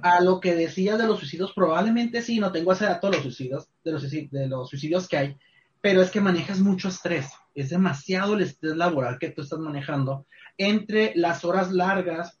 A 0.00 0.22
lo 0.22 0.40
que 0.40 0.54
decías 0.54 0.96
de 0.96 1.06
los 1.06 1.18
suicidios, 1.18 1.52
probablemente 1.52 2.22
sí, 2.22 2.40
no 2.40 2.50
tengo 2.50 2.72
ese 2.72 2.86
dato 2.86 3.10
de 3.10 3.16
los 3.16 3.24
suicidios, 3.24 3.68
de 3.84 3.92
los, 3.92 4.10
de 4.10 4.48
los 4.48 4.70
suicidios 4.70 5.06
que 5.06 5.18
hay, 5.18 5.36
pero 5.82 6.00
es 6.00 6.10
que 6.10 6.20
manejas 6.22 6.60
mucho 6.60 6.88
estrés. 6.88 7.30
Es 7.54 7.68
demasiado 7.68 8.34
el 8.34 8.42
estrés 8.42 8.76
laboral 8.76 9.18
que 9.18 9.30
tú 9.30 9.42
estás 9.42 9.58
manejando 9.58 10.26
entre 10.56 11.12
las 11.16 11.44
horas 11.44 11.72
largas, 11.72 12.38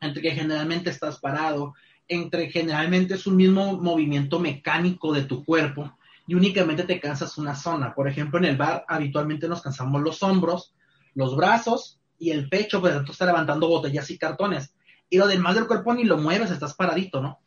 entre 0.00 0.22
que 0.22 0.30
generalmente 0.30 0.88
estás 0.88 1.18
parado, 1.18 1.74
entre 2.06 2.50
generalmente 2.50 3.14
es 3.14 3.26
un 3.26 3.36
mismo 3.36 3.76
movimiento 3.78 4.38
mecánico 4.38 5.12
de 5.12 5.24
tu 5.24 5.44
cuerpo 5.44 5.98
y 6.26 6.34
únicamente 6.34 6.84
te 6.84 7.00
cansas 7.00 7.36
una 7.36 7.54
zona. 7.54 7.94
Por 7.94 8.08
ejemplo, 8.08 8.38
en 8.38 8.44
el 8.44 8.56
bar 8.56 8.84
habitualmente 8.86 9.48
nos 9.48 9.60
cansamos 9.60 10.00
los 10.00 10.22
hombros, 10.22 10.72
los 11.14 11.36
brazos 11.36 12.00
y 12.18 12.30
el 12.30 12.48
pecho, 12.48 12.80
pero 12.80 13.04
tú 13.04 13.12
estás 13.12 13.26
levantando 13.26 13.68
botellas 13.68 14.08
y 14.10 14.18
cartones. 14.18 14.72
Y 15.10 15.18
lo 15.18 15.26
demás 15.26 15.56
del 15.56 15.66
cuerpo 15.66 15.92
ni 15.94 16.04
lo 16.04 16.16
mueves, 16.16 16.50
estás 16.50 16.74
paradito, 16.74 17.20
¿no? 17.20 17.40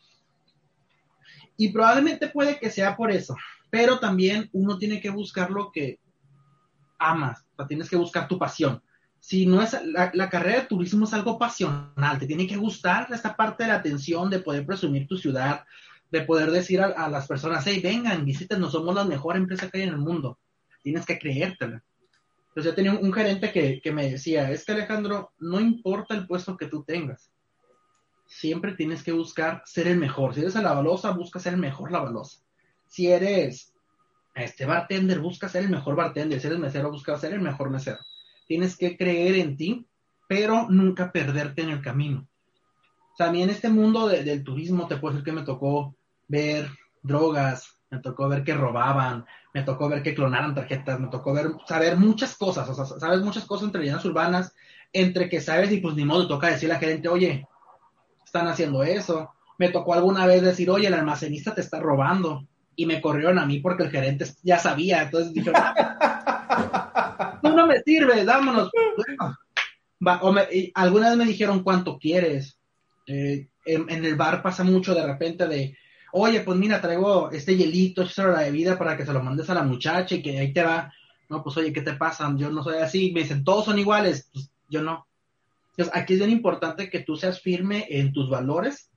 Y 1.57 1.69
probablemente 1.69 2.27
puede 2.27 2.59
que 2.59 2.69
sea 2.69 2.97
por 2.97 3.11
eso, 3.11 3.35
pero 3.71 3.99
también 3.99 4.47
uno 4.53 4.77
tiene 4.77 5.01
que 5.01 5.09
buscar 5.09 5.49
lo 5.49 5.71
que 5.71 5.99
amas, 6.99 7.43
tienes 7.67 7.89
que 7.89 7.97
buscar 7.97 8.27
tu 8.27 8.37
pasión 8.37 8.83
si 9.21 9.45
no 9.45 9.61
es 9.61 9.77
la, 9.85 10.29
carrera 10.29 10.61
de 10.61 10.67
turismo 10.67 11.05
es 11.05 11.13
algo 11.13 11.37
pasional, 11.37 12.17
te 12.17 12.25
tiene 12.25 12.47
que 12.47 12.57
gustar 12.57 13.07
esta 13.11 13.35
parte 13.35 13.63
de 13.63 13.69
la 13.69 13.75
atención, 13.75 14.31
de 14.31 14.39
poder 14.39 14.65
presumir 14.65 15.07
tu 15.07 15.15
ciudad, 15.15 15.63
de 16.09 16.21
poder 16.21 16.49
decir 16.49 16.81
a, 16.81 17.07
las 17.07 17.27
personas, 17.27 17.63
hey, 17.67 17.79
vengan, 17.81 18.25
visítenos, 18.25 18.71
somos 18.71 18.95
la 18.95 19.05
mejor 19.05 19.37
empresa 19.37 19.69
que 19.69 19.77
hay 19.77 19.83
en 19.83 19.93
el 19.93 19.99
mundo. 19.99 20.39
Tienes 20.81 21.05
que 21.05 21.19
creértela. 21.19 21.83
Entonces 22.47 22.71
yo 22.71 22.75
tenía 22.75 22.93
un, 22.93 23.13
gerente 23.13 23.51
que, 23.51 23.91
me 23.91 24.09
decía, 24.09 24.49
es 24.51 24.65
que 24.65 24.71
Alejandro, 24.71 25.31
no 25.37 25.59
importa 25.59 26.15
el 26.15 26.25
puesto 26.25 26.57
que 26.57 26.65
tú 26.65 26.83
tengas, 26.83 27.31
siempre 28.25 28.73
tienes 28.73 29.03
que 29.03 29.11
buscar 29.11 29.61
ser 29.65 29.87
el 29.87 29.97
mejor. 29.97 30.33
Si 30.33 30.41
eres 30.41 30.55
la 30.55 30.73
balosa, 30.73 31.11
busca 31.11 31.39
ser 31.39 31.53
el 31.53 31.59
mejor 31.59 31.91
la 31.91 31.99
balosa. 31.99 32.41
Si 32.91 33.07
eres 33.07 33.73
este 34.35 34.65
bartender, 34.65 35.19
busca 35.19 35.49
ser 35.49 35.63
el 35.63 35.69
mejor 35.69 35.95
bartender. 35.95 36.39
Si 36.39 36.45
eres 36.45 36.59
mesero, 36.59 36.91
busca 36.91 37.17
ser 37.17 37.33
el 37.33 37.41
mejor 37.41 37.71
mesero 37.71 37.99
tienes 38.51 38.75
que 38.75 38.97
creer 38.97 39.35
en 39.35 39.55
ti, 39.55 39.87
pero 40.27 40.67
nunca 40.69 41.13
perderte 41.13 41.61
en 41.61 41.69
el 41.69 41.81
camino. 41.81 42.27
En 43.17 43.49
este 43.49 43.69
mundo 43.69 44.09
del 44.09 44.43
turismo 44.43 44.89
te 44.89 44.97
puedo 44.97 45.13
decir 45.13 45.23
que 45.23 45.31
me 45.31 45.43
tocó 45.43 45.95
ver 46.27 46.67
drogas, 47.01 47.77
me 47.89 47.99
tocó 47.99 48.27
ver 48.27 48.43
que 48.43 48.53
robaban, 48.53 49.25
me 49.53 49.63
tocó 49.63 49.87
ver 49.87 50.03
que 50.03 50.13
clonaran 50.13 50.53
tarjetas, 50.53 50.99
me 50.99 51.07
tocó 51.07 51.31
ver, 51.33 51.51
saber 51.65 51.95
muchas 51.95 52.35
cosas, 52.35 52.67
o 52.67 52.73
sea, 52.73 52.99
sabes 52.99 53.21
muchas 53.21 53.45
cosas 53.45 53.67
entre 53.67 53.79
leyendas 53.79 54.03
urbanas, 54.03 54.53
entre 54.91 55.29
que 55.29 55.39
sabes 55.39 55.71
y 55.71 55.77
pues 55.77 55.95
ni 55.95 56.03
modo 56.03 56.27
toca 56.27 56.47
decirle 56.47 56.75
a 56.75 56.81
la 56.81 56.85
gente, 56.85 57.07
oye, 57.07 57.47
están 58.25 58.49
haciendo 58.49 58.83
eso. 58.83 59.31
Me 59.59 59.69
tocó 59.69 59.93
alguna 59.93 60.25
vez 60.25 60.41
decir, 60.41 60.69
oye, 60.69 60.87
el 60.87 60.93
almacenista 60.93 61.55
te 61.55 61.61
está 61.61 61.79
robando. 61.79 62.45
Y 62.75 62.85
me 62.85 63.01
corrieron 63.01 63.37
a 63.39 63.45
mí 63.45 63.59
porque 63.59 63.83
el 63.83 63.91
gerente 63.91 64.25
ya 64.43 64.57
sabía. 64.57 65.03
Entonces 65.03 65.33
dije, 65.33 65.51
no 67.43 67.67
me 67.67 67.81
sirve, 67.81 68.23
dámonos. 68.23 68.69
alguna 70.75 71.09
vez 71.09 71.17
me 71.17 71.25
dijeron 71.25 71.63
cuánto 71.63 71.97
quieres. 71.97 72.57
Eh, 73.07 73.47
en, 73.65 73.89
el 73.89 74.15
bar 74.15 74.41
pasa 74.41 74.63
mucho 74.63 74.95
de 74.95 75.05
repente 75.05 75.47
de, 75.47 75.77
oye, 76.13 76.41
pues 76.41 76.57
mira, 76.57 76.81
traigo 76.81 77.29
este 77.31 77.55
hielito, 77.55 78.03
esto 78.03 78.27
la 78.27 78.41
bebida 78.41 78.77
para 78.77 78.95
que 78.95 79.05
se 79.05 79.13
lo 79.13 79.21
mandes 79.21 79.49
a 79.49 79.53
la 79.53 79.63
muchacha 79.63 80.15
y 80.15 80.21
que 80.21 80.39
ahí 80.39 80.53
te 80.53 80.63
va. 80.63 80.91
No, 81.29 81.43
pues 81.43 81.57
oye, 81.57 81.71
¿qué 81.71 81.81
te 81.81 81.93
pasa? 81.93 82.33
Yo 82.35 82.49
no 82.49 82.63
soy 82.63 82.77
así. 82.77 83.11
Me 83.13 83.21
dicen, 83.21 83.43
todos 83.43 83.65
son 83.65 83.79
iguales. 83.79 84.29
Pues 84.33 84.51
yo 84.69 84.81
no. 84.81 85.07
Entonces, 85.71 85.95
aquí 85.95 86.13
es 86.13 86.19
bien 86.19 86.31
importante 86.31 86.89
que 86.89 86.99
tú 86.99 87.15
seas 87.15 87.41
firme 87.41 87.87
en 87.89 88.11
tus 88.11 88.29
valores 88.29 88.90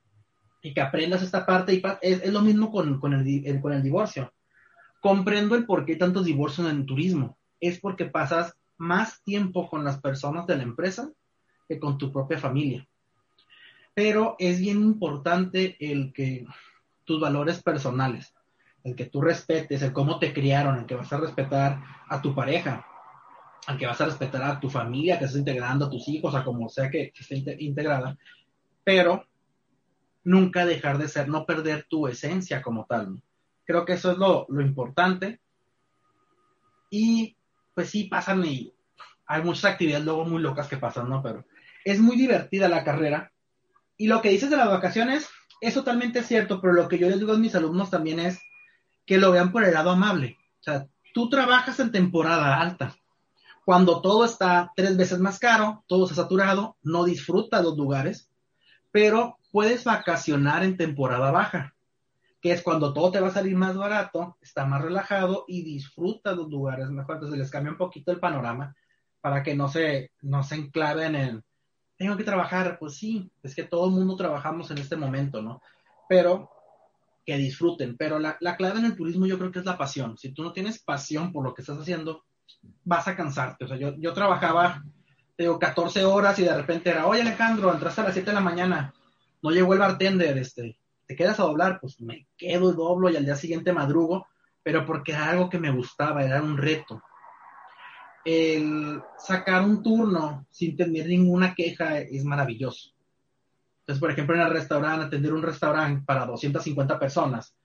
y 0.65 0.73
que 0.73 0.81
aprendas 0.81 1.21
esta 1.21 1.45
parte. 1.45 1.75
Y 1.75 1.83
es, 2.01 2.33
lo 2.33 2.41
mismo 2.41 2.71
con, 2.71 2.99
con, 2.99 3.13
el, 3.13 3.61
con 3.61 3.71
el 3.71 3.83
divorcio. 3.83 4.33
Comprendo 4.99 5.53
el 5.53 5.67
por 5.67 5.85
qué 5.85 5.95
tantos 5.95 6.25
divorcios 6.25 6.67
en 6.67 6.77
el 6.77 6.85
turismo 6.87 7.37
es 7.59 7.79
porque 7.79 8.05
pasas 8.05 8.57
más 8.75 9.21
tiempo 9.23 9.69
con 9.69 9.83
las 9.83 10.01
personas 10.01 10.47
de 10.47 10.57
la 10.57 10.63
empresa 10.63 11.11
que 11.67 11.79
con 11.79 11.99
tu 11.99 12.11
propia 12.11 12.39
familia. 12.39 12.87
Pero 13.93 14.35
es 14.39 14.59
bien 14.59 14.81
importante 14.81 15.77
el 15.79 16.11
que 16.11 16.47
tus 17.03 17.21
valores 17.21 17.61
personales, 17.61 18.33
el 18.83 18.95
que 18.95 19.05
tú 19.05 19.21
respetes, 19.21 19.83
el 19.83 19.93
cómo 19.93 20.17
te 20.17 20.33
criaron, 20.33 20.79
el 20.79 20.85
que 20.87 20.95
vas 20.95 21.13
a 21.13 21.17
respetar 21.17 21.79
a 22.09 22.21
tu 22.23 22.33
pareja, 22.33 22.83
el 23.67 23.77
que 23.77 23.85
vas 23.85 24.01
a 24.01 24.05
respetar 24.05 24.41
a 24.41 24.59
tu 24.59 24.71
familia 24.71 25.19
que 25.19 25.25
estás 25.25 25.39
integrando, 25.39 25.85
a 25.85 25.91
tus 25.91 26.07
hijos, 26.07 26.33
a 26.33 26.43
como 26.43 26.67
sea 26.69 26.89
que, 26.89 27.13
esté 27.15 27.55
integrada, 27.59 28.17
pero 28.83 29.27
nunca 30.25 30.65
dejar 30.65 30.97
de 30.97 31.07
ser, 31.07 31.29
no 31.29 31.45
perder 31.45 31.85
tu 31.89 32.07
esencia 32.07 32.61
como 32.61 32.85
tal. 32.85 33.21
Creo 33.63 33.85
que 33.85 33.93
eso 33.93 34.11
es 34.11 34.17
lo, 34.17 34.45
lo 34.49 34.61
importante. 34.61 35.39
Y 36.89 37.37
pues 37.73 37.89
sí 37.89 38.05
pasan 38.05 38.43
y 38.45 38.73
hay 39.27 39.41
muchas 39.43 39.65
actividades 39.65 40.05
luego 40.05 40.25
muy 40.25 40.41
locas 40.41 40.67
que 40.67 40.77
pasan, 40.77 41.09
¿no? 41.09 41.21
Pero 41.21 41.45
es 41.83 41.99
muy 41.99 42.17
divertida 42.17 42.67
la 42.67 42.83
carrera. 42.83 43.31
Y 43.97 44.07
lo 44.07 44.21
que 44.21 44.29
dices 44.29 44.49
de 44.49 44.57
las 44.57 44.67
vacaciones 44.67 45.29
es 45.61 45.73
totalmente 45.73 46.23
cierto, 46.23 46.59
pero 46.59 46.73
lo 46.73 46.87
que 46.87 46.97
yo 46.97 47.07
les 47.07 47.19
digo 47.19 47.33
a 47.33 47.37
mis 47.37 47.55
alumnos 47.55 47.89
también 47.89 48.19
es 48.19 48.39
que 49.05 49.17
lo 49.17 49.31
vean 49.31 49.51
por 49.51 49.63
el 49.63 49.73
lado 49.73 49.91
amable. 49.91 50.37
O 50.59 50.63
sea, 50.63 50.87
tú 51.13 51.29
trabajas 51.29 51.79
en 51.79 51.91
temporada 51.91 52.59
alta. 52.59 52.95
Cuando 53.63 54.01
todo 54.01 54.25
está 54.25 54.71
tres 54.75 54.97
veces 54.97 55.19
más 55.19 55.39
caro, 55.39 55.83
todo 55.87 56.05
está 56.05 56.15
saturado, 56.15 56.77
no 56.83 57.03
disfrutas 57.03 57.63
los 57.63 57.77
lugares, 57.77 58.29
pero 58.91 59.37
puedes 59.55 59.85
vacacionar 59.85 60.65
en 60.65 60.75
temporada 60.75 61.31
baja 61.31 61.73
que 62.41 62.51
es 62.51 62.61
cuando 62.61 62.91
todo 62.91 63.09
te 63.09 63.21
va 63.21 63.29
a 63.29 63.31
salir 63.31 63.55
más 63.55 63.77
barato, 63.77 64.37
está 64.41 64.65
más 64.65 64.81
relajado 64.81 65.45
y 65.47 65.63
disfruta 65.63 66.35
los 66.35 66.49
lugares 66.49 66.89
mejor. 66.89 67.15
Entonces 67.15 67.39
les 67.39 67.49
cambia 67.49 67.71
un 67.71 67.77
poquito 67.77 68.11
el 68.11 68.19
panorama 68.19 68.75
para 69.21 69.43
que 69.43 69.55
no 69.55 69.69
se, 69.69 70.11
no 70.23 70.43
se 70.43 70.55
enclaven 70.55 71.15
en, 71.15 71.43
tengo 71.95 72.17
que 72.17 72.25
trabajar, 72.25 72.77
pues 72.79 72.97
sí, 72.97 73.31
es 73.43 73.55
que 73.55 73.63
todo 73.63 73.85
el 73.85 73.93
mundo 73.93 74.17
trabajamos 74.17 74.71
en 74.71 74.79
este 74.79 74.97
momento, 74.97 75.41
¿no? 75.41 75.61
Pero 76.09 76.51
que 77.25 77.37
disfruten. 77.37 77.95
Pero 77.95 78.19
la, 78.19 78.35
la 78.41 78.57
clave 78.57 78.79
en 78.79 78.87
el 78.87 78.95
turismo 78.97 79.25
yo 79.25 79.37
creo 79.37 79.53
que 79.53 79.59
es 79.59 79.65
la 79.65 79.77
pasión. 79.77 80.17
Si 80.17 80.33
tú 80.33 80.43
no 80.43 80.51
tienes 80.51 80.83
pasión 80.83 81.31
por 81.31 81.45
lo 81.45 81.53
que 81.53 81.61
estás 81.61 81.79
haciendo, 81.79 82.25
vas 82.83 83.07
a 83.07 83.15
cansarte. 83.15 83.63
O 83.63 83.67
sea, 83.69 83.77
yo, 83.77 83.95
yo 83.99 84.11
trabajaba, 84.11 84.83
digo, 85.37 85.57
14 85.57 86.03
horas 86.03 86.37
y 86.39 86.43
de 86.43 86.57
repente 86.57 86.89
era, 86.89 87.07
oye 87.07 87.21
Alejandro, 87.21 87.73
entraste 87.73 88.01
a 88.01 88.03
las 88.03 88.13
7 88.13 88.29
de 88.29 88.35
la 88.35 88.41
mañana, 88.41 88.93
no 89.41 89.51
llegó 89.51 89.73
el 89.73 89.79
bartender, 89.79 90.37
este, 90.37 90.77
te 91.05 91.15
quedas 91.15 91.39
a 91.39 91.43
doblar, 91.43 91.79
pues 91.79 91.99
me 92.01 92.27
quedo 92.37 92.71
y 92.71 92.75
doblo 92.75 93.09
y 93.09 93.15
al 93.15 93.25
día 93.25 93.35
siguiente 93.35 93.73
madrugo, 93.73 94.27
pero 94.63 94.85
porque 94.85 95.11
era 95.11 95.29
algo 95.29 95.49
que 95.49 95.59
me 95.59 95.71
gustaba, 95.71 96.23
era 96.23 96.41
un 96.41 96.57
reto. 96.57 97.01
El 98.23 99.01
sacar 99.17 99.63
un 99.63 99.83
turno 99.83 100.47
sin 100.49 100.75
tener 100.75 101.07
ninguna 101.07 101.53
queja 101.53 101.99
es 101.99 102.23
maravilloso. 102.23 102.91
Entonces, 103.81 103.99
por 103.99 104.09
ejemplo, 104.09 104.35
en 104.35 104.41
el 104.41 104.49
restaurante, 104.49 105.05
atender 105.05 105.31
un 105.31 105.43
restaurante 105.43 106.03
para 106.05 106.25
250 106.25 106.97
personas 106.97 107.55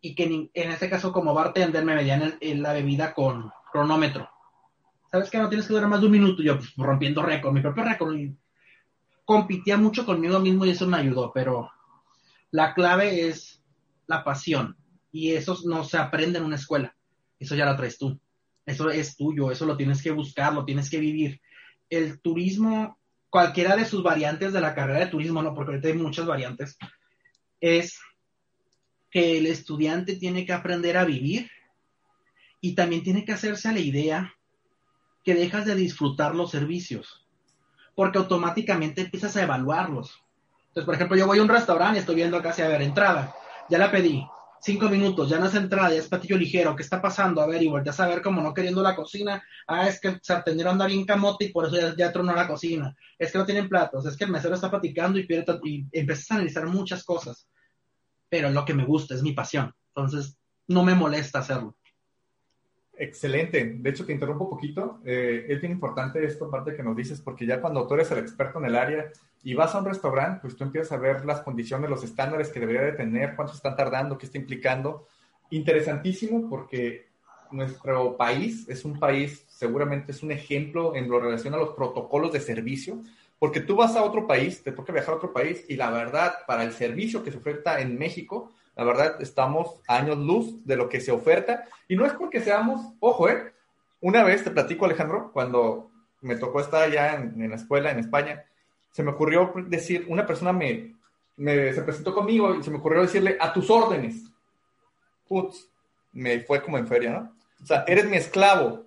y 0.00 0.14
que 0.14 0.48
en 0.54 0.70
este 0.70 0.88
caso 0.88 1.12
como 1.12 1.34
bartender 1.34 1.84
me 1.84 1.96
medían 1.96 2.38
la 2.40 2.72
bebida 2.72 3.12
con 3.12 3.50
cronómetro. 3.72 4.28
¿Sabes 5.10 5.30
que 5.30 5.38
No 5.38 5.48
tienes 5.48 5.66
que 5.66 5.72
durar 5.72 5.88
más 5.88 6.00
de 6.00 6.06
un 6.06 6.12
minuto. 6.12 6.42
Yo 6.42 6.56
pues, 6.56 6.74
rompiendo 6.76 7.22
récord, 7.22 7.52
mi 7.52 7.60
propio 7.60 7.82
récord. 7.82 8.16
Compitía 9.28 9.76
mucho 9.76 10.06
conmigo 10.06 10.40
mismo 10.40 10.64
y 10.64 10.70
eso 10.70 10.86
me 10.86 10.96
ayudó, 10.96 11.30
pero 11.34 11.70
la 12.50 12.72
clave 12.72 13.28
es 13.28 13.62
la 14.06 14.24
pasión 14.24 14.74
y 15.12 15.32
eso 15.32 15.54
no 15.66 15.84
se 15.84 15.98
aprende 15.98 16.38
en 16.38 16.46
una 16.46 16.56
escuela. 16.56 16.96
Eso 17.38 17.54
ya 17.54 17.66
lo 17.66 17.76
traes 17.76 17.98
tú. 17.98 18.18
Eso 18.64 18.88
es 18.88 19.18
tuyo, 19.18 19.50
eso 19.50 19.66
lo 19.66 19.76
tienes 19.76 20.02
que 20.02 20.12
buscar, 20.12 20.54
lo 20.54 20.64
tienes 20.64 20.88
que 20.88 20.98
vivir. 20.98 21.42
El 21.90 22.22
turismo, 22.22 22.98
cualquiera 23.28 23.76
de 23.76 23.84
sus 23.84 24.02
variantes 24.02 24.54
de 24.54 24.62
la 24.62 24.74
carrera 24.74 25.00
de 25.00 25.10
turismo, 25.10 25.42
no, 25.42 25.52
porque 25.52 25.72
ahorita 25.72 25.88
hay 25.88 25.94
muchas 25.94 26.24
variantes, 26.24 26.78
es 27.60 27.98
que 29.10 29.36
el 29.36 29.44
estudiante 29.44 30.16
tiene 30.16 30.46
que 30.46 30.54
aprender 30.54 30.96
a 30.96 31.04
vivir 31.04 31.50
y 32.62 32.74
también 32.74 33.02
tiene 33.02 33.26
que 33.26 33.32
hacerse 33.32 33.68
a 33.68 33.72
la 33.72 33.80
idea 33.80 34.32
que 35.22 35.34
dejas 35.34 35.66
de 35.66 35.74
disfrutar 35.74 36.34
los 36.34 36.50
servicios, 36.50 37.27
porque 37.98 38.18
automáticamente 38.18 39.00
empiezas 39.00 39.36
a 39.36 39.42
evaluarlos. 39.42 40.22
Entonces, 40.68 40.84
por 40.84 40.94
ejemplo, 40.94 41.16
yo 41.16 41.26
voy 41.26 41.40
a 41.40 41.42
un 41.42 41.48
restaurante 41.48 41.96
y 41.96 41.98
estoy 41.98 42.14
viendo 42.14 42.40
casi 42.40 42.62
a 42.62 42.68
ver 42.68 42.80
entrada. 42.82 43.34
Ya 43.68 43.76
la 43.76 43.90
pedí. 43.90 44.24
cinco 44.60 44.88
minutos, 44.88 45.28
ya 45.28 45.40
no 45.40 45.46
es 45.46 45.54
entrada, 45.56 45.90
ya 45.90 45.98
es 45.98 46.06
platillo 46.06 46.38
ligero, 46.38 46.76
¿qué 46.76 46.84
está 46.84 47.02
pasando? 47.02 47.40
A 47.40 47.48
ver, 47.48 47.60
y 47.60 47.66
volteas 47.66 47.98
a 47.98 48.06
ver 48.06 48.22
como 48.22 48.40
no 48.40 48.54
queriendo 48.54 48.82
la 48.82 48.94
cocina, 48.94 49.42
ah, 49.66 49.88
es 49.88 50.00
que 50.00 50.08
el 50.08 50.20
sartenero 50.22 50.70
anda 50.70 50.86
bien 50.86 51.04
camote 51.04 51.46
y 51.46 51.48
por 51.48 51.66
eso 51.66 51.76
ya, 51.76 51.96
ya 51.96 52.12
tronó 52.12 52.32
la 52.36 52.46
cocina, 52.46 52.96
es 53.18 53.32
que 53.32 53.38
no 53.38 53.44
tienen 53.44 53.68
platos, 53.68 54.06
es 54.06 54.16
que 54.16 54.26
el 54.26 54.30
mesero 54.30 54.54
está 54.54 54.70
platicando 54.70 55.18
y, 55.18 55.26
y 55.64 55.86
empiezas 55.90 56.30
a 56.30 56.34
analizar 56.36 56.66
muchas 56.68 57.02
cosas, 57.02 57.48
pero 58.28 58.48
lo 58.50 58.64
que 58.64 58.74
me 58.74 58.84
gusta, 58.84 59.14
es 59.14 59.24
mi 59.24 59.32
pasión, 59.32 59.74
entonces 59.88 60.38
no 60.68 60.84
me 60.84 60.94
molesta 60.94 61.40
hacerlo. 61.40 61.74
Excelente. 63.00 63.64
De 63.78 63.90
hecho, 63.90 64.04
te 64.04 64.12
interrumpo 64.12 64.44
un 64.44 64.50
poquito. 64.50 64.98
Eh, 65.04 65.46
es 65.48 65.60
bien 65.60 65.72
importante 65.72 66.24
esto, 66.24 66.50
parte 66.50 66.74
que 66.74 66.82
nos 66.82 66.96
dices, 66.96 67.20
porque 67.20 67.46
ya 67.46 67.60
cuando 67.60 67.86
tú 67.86 67.94
eres 67.94 68.10
el 68.10 68.18
experto 68.18 68.58
en 68.58 68.64
el 68.64 68.74
área 68.76 69.10
y 69.44 69.54
vas 69.54 69.74
a 69.74 69.78
un 69.78 69.84
restaurante, 69.84 70.40
pues 70.42 70.56
tú 70.56 70.64
empiezas 70.64 70.90
a 70.92 70.96
ver 70.96 71.24
las 71.24 71.40
condiciones, 71.42 71.88
los 71.88 72.02
estándares 72.02 72.48
que 72.50 72.58
debería 72.58 72.82
de 72.82 72.92
tener, 72.92 73.36
cuánto 73.36 73.54
están 73.54 73.76
tardando, 73.76 74.18
qué 74.18 74.26
está 74.26 74.38
implicando. 74.38 75.06
Interesantísimo 75.50 76.50
porque 76.50 77.06
nuestro 77.52 78.16
país 78.16 78.68
es 78.68 78.84
un 78.84 78.98
país, 78.98 79.44
seguramente 79.48 80.10
es 80.10 80.22
un 80.24 80.32
ejemplo 80.32 80.96
en 80.96 81.08
lo 81.08 81.20
relación 81.20 81.54
a 81.54 81.58
los 81.58 81.70
protocolos 81.70 82.32
de 82.32 82.40
servicio, 82.40 83.00
porque 83.38 83.60
tú 83.60 83.76
vas 83.76 83.94
a 83.94 84.02
otro 84.02 84.26
país, 84.26 84.62
te 84.64 84.72
toca 84.72 84.92
viajar 84.92 85.14
a 85.14 85.18
otro 85.18 85.32
país 85.32 85.64
y 85.68 85.76
la 85.76 85.90
verdad, 85.90 86.34
para 86.48 86.64
el 86.64 86.72
servicio 86.72 87.22
que 87.22 87.30
se 87.30 87.38
oferta 87.38 87.80
en 87.80 87.96
México, 87.96 88.52
la 88.78 88.84
verdad, 88.84 89.20
estamos 89.20 89.74
años 89.88 90.18
luz 90.18 90.64
de 90.64 90.76
lo 90.76 90.88
que 90.88 91.00
se 91.00 91.10
oferta. 91.10 91.64
Y 91.88 91.96
no 91.96 92.06
es 92.06 92.12
porque 92.12 92.40
seamos, 92.40 92.94
ojo, 93.00 93.28
¿eh? 93.28 93.52
Una 94.00 94.22
vez 94.22 94.44
te 94.44 94.52
platico, 94.52 94.84
Alejandro, 94.84 95.32
cuando 95.32 95.90
me 96.20 96.36
tocó 96.36 96.60
estar 96.60 96.84
allá 96.84 97.16
en, 97.16 97.50
la 97.50 97.56
escuela 97.56 97.90
en 97.90 97.98
España, 97.98 98.44
se 98.92 99.02
me 99.02 99.10
ocurrió 99.10 99.52
decir, 99.66 100.06
una 100.08 100.24
persona 100.24 100.52
me, 100.52 100.94
se 101.36 101.82
presentó 101.82 102.14
conmigo 102.14 102.54
y 102.54 102.62
se 102.62 102.70
me 102.70 102.78
ocurrió 102.78 103.02
decirle, 103.02 103.36
a 103.40 103.52
tus 103.52 103.68
órdenes. 103.68 104.30
Putz, 105.26 105.68
me 106.12 106.38
fue 106.42 106.62
como 106.62 106.78
en 106.78 106.86
feria, 106.86 107.10
¿no? 107.10 107.32
O 107.60 107.66
sea, 107.66 107.82
eres 107.84 108.08
mi 108.08 108.16
esclavo. 108.16 108.84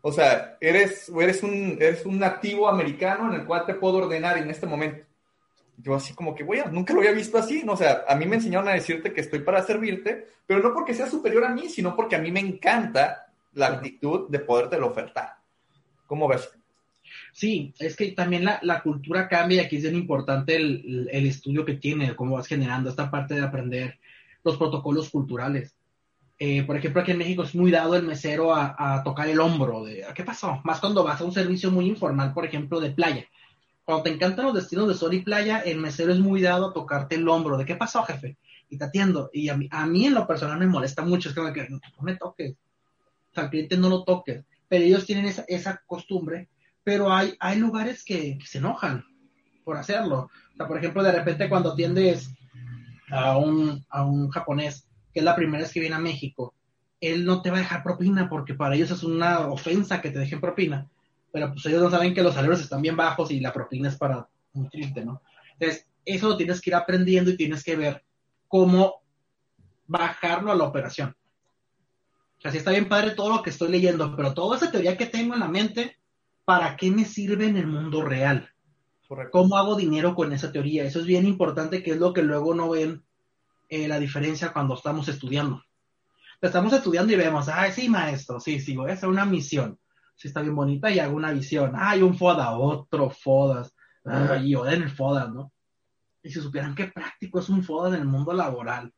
O 0.00 0.12
sea, 0.12 0.56
eres, 0.60 1.08
eres, 1.08 1.42
un, 1.42 1.76
eres 1.80 2.06
un 2.06 2.20
nativo 2.20 2.68
americano 2.68 3.34
en 3.34 3.40
el 3.40 3.46
cual 3.46 3.66
te 3.66 3.74
puedo 3.74 3.96
ordenar 3.96 4.38
en 4.38 4.48
este 4.48 4.68
momento 4.68 5.04
yo 5.76 5.94
así 5.94 6.14
como 6.14 6.34
que, 6.34 6.44
güey, 6.44 6.62
nunca 6.70 6.92
lo 6.92 7.00
había 7.00 7.12
visto 7.12 7.38
así, 7.38 7.62
¿no? 7.64 7.72
O 7.72 7.76
sea, 7.76 8.04
a 8.08 8.14
mí 8.14 8.26
me 8.26 8.36
enseñaron 8.36 8.68
a 8.68 8.74
decirte 8.74 9.12
que 9.12 9.20
estoy 9.20 9.40
para 9.40 9.62
servirte, 9.62 10.28
pero 10.46 10.60
no 10.60 10.72
porque 10.72 10.94
sea 10.94 11.08
superior 11.08 11.44
a 11.44 11.50
mí, 11.50 11.68
sino 11.68 11.96
porque 11.96 12.16
a 12.16 12.20
mí 12.20 12.30
me 12.30 12.40
encanta 12.40 13.26
la 13.52 13.66
actitud 13.66 14.28
de 14.28 14.40
poderte 14.40 14.76
ofertar. 14.76 15.36
¿Cómo 16.06 16.28
ves? 16.28 16.50
Sí, 17.32 17.74
es 17.78 17.96
que 17.96 18.12
también 18.12 18.44
la, 18.44 18.82
cultura 18.82 19.28
cambia 19.28 19.62
y 19.62 19.64
aquí 19.64 19.76
es 19.76 19.82
bien 19.82 19.96
importante 19.96 20.56
el, 20.56 21.08
estudio 21.10 21.64
que 21.64 21.74
tiene, 21.74 22.14
cómo 22.14 22.36
vas 22.36 22.46
generando 22.46 22.90
esta 22.90 23.10
parte 23.10 23.34
de 23.34 23.42
aprender 23.42 23.98
los 24.42 24.56
protocolos 24.56 25.10
culturales. 25.10 25.76
Eh, 26.38 26.64
por 26.64 26.76
ejemplo, 26.76 27.00
aquí 27.00 27.12
en 27.12 27.18
México 27.18 27.42
es 27.42 27.54
muy 27.54 27.70
dado 27.70 27.94
el 27.94 28.02
mesero 28.02 28.54
a, 28.54 28.74
a 28.76 29.02
tocar 29.02 29.28
el 29.28 29.40
hombro 29.40 29.84
de, 29.84 30.04
¿qué 30.14 30.24
pasó? 30.24 30.60
Más 30.64 30.80
cuando 30.80 31.04
vas 31.04 31.20
a 31.20 31.24
un 31.24 31.32
servicio 31.32 31.70
muy 31.70 31.86
informal, 31.86 32.32
por 32.32 32.44
ejemplo, 32.44 32.80
de 32.80 32.90
playa 32.90 33.24
cuando 33.84 34.04
te 34.04 34.10
encantan 34.10 34.46
los 34.46 34.54
destinos 34.54 34.88
de 34.88 34.94
sol 34.94 35.12
y 35.12 35.20
playa, 35.20 35.60
el 35.60 35.78
mesero 35.78 36.12
es 36.12 36.18
muy 36.18 36.40
dado 36.40 36.70
a 36.70 36.72
tocarte 36.72 37.16
el 37.16 37.28
hombro. 37.28 37.58
¿De 37.58 37.66
qué 37.66 37.76
pasó, 37.76 38.02
jefe? 38.02 38.38
Y 38.70 38.78
te 38.78 38.84
atiendo. 38.84 39.28
Y 39.32 39.50
a 39.50 39.56
mí, 39.56 39.68
a 39.70 39.84
en 39.84 40.14
lo 40.14 40.26
personal 40.26 40.58
me 40.58 40.66
molesta 40.66 41.02
mucho. 41.02 41.28
Es 41.28 41.34
que 41.34 41.68
no 41.68 41.80
me 42.00 42.16
toques. 42.16 42.52
O 42.52 43.34
sea, 43.34 43.44
al 43.44 43.50
cliente 43.50 43.76
no 43.76 43.90
lo 43.90 44.04
toques. 44.04 44.42
Pero 44.68 44.84
ellos 44.84 45.04
tienen 45.04 45.26
esa, 45.26 45.44
esa 45.48 45.82
costumbre. 45.86 46.48
Pero 46.82 47.12
hay, 47.12 47.34
hay 47.38 47.58
lugares 47.58 48.04
que, 48.04 48.38
se 48.46 48.58
enojan 48.58 49.04
por 49.64 49.76
hacerlo. 49.76 50.30
O 50.54 50.56
sea, 50.56 50.66
por 50.66 50.78
ejemplo, 50.78 51.02
de 51.02 51.12
repente 51.12 51.48
cuando 51.50 51.72
atiendes 51.72 52.30
a 53.10 53.36
un, 53.36 53.84
a 53.90 54.04
un 54.04 54.30
japonés, 54.30 54.88
que 55.12 55.20
es 55.20 55.24
la 55.24 55.36
primera 55.36 55.62
vez 55.62 55.72
que 55.72 55.80
viene 55.80 55.96
a 55.96 56.00
México, 56.00 56.54
él 57.00 57.26
no 57.26 57.42
te 57.42 57.50
va 57.50 57.58
a 57.58 57.60
dejar 57.60 57.82
propina 57.82 58.30
porque 58.30 58.54
para 58.54 58.74
ellos 58.76 58.90
es 58.90 59.02
una 59.02 59.40
ofensa 59.40 60.00
que 60.00 60.10
te 60.10 60.18
dejen 60.18 60.40
propina 60.40 60.88
pero 61.34 61.50
pues 61.50 61.66
ellos 61.66 61.82
no 61.82 61.90
saben 61.90 62.14
que 62.14 62.22
los 62.22 62.32
salarios 62.32 62.60
están 62.60 62.80
bien 62.80 62.96
bajos 62.96 63.32
y 63.32 63.40
la 63.40 63.52
propina 63.52 63.88
es 63.88 63.96
para 63.96 64.28
nutrirte, 64.52 65.04
¿no? 65.04 65.20
Entonces, 65.58 65.88
eso 66.04 66.28
lo 66.28 66.36
tienes 66.36 66.60
que 66.60 66.70
ir 66.70 66.76
aprendiendo 66.76 67.28
y 67.28 67.36
tienes 67.36 67.64
que 67.64 67.74
ver 67.74 68.04
cómo 68.46 69.02
bajarlo 69.88 70.52
a 70.52 70.54
la 70.54 70.62
operación. 70.62 71.16
O 72.38 72.40
sea, 72.40 72.52
sí 72.52 72.58
está 72.58 72.70
bien 72.70 72.88
padre 72.88 73.16
todo 73.16 73.30
lo 73.30 73.42
que 73.42 73.50
estoy 73.50 73.68
leyendo, 73.68 74.14
pero 74.14 74.32
toda 74.32 74.56
esa 74.56 74.70
teoría 74.70 74.96
que 74.96 75.06
tengo 75.06 75.34
en 75.34 75.40
la 75.40 75.48
mente, 75.48 75.96
¿para 76.44 76.76
qué 76.76 76.92
me 76.92 77.04
sirve 77.04 77.46
en 77.46 77.56
el 77.56 77.66
mundo 77.66 78.02
real? 78.02 78.48
¿Cómo 79.32 79.56
hago 79.56 79.74
dinero 79.74 80.14
con 80.14 80.32
esa 80.32 80.52
teoría? 80.52 80.84
Eso 80.84 81.00
es 81.00 81.06
bien 81.06 81.26
importante, 81.26 81.82
que 81.82 81.90
es 81.90 81.98
lo 81.98 82.12
que 82.12 82.22
luego 82.22 82.54
no 82.54 82.70
ven 82.70 83.02
eh, 83.68 83.88
la 83.88 83.98
diferencia 83.98 84.52
cuando 84.52 84.74
estamos 84.74 85.08
estudiando. 85.08 85.64
Estamos 86.40 86.72
estudiando 86.72 87.12
y 87.12 87.16
vemos, 87.16 87.48
ay, 87.48 87.72
sí, 87.72 87.88
maestro, 87.88 88.38
sí, 88.38 88.60
sí, 88.60 88.76
voy 88.76 88.92
a 88.92 88.94
hacer 88.94 89.08
una 89.08 89.24
misión 89.24 89.80
sí 90.14 90.28
está 90.28 90.40
bien 90.40 90.54
bonita 90.54 90.90
y 90.90 90.98
hago 90.98 91.16
una 91.16 91.32
visión. 91.32 91.72
hay 91.76 92.02
un 92.02 92.16
FODA, 92.16 92.56
otro 92.56 93.10
FODAS, 93.10 93.74
ah, 94.04 94.36
y 94.36 94.54
en 94.54 94.82
el 94.82 94.90
FODA, 94.90 95.28
¿no? 95.28 95.52
Y 96.22 96.30
si 96.30 96.40
supieran 96.40 96.74
qué 96.74 96.86
práctico 96.86 97.38
es 97.38 97.48
un 97.48 97.62
FODA 97.62 97.96
en 97.96 98.02
el 98.02 98.06
mundo 98.06 98.32
laboral. 98.32 98.92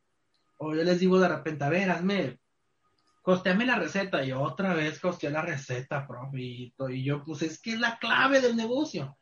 O 0.57 0.73
yo 0.73 0.83
les 0.83 0.99
digo 0.99 1.19
de 1.19 1.27
repente, 1.27 1.65
a 1.65 1.69
ver, 1.69 1.91
hazme, 1.91 2.39
costeame 3.21 3.65
la 3.65 3.77
receta. 3.77 4.23
Y 4.23 4.31
otra 4.31 4.73
vez 4.73 4.99
costeé 4.99 5.29
la 5.29 5.41
receta, 5.41 6.07
profito. 6.07 6.89
Y 6.89 7.03
yo, 7.03 7.23
pues 7.25 7.41
es 7.41 7.61
que 7.61 7.73
es 7.73 7.79
la 7.79 7.97
clave 7.99 8.39
del 8.39 8.55
negocio. 8.55 9.17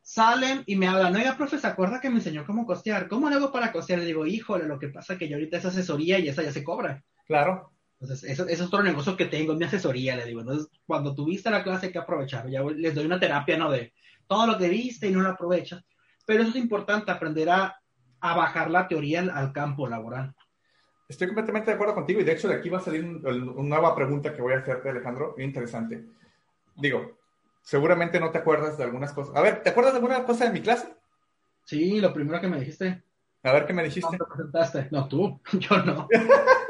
Salen 0.00 0.64
y 0.66 0.74
me 0.76 0.88
hablan, 0.88 1.14
oiga, 1.14 1.36
profe, 1.36 1.58
¿se 1.58 1.66
acuerda 1.66 2.00
que 2.00 2.08
me 2.08 2.16
enseñó 2.16 2.44
cómo 2.44 2.66
costear? 2.66 3.08
¿Cómo 3.08 3.28
le 3.28 3.36
hago 3.36 3.52
para 3.52 3.70
costear? 3.70 4.00
Le 4.00 4.06
digo, 4.06 4.26
híjole, 4.26 4.66
lo 4.66 4.78
que 4.78 4.88
pasa 4.88 5.12
es 5.12 5.18
que 5.18 5.28
yo 5.28 5.36
ahorita 5.36 5.58
es 5.58 5.64
asesoría 5.66 6.18
y 6.18 6.28
esa 6.28 6.42
ya 6.42 6.50
se 6.50 6.64
cobra. 6.64 7.04
Claro. 7.26 7.72
Entonces, 8.02 8.28
eso, 8.28 8.48
es 8.48 8.60
otro 8.60 8.82
negocio 8.82 9.16
que 9.16 9.26
tengo, 9.26 9.54
mi 9.54 9.64
asesoría, 9.64 10.16
le 10.16 10.24
digo. 10.24 10.40
Entonces, 10.40 10.68
cuando 10.86 11.14
tuviste 11.14 11.50
la 11.50 11.62
clase 11.62 11.86
hay 11.86 11.92
que 11.92 12.00
aprovechar. 12.00 12.48
Ya 12.50 12.60
les 12.62 12.96
doy 12.96 13.06
una 13.06 13.20
terapia, 13.20 13.56
¿no? 13.56 13.70
De 13.70 13.92
todo 14.26 14.44
lo 14.48 14.58
que 14.58 14.68
viste 14.68 15.06
y 15.06 15.12
no 15.12 15.20
lo 15.20 15.28
aprovechas. 15.28 15.84
Pero 16.26 16.42
eso 16.42 16.50
es 16.50 16.56
importante, 16.56 17.12
aprender 17.12 17.48
a, 17.48 17.76
bajar 18.20 18.72
la 18.72 18.88
teoría 18.88 19.20
al, 19.20 19.52
campo 19.52 19.86
laboral. 19.86 20.34
Estoy 21.08 21.28
completamente 21.28 21.70
de 21.70 21.74
acuerdo 21.76 21.94
contigo 21.94 22.20
y 22.20 22.24
de 22.24 22.32
hecho 22.32 22.48
de 22.48 22.54
aquí 22.54 22.68
va 22.68 22.78
a 22.78 22.82
salir 22.82 23.04
una 23.04 23.76
nueva 23.76 23.94
pregunta 23.94 24.34
que 24.34 24.42
voy 24.42 24.54
a 24.54 24.58
hacerte, 24.58 24.88
Alejandro, 24.88 25.36
interesante. 25.38 26.04
Digo, 26.76 27.18
seguramente 27.62 28.18
no 28.18 28.30
te 28.30 28.38
acuerdas 28.38 28.76
de 28.78 28.84
algunas 28.84 29.12
cosas. 29.12 29.36
A 29.36 29.42
ver, 29.42 29.62
¿te 29.62 29.70
acuerdas 29.70 29.92
de 29.92 29.98
alguna 29.98 30.24
cosa 30.24 30.46
de 30.46 30.52
mi 30.52 30.60
clase? 30.60 30.92
Sí, 31.66 32.00
lo 32.00 32.12
primero 32.12 32.40
que 32.40 32.48
me 32.48 32.58
dijiste. 32.58 33.04
A 33.44 33.52
ver, 33.52 33.66
¿qué 33.66 33.72
me 33.72 33.84
dijiste? 33.84 34.16
No, 34.16 34.24
te 34.24 34.32
presentaste. 34.32 34.88
No, 34.90 35.06
tú. 35.06 35.40
Yo 35.52 35.78
no. 35.84 36.08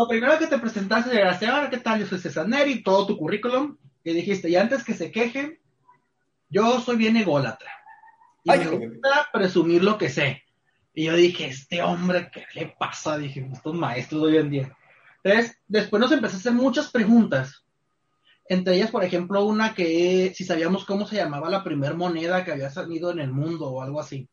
lo 0.00 0.08
primero 0.08 0.38
que 0.38 0.46
te 0.46 0.58
presentaste 0.58 1.14
era, 1.14 1.38
señora, 1.38 1.68
¿qué 1.68 1.76
tal? 1.76 2.00
Yo 2.00 2.06
soy 2.06 2.18
César 2.18 2.48
Neri, 2.48 2.82
todo 2.82 3.06
tu 3.06 3.18
currículum, 3.18 3.76
y 4.02 4.14
dijiste, 4.14 4.48
y 4.48 4.56
antes 4.56 4.82
que 4.82 4.94
se 4.94 5.12
quejen, 5.12 5.58
yo 6.48 6.80
soy 6.80 6.96
bien 6.96 7.18
ególatra. 7.18 7.70
Y 8.44 8.50
me 8.50 8.66
gusta 8.66 9.28
presumir 9.30 9.84
lo 9.84 9.98
que 9.98 10.08
sé. 10.08 10.42
Y 10.94 11.04
yo 11.04 11.14
dije, 11.14 11.48
este 11.48 11.82
hombre, 11.82 12.30
¿qué 12.32 12.46
le 12.54 12.74
pasa? 12.78 13.18
Dije, 13.18 13.46
estos 13.52 13.74
maestros 13.74 14.22
de 14.22 14.28
hoy 14.28 14.36
en 14.38 14.50
día. 14.50 14.76
Entonces, 15.22 15.58
después 15.68 16.00
nos 16.00 16.12
empecé 16.12 16.36
a 16.36 16.38
hacer 16.38 16.52
muchas 16.52 16.90
preguntas. 16.90 17.62
Entre 18.48 18.76
ellas, 18.76 18.90
por 18.90 19.04
ejemplo, 19.04 19.44
una 19.44 19.74
que 19.74 20.32
si 20.34 20.44
sabíamos 20.44 20.86
cómo 20.86 21.06
se 21.06 21.16
llamaba 21.16 21.50
la 21.50 21.62
primera 21.62 21.92
moneda 21.92 22.42
que 22.42 22.52
había 22.52 22.70
salido 22.70 23.10
en 23.10 23.18
el 23.18 23.32
mundo 23.32 23.68
o 23.68 23.82
algo 23.82 24.00
así. 24.00 24.26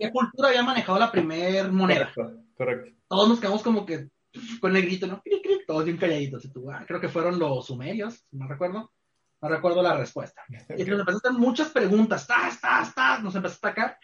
¿Qué 0.00 0.10
cultura 0.10 0.48
había 0.48 0.62
manejado 0.62 0.98
la 0.98 1.12
primera 1.12 1.68
moneda? 1.68 2.10
correcto. 2.56 2.96
Todos 3.06 3.28
nos 3.28 3.40
quedamos 3.40 3.62
como 3.62 3.84
que, 3.84 4.08
con 4.60 4.76
el 4.76 4.82
grito, 4.82 5.06
¿no? 5.06 5.22
Todos 5.66 5.84
bien 5.84 5.96
calladitos. 5.96 6.44
Y 6.44 6.48
tú, 6.48 6.70
ah, 6.70 6.84
creo 6.86 7.00
que 7.00 7.08
fueron 7.08 7.38
los 7.38 7.66
sumerios, 7.66 8.24
no 8.32 8.48
recuerdo. 8.48 8.92
No 9.40 9.48
recuerdo 9.48 9.82
la 9.82 9.96
respuesta. 9.96 10.42
Y 10.48 10.84
nos 10.84 11.00
empezaron 11.06 11.38
muchas 11.38 11.68
preguntas, 11.68 12.26
tas, 12.26 12.60
tas, 12.60 12.94
tas, 12.94 13.22
nos 13.22 13.34
empezó 13.34 13.54
a 13.54 13.68
atacar. 13.68 13.98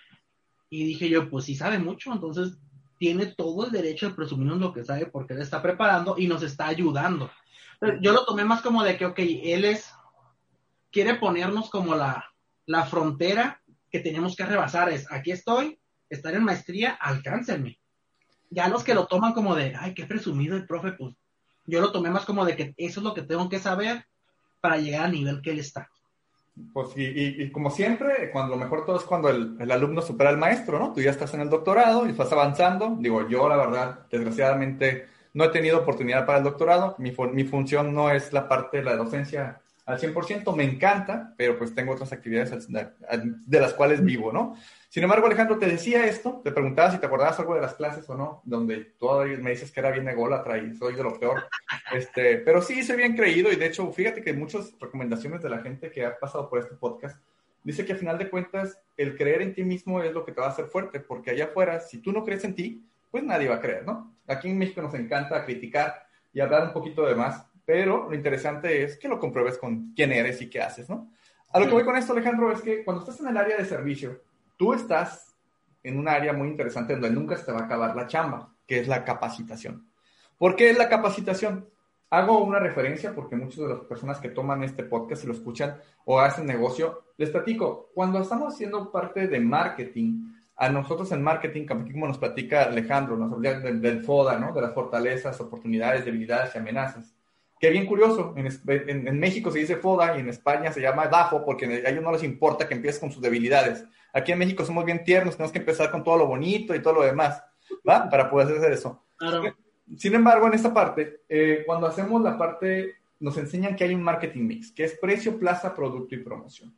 Y 0.69 0.85
dije 0.85 1.09
yo, 1.09 1.31
pues 1.31 1.47
sí 1.47 1.55
sabe 1.55 1.79
mucho, 1.79 2.13
entonces 2.13 2.59
tiene 2.99 3.27
todo 3.27 3.65
el 3.65 3.73
derecho 3.73 4.09
de 4.09 4.15
presumirnos 4.15 4.61
lo 4.61 4.73
que 4.73 4.85
sabe 4.85 5.07
porque 5.07 5.33
él 5.33 5.41
está 5.41 5.63
preparando 5.63 6.17
y 6.19 6.27
nos 6.27 6.43
está 6.43 6.67
ayudando. 6.67 7.31
yo 8.03 8.13
lo 8.13 8.27
tomé 8.27 8.45
más 8.45 8.61
como 8.61 8.85
de 8.85 8.99
que, 8.99 9.07
ok, 9.07 9.19
él 9.19 9.65
es, 9.65 9.91
quiere 10.93 11.15
ponernos 11.15 11.71
como 11.71 11.95
la, 11.95 12.23
la 12.67 12.85
frontera 12.85 13.63
que 13.91 14.01
tenemos 14.01 14.37
que 14.37 14.45
rebasar. 14.45 14.91
Es, 14.91 15.11
aquí 15.11 15.33
estoy, 15.33 15.81
estar 16.11 16.35
en 16.35 16.45
maestría, 16.45 16.93
alcáncenme 16.93 17.80
ya 18.51 18.69
los 18.69 18.85
que 18.85 18.95
lo 18.95 19.07
toman 19.07 19.33
como 19.33 19.55
de, 19.55 19.75
ay, 19.79 19.95
qué 19.95 20.05
presumido 20.05 20.57
el 20.57 20.67
profe, 20.67 20.93
pues 20.93 21.15
yo 21.67 21.81
lo 21.81 21.93
tomé 21.93 22.11
más 22.11 22.25
como 22.25 22.45
de 22.45 22.57
que 22.57 22.75
eso 22.77 23.01
es 23.01 23.05
lo 23.05 23.15
que 23.15 23.23
tengo 23.23 23.49
que 23.49 23.61
saber 23.61 24.05
para 24.61 24.77
llegar 24.77 25.07
al 25.07 25.13
nivel 25.13 25.41
que 25.41 25.53
él 25.53 25.61
está. 25.61 25.89
Pues 26.73 26.89
y, 26.97 27.43
y, 27.43 27.51
como 27.53 27.71
siempre, 27.71 28.31
cuando 28.33 28.55
lo 28.55 28.61
mejor 28.61 28.85
todo 28.85 28.97
es 28.97 29.05
cuando 29.05 29.31
el, 29.31 29.57
el, 29.61 29.71
alumno 29.71 30.03
supera 30.03 30.31
al 30.31 30.37
maestro, 30.37 30.79
¿no? 30.79 30.93
Tú 30.93 31.01
ya 31.01 31.11
estás 31.11 31.33
en 31.33 31.41
el 31.41 31.49
doctorado 31.49 32.07
y 32.07 32.11
estás 32.11 32.31
avanzando. 32.33 32.97
Digo, 32.99 33.27
yo 33.29 33.49
la 33.49 33.57
verdad, 33.57 34.01
desgraciadamente, 34.11 35.07
no 35.33 35.45
he 35.45 35.49
tenido 35.49 35.79
oportunidad 35.79 36.27
para 36.27 36.39
el 36.39 36.45
doctorado. 36.45 36.97
Mi, 36.99 37.15
mi 37.33 37.45
función 37.45 37.95
no 37.95 38.11
es 38.11 38.33
la 38.33 38.49
parte 38.49 38.79
de 38.79 38.85
la 38.85 38.97
docencia 38.97 39.61
al 39.91 39.99
100%, 39.99 40.55
me 40.55 40.65
encanta, 40.65 41.35
pero 41.37 41.59
pues 41.59 41.75
tengo 41.75 41.93
otras 41.93 42.13
actividades 42.13 42.69
de 42.69 43.61
las 43.61 43.75
cuales 43.75 44.05
vivo, 44.05 44.33
¿no? 44.33 44.57
Sin 44.89 45.05
embargo, 45.05 45.27
Alejandro, 45.27 45.59
te 45.59 45.67
decía 45.67 46.05
esto, 46.07 46.41
te 46.43 46.51
preguntaba 46.51 46.91
si 46.91 46.99
te 46.99 47.07
acordabas 47.07 47.39
algo 47.39 47.55
de 47.55 47.61
las 47.61 47.75
clases 47.75 48.09
o 48.11 48.17
no, 48.17 48.43
donde 48.45 48.79
todavía 48.99 49.39
me 49.39 49.51
dices 49.51 49.71
que 49.71 49.81
era 49.81 49.93
bien 49.93 50.09
ególatra 50.09 50.59
y 50.59 50.75
soy 50.75 50.95
de 50.95 51.03
lo 51.03 51.19
peor. 51.19 51.49
Este, 51.93 52.37
pero 52.37 52.63
sí, 52.63 52.85
soy 52.85 52.99
bien 52.99 53.17
creído 53.17 53.51
y 53.51 53.57
de 53.57 53.67
hecho, 53.67 53.91
fíjate 53.91 54.23
que 54.23 54.33
muchas 54.33 54.79
recomendaciones 54.79 55.43
de 55.43 55.51
la 55.51 55.59
gente 55.59 55.91
que 55.91 56.07
ha 56.07 56.17
pasado 56.17 56.49
por 56.49 56.61
este 56.61 56.77
podcast 56.77 57.21
dice 57.65 57.85
que 57.85 57.95
a 57.95 57.97
final 57.97 58.17
de 58.17 58.31
cuentas 58.31 58.79
el 58.97 59.17
creer 59.17 59.43
en 59.43 59.55
ti 59.55 59.65
mismo 59.65 60.01
es 60.01 60.13
lo 60.13 60.25
que 60.25 60.31
te 60.31 60.41
va 60.41 60.47
a 60.47 60.51
hacer 60.51 60.67
fuerte, 60.67 61.01
porque 61.01 61.31
allá 61.31 61.47
afuera, 61.47 61.81
si 61.81 61.99
tú 61.99 62.13
no 62.13 62.25
crees 62.25 62.45
en 62.45 62.55
ti, 62.55 62.85
pues 63.11 63.25
nadie 63.25 63.49
va 63.49 63.57
a 63.57 63.61
creer, 63.61 63.85
¿no? 63.85 64.15
Aquí 64.29 64.49
en 64.49 64.59
México 64.59 64.83
nos 64.83 64.95
encanta 64.95 65.45
criticar 65.45 66.07
y 66.33 66.41
hablar 66.41 66.65
un 66.65 66.73
poquito 66.73 67.05
de 67.05 67.17
más, 67.17 67.50
pero 67.71 68.09
lo 68.09 68.15
interesante 68.17 68.83
es 68.83 68.99
que 68.99 69.07
lo 69.07 69.21
compruebes 69.21 69.57
con 69.57 69.93
quién 69.95 70.11
eres 70.11 70.43
y 70.43 70.51
qué 70.51 70.61
haces, 70.61 70.91
¿no? 70.91 71.13
A 71.53 71.61
lo 71.61 71.67
que 71.67 71.73
voy 71.75 71.85
con 71.85 71.97
esto, 71.97 72.13
Alejandro, 72.13 72.51
es 72.51 72.61
que 72.63 72.83
cuando 72.83 73.03
estás 73.03 73.21
en 73.21 73.29
el 73.29 73.37
área 73.37 73.57
de 73.57 73.65
servicio, 73.65 74.23
tú 74.57 74.75
estás 74.75 75.37
en 75.85 75.97
un 75.97 76.09
área 76.09 76.33
muy 76.33 76.49
interesante 76.49 76.95
donde 76.95 77.11
nunca 77.11 77.37
se 77.37 77.45
te 77.45 77.53
va 77.53 77.61
a 77.61 77.65
acabar 77.67 77.95
la 77.95 78.09
chamba, 78.09 78.53
que 78.67 78.81
es 78.81 78.89
la 78.89 79.05
capacitación. 79.05 79.89
¿Por 80.37 80.57
qué 80.57 80.71
es 80.71 80.79
la 80.79 80.89
capacitación? 80.89 81.69
Hago 82.11 82.43
una 82.43 82.59
referencia 82.59 83.15
porque 83.15 83.37
muchas 83.37 83.59
de 83.61 83.69
las 83.69 83.81
personas 83.83 84.19
que 84.19 84.31
toman 84.31 84.65
este 84.65 84.83
podcast 84.83 85.23
y 85.23 85.29
lo 85.29 85.33
escuchan 85.33 85.77
o 86.07 86.19
hacen 86.19 86.47
negocio, 86.47 87.05
les 87.19 87.31
platico, 87.31 87.93
cuando 87.95 88.21
estamos 88.21 88.53
haciendo 88.53 88.91
parte 88.91 89.29
de 89.29 89.39
marketing, 89.39 90.25
a 90.57 90.69
nosotros 90.71 91.13
en 91.13 91.23
marketing, 91.23 91.67
como 91.67 92.09
nos 92.09 92.19
platica 92.19 92.65
Alejandro, 92.65 93.17
nos 93.17 93.33
habla 93.33 93.61
del, 93.61 93.81
del, 93.81 94.03
FODA, 94.03 94.41
¿no? 94.41 94.53
de 94.53 94.61
las 94.61 94.75
fortalezas, 94.75 95.41
oportunidades, 95.41 96.05
debilidades 96.05 96.53
y 96.57 96.59
amenazas. 96.59 97.15
Qué 97.61 97.69
bien 97.69 97.85
curioso, 97.85 98.33
en, 98.39 98.47
en, 98.47 99.07
en, 99.07 99.21
México 99.21 99.51
se 99.51 99.59
dice 99.59 99.77
FODA 99.77 100.17
y 100.17 100.21
en 100.21 100.31
España 100.31 100.73
se 100.73 100.81
llama 100.81 101.09
DAFO 101.09 101.45
porque 101.45 101.67
a 101.67 101.91
ellos 101.91 102.03
no 102.03 102.11
les 102.11 102.23
importa 102.23 102.67
que 102.67 102.73
empieces 102.73 102.99
con 102.99 103.13
sus 103.13 103.21
debilidades. 103.21 103.85
Aquí 104.15 104.33
en 104.33 104.39
México 104.39 104.65
somos 104.65 104.83
bien 104.87 105.05
tiernos, 105.05 105.37
tenemos 105.37 105.53
que 105.53 105.59
empezar 105.59 105.91
con 105.91 106.03
todo 106.03 106.17
lo 106.17 106.27
bonito 106.27 106.75
y 106.75 106.81
todo 106.81 106.95
lo 106.95 107.03
demás, 107.03 107.45
¿va? 107.87 108.09
Para 108.09 108.31
poder 108.31 108.57
hacer 108.57 108.73
eso. 108.73 109.05
Claro. 109.19 109.55
Sin 109.99 110.15
embargo, 110.15 110.47
en 110.47 110.55
esta 110.55 110.73
parte, 110.73 111.21
eh, 111.29 111.63
cuando 111.67 111.87
hacemos 111.87 112.23
la 112.23 112.39
parte, 112.39 112.95
nos 113.19 113.37
enseñan 113.37 113.77
que 113.77 113.85
hay 113.85 113.95
un 113.95 114.03
marketing 114.03 114.47
mix, 114.47 114.73
que 114.73 114.85
es 114.85 114.99
precio, 114.99 115.39
plaza, 115.39 115.75
producto 115.75 116.15
y 116.15 116.19
promoción. 116.25 116.75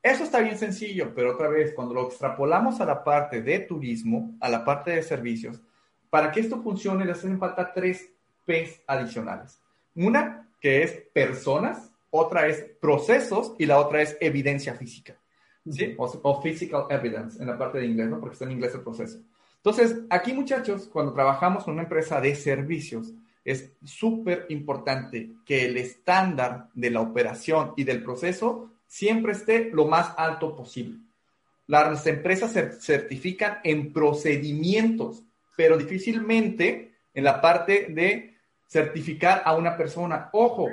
Eso 0.00 0.22
está 0.22 0.38
bien 0.38 0.56
sencillo, 0.56 1.12
pero 1.12 1.32
otra 1.32 1.48
vez, 1.48 1.74
cuando 1.74 1.92
lo 1.92 2.06
extrapolamos 2.06 2.80
a 2.80 2.86
la 2.86 3.02
parte 3.02 3.42
de 3.42 3.58
turismo, 3.58 4.36
a 4.40 4.48
la 4.48 4.64
parte 4.64 4.92
de 4.92 5.02
servicios, 5.02 5.60
para 6.08 6.30
que 6.30 6.38
esto 6.38 6.62
funcione, 6.62 7.04
le 7.04 7.12
hacen 7.12 7.36
falta 7.36 7.72
tres 7.72 8.12
P's 8.46 8.80
adicionales. 8.86 9.59
Una 10.00 10.48
que 10.60 10.82
es 10.82 10.92
personas, 11.12 11.92
otra 12.10 12.46
es 12.46 12.62
procesos 12.80 13.54
y 13.58 13.66
la 13.66 13.78
otra 13.78 14.02
es 14.02 14.16
evidencia 14.20 14.74
física. 14.74 15.16
¿sí? 15.70 15.94
O, 15.98 16.06
o, 16.22 16.42
physical 16.42 16.86
evidence 16.88 17.40
en 17.40 17.48
la 17.48 17.58
parte 17.58 17.78
de 17.78 17.86
inglés, 17.86 18.08
¿no? 18.08 18.18
Porque 18.18 18.32
está 18.32 18.46
en 18.46 18.52
inglés 18.52 18.74
el 18.74 18.80
proceso. 18.80 19.20
Entonces, 19.56 20.00
aquí 20.08 20.32
muchachos, 20.32 20.88
cuando 20.90 21.12
trabajamos 21.12 21.64
con 21.64 21.74
una 21.74 21.82
empresa 21.82 22.18
de 22.20 22.34
servicios, 22.34 23.12
es 23.44 23.72
súper 23.84 24.46
importante 24.48 25.32
que 25.44 25.66
el 25.66 25.76
estándar 25.76 26.68
de 26.74 26.90
la 26.90 27.00
operación 27.00 27.74
y 27.76 27.84
del 27.84 28.02
proceso 28.02 28.70
siempre 28.86 29.32
esté 29.32 29.70
lo 29.70 29.86
más 29.86 30.14
alto 30.16 30.56
posible. 30.56 30.98
Las 31.66 32.06
empresas 32.06 32.52
se 32.52 32.72
certifican 32.72 33.58
en 33.64 33.92
procedimientos, 33.92 35.22
pero 35.56 35.76
difícilmente 35.76 36.94
en 37.12 37.24
la 37.24 37.40
parte 37.40 37.86
de 37.90 38.39
certificar 38.70 39.42
a 39.44 39.54
una 39.54 39.76
persona. 39.76 40.30
Ojo, 40.32 40.68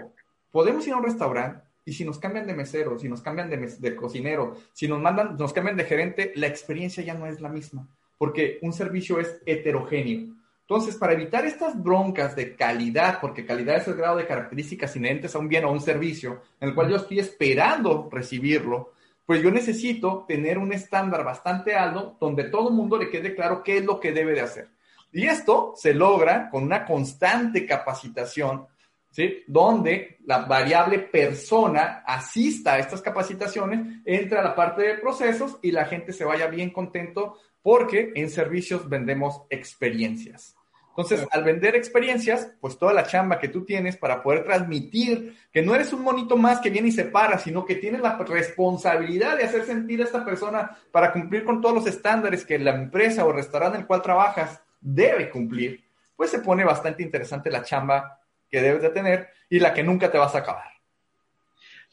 podemos 0.51 0.85
ir 0.87 0.93
a 0.93 0.97
un 0.97 1.03
restaurante 1.03 1.65
y 1.83 1.93
si 1.93 2.05
nos 2.05 2.19
cambian 2.19 2.45
de 2.45 2.53
mesero, 2.53 2.99
si 2.99 3.09
nos 3.09 3.21
cambian 3.21 3.49
de, 3.49 3.57
de 3.57 3.95
cocinero, 3.95 4.55
si 4.73 4.87
nos 4.87 5.01
mandan, 5.01 5.35
nos 5.37 5.53
cambian 5.53 5.77
de 5.77 5.85
gerente, 5.85 6.31
la 6.35 6.47
experiencia 6.47 7.03
ya 7.03 7.13
no 7.13 7.25
es 7.25 7.41
la 7.41 7.49
misma 7.49 7.87
porque 8.17 8.59
un 8.61 8.73
servicio 8.73 9.19
es 9.19 9.41
heterogéneo. 9.45 10.35
Entonces, 10.61 10.95
para 10.95 11.13
evitar 11.13 11.45
estas 11.45 11.81
broncas 11.81 12.35
de 12.35 12.55
calidad, 12.55 13.19
porque 13.21 13.45
calidad 13.45 13.77
es 13.77 13.87
el 13.87 13.95
grado 13.95 14.17
de 14.17 14.27
características 14.27 14.95
inherentes 14.97 15.33
a 15.33 15.39
un 15.39 15.47
bien 15.47 15.63
o 15.63 15.69
a 15.69 15.71
un 15.71 15.79
servicio, 15.79 16.41
en 16.59 16.69
el 16.69 16.75
cual 16.75 16.89
yo 16.89 16.97
estoy 16.97 17.19
esperando 17.19 18.09
recibirlo, 18.11 18.91
pues 19.25 19.41
yo 19.41 19.51
necesito 19.51 20.25
tener 20.27 20.57
un 20.57 20.73
estándar 20.73 21.23
bastante 21.23 21.75
alto 21.75 22.17
donde 22.19 22.45
todo 22.45 22.69
el 22.69 22.75
mundo 22.75 22.97
le 22.97 23.09
quede 23.09 23.33
claro 23.33 23.63
qué 23.63 23.77
es 23.77 23.85
lo 23.85 23.99
que 23.99 24.11
debe 24.11 24.33
de 24.33 24.41
hacer. 24.41 24.69
Y 25.17 25.25
esto 25.25 25.73
se 25.75 25.95
logra 25.95 26.47
con 26.47 26.61
una 26.61 26.85
constante 26.85 27.65
capacitación, 27.65 28.67
¿sí? 29.09 29.43
Donde 29.47 30.19
la 30.25 30.45
variable 30.45 30.99
persona 30.99 32.03
asista 32.05 32.73
a 32.73 32.77
estas 32.77 33.01
capacitaciones, 33.01 34.03
entra 34.05 34.41
a 34.41 34.43
la 34.43 34.53
parte 34.53 34.83
de 34.83 34.99
procesos 34.99 35.57
y 35.63 35.71
la 35.71 35.85
gente 35.85 36.13
se 36.13 36.23
vaya 36.23 36.45
bien 36.45 36.69
contento 36.69 37.39
porque 37.63 38.11
en 38.13 38.29
servicios 38.29 38.87
vendemos 38.87 39.41
experiencias. 39.49 40.55
Entonces, 40.89 41.27
al 41.31 41.43
vender 41.43 41.75
experiencias, 41.75 42.51
pues 42.61 42.77
toda 42.77 42.93
la 42.93 43.07
chamba 43.07 43.39
que 43.39 43.47
tú 43.47 43.65
tienes 43.65 43.97
para 43.97 44.21
poder 44.21 44.43
transmitir 44.43 45.35
que 45.51 45.63
no 45.63 45.73
eres 45.73 45.93
un 45.93 46.03
monito 46.03 46.37
más 46.37 46.59
que 46.59 46.69
viene 46.69 46.89
y 46.89 46.91
se 46.91 47.05
para, 47.05 47.39
sino 47.39 47.65
que 47.65 47.73
tienes 47.73 48.01
la 48.01 48.19
responsabilidad 48.19 49.35
de 49.35 49.45
hacer 49.45 49.65
sentir 49.65 49.99
a 49.99 50.05
esta 50.05 50.23
persona 50.23 50.77
para 50.91 51.11
cumplir 51.11 51.43
con 51.43 51.59
todos 51.59 51.73
los 51.73 51.87
estándares 51.87 52.45
que 52.45 52.59
la 52.59 52.75
empresa 52.75 53.25
o 53.25 53.31
restaurante 53.31 53.77
en 53.77 53.81
el 53.81 53.87
cual 53.87 54.03
trabajas 54.03 54.61
debe 54.79 55.29
cumplir, 55.29 55.83
pues 56.15 56.31
se 56.31 56.39
pone 56.39 56.63
bastante 56.63 57.03
interesante 57.03 57.51
la 57.51 57.63
chamba 57.63 58.19
que 58.49 58.61
debes 58.61 58.81
de 58.81 58.89
tener 58.89 59.29
y 59.49 59.59
la 59.59 59.73
que 59.73 59.83
nunca 59.83 60.11
te 60.11 60.17
vas 60.17 60.35
a 60.35 60.39
acabar. 60.39 60.71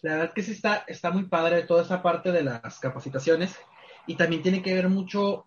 La 0.02 0.16
verdad 0.16 0.32
que 0.34 0.42
sí 0.42 0.52
está, 0.52 0.84
está 0.86 1.10
muy 1.10 1.24
padre 1.24 1.62
toda 1.62 1.82
esa 1.82 2.02
parte 2.02 2.30
de 2.30 2.42
las 2.42 2.78
capacitaciones 2.78 3.56
y 4.06 4.16
también 4.16 4.42
tiene 4.42 4.62
que 4.62 4.74
ver 4.74 4.88
mucho 4.88 5.46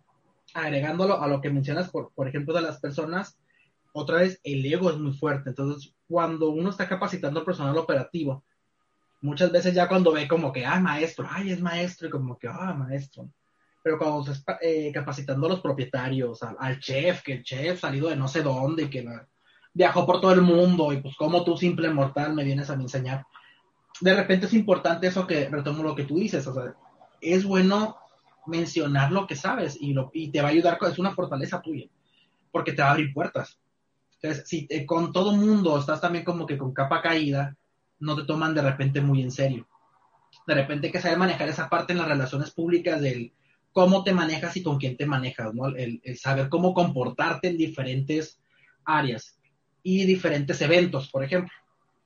agregándolo 0.54 1.22
a 1.22 1.28
lo 1.28 1.42
que 1.42 1.50
mencionas, 1.50 1.90
por, 1.90 2.12
por 2.14 2.28
ejemplo, 2.28 2.54
de 2.54 2.62
las 2.62 2.80
personas, 2.80 3.38
otra 3.94 4.18
vez 4.18 4.40
el 4.44 4.66
ego 4.66 4.90
es 4.90 4.98
muy 4.98 5.14
fuerte. 5.14 5.50
Entonces, 5.50 5.94
cuando 6.08 6.50
uno 6.50 6.70
está 6.70 6.88
capacitando 6.88 7.40
al 7.40 7.46
personal 7.46 7.78
operativo, 7.78 8.44
muchas 9.22 9.52
veces 9.52 9.74
ya 9.74 9.88
cuando 9.88 10.12
ve 10.12 10.28
como 10.28 10.52
que, 10.52 10.66
ah, 10.66 10.80
maestro, 10.80 11.28
ay, 11.30 11.52
es 11.52 11.62
maestro, 11.62 12.08
y 12.08 12.12
como 12.12 12.38
que, 12.38 12.48
ah, 12.48 12.74
maestro. 12.74 13.30
Pero 13.88 14.00
cuando 14.00 14.26
se 14.26 14.34
está 14.34 14.60
eh, 14.62 14.92
capacitando 14.94 15.48
a 15.48 15.52
los 15.52 15.62
propietarios, 15.62 16.44
al, 16.44 16.78
chef, 16.78 17.22
que 17.22 17.32
el 17.36 17.44
chef 17.44 17.80
salido 17.80 18.10
de 18.10 18.18
no 18.18 18.28
sé 18.28 18.44
dónde, 18.44 18.84
y 18.84 18.90
que 18.90 19.08
viajó 19.74 20.06
por 20.06 20.20
todo 20.20 20.34
el 20.34 20.42
mundo, 20.42 20.92
y 20.92 20.98
pues 20.98 21.16
como 21.16 21.46
tú, 21.46 21.56
simple 21.56 21.90
mortal, 21.90 22.34
me 22.34 22.44
vienes 22.44 22.70
a 22.70 22.74
enseñar. 22.74 23.26
De 24.02 24.14
repente 24.14 24.48
es 24.48 24.54
importante 24.54 25.08
eso 25.08 25.26
que 25.26 25.48
retomo 25.48 25.84
lo 25.84 25.96
que 25.96 26.04
tú 26.04 26.18
dices, 26.18 26.46
o 26.48 26.54
sea, 26.54 26.76
es 27.22 27.46
bueno 27.46 27.96
mencionar 28.46 29.14
lo 29.14 29.26
que 29.26 29.38
sabes 29.38 29.78
y, 29.80 29.94
lo, 29.94 30.12
y 30.12 30.32
te 30.32 30.42
va 30.42 30.50
a 30.50 30.52
ayudar, 30.52 30.78
es 30.82 31.00
una 31.00 31.16
fortaleza 31.16 31.62
tuya, 31.62 31.88
porque 32.52 32.74
te 32.74 32.82
va 32.82 32.90
a 32.90 32.92
abrir 32.92 33.14
puertas. 33.14 33.58
Entonces, 34.22 34.50
si 34.50 34.68
con 34.86 35.14
todo 35.14 35.32
mundo 35.32 35.80
estás 35.80 36.02
también 36.02 36.26
como 36.26 36.46
que 36.46 36.58
con 36.58 36.74
capa 36.74 37.02
caída, 37.02 37.56
no 38.00 38.18
te 38.18 38.26
toman 38.26 38.54
de 38.54 38.64
repente 38.64 39.00
muy 39.00 39.22
en 39.22 39.32
serio. 39.32 39.66
De 40.46 40.56
repente 40.56 40.88
hay 40.88 40.92
que 40.92 41.00
saber 41.00 41.18
manejar 41.18 41.48
esa 41.48 41.70
parte 41.70 41.94
en 41.94 42.00
las 42.00 42.10
relaciones 42.10 42.52
públicas 42.52 43.00
del 43.00 43.32
cómo 43.78 44.04
te 44.04 44.12
manejas 44.12 44.58
y 44.58 44.64
con 44.64 44.80
quién 44.80 44.98
te 44.98 45.06
manejas, 45.06 45.54
¿no? 45.54 45.68
El, 45.68 46.02
saber 46.18 46.50
cómo 46.50 46.74
comportarte 46.74 47.50
en 47.50 47.58
diferentes 47.60 48.40
áreas 48.84 49.38
y 49.84 50.04
diferentes 50.04 50.60
eventos, 50.64 51.12
por 51.12 51.24
ejemplo. 51.24 51.54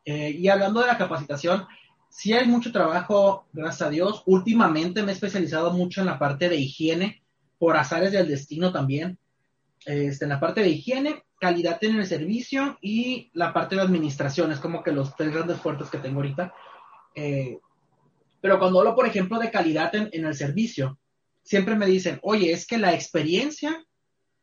Eh, 0.03 0.31
y 0.31 0.49
hablando 0.49 0.81
de 0.81 0.87
la 0.87 0.97
capacitación, 0.97 1.65
sí 2.09 2.33
hay 2.33 2.45
mucho 2.45 2.73
trabajo, 2.73 3.45
gracias 3.53 3.83
a 3.83 3.89
Dios. 3.89 4.21
Últimamente 4.25 5.01
me 5.01 5.13
he 5.13 5.15
especializado 5.15 5.71
mucho 5.71 6.01
en 6.01 6.07
la 6.07 6.19
parte 6.19 6.49
de 6.49 6.57
higiene, 6.57 7.23
por 7.57 7.77
azares 7.77 8.11
del 8.11 8.27
destino 8.27 8.73
también. 8.73 9.17
Este, 9.85 10.25
en 10.25 10.29
la 10.29 10.41
parte 10.41 10.59
de 10.59 10.71
higiene, 10.71 11.23
calidad 11.39 11.81
en 11.85 11.95
el 11.95 12.05
servicio 12.05 12.79
y 12.81 13.31
la 13.31 13.53
parte 13.53 13.77
de 13.77 13.83
administración, 13.83 14.51
es 14.51 14.59
como 14.59 14.83
que 14.83 14.91
los 14.91 15.15
tres 15.15 15.33
grandes 15.33 15.61
fuertes 15.61 15.89
que 15.89 15.99
tengo 15.99 16.17
ahorita. 16.17 16.53
Eh, 17.15 17.59
pero 18.41 18.59
cuando 18.59 18.79
hablo, 18.79 18.93
por 18.93 19.07
ejemplo, 19.07 19.39
de 19.39 19.49
calidad 19.49 19.95
en, 19.95 20.09
en 20.11 20.25
el 20.25 20.35
servicio, 20.35 20.97
siempre 21.43 21.75
me 21.75 21.85
dicen, 21.85 22.19
oye, 22.23 22.51
es 22.51 22.65
que 22.65 22.77
la 22.77 22.93
experiencia 22.93 23.85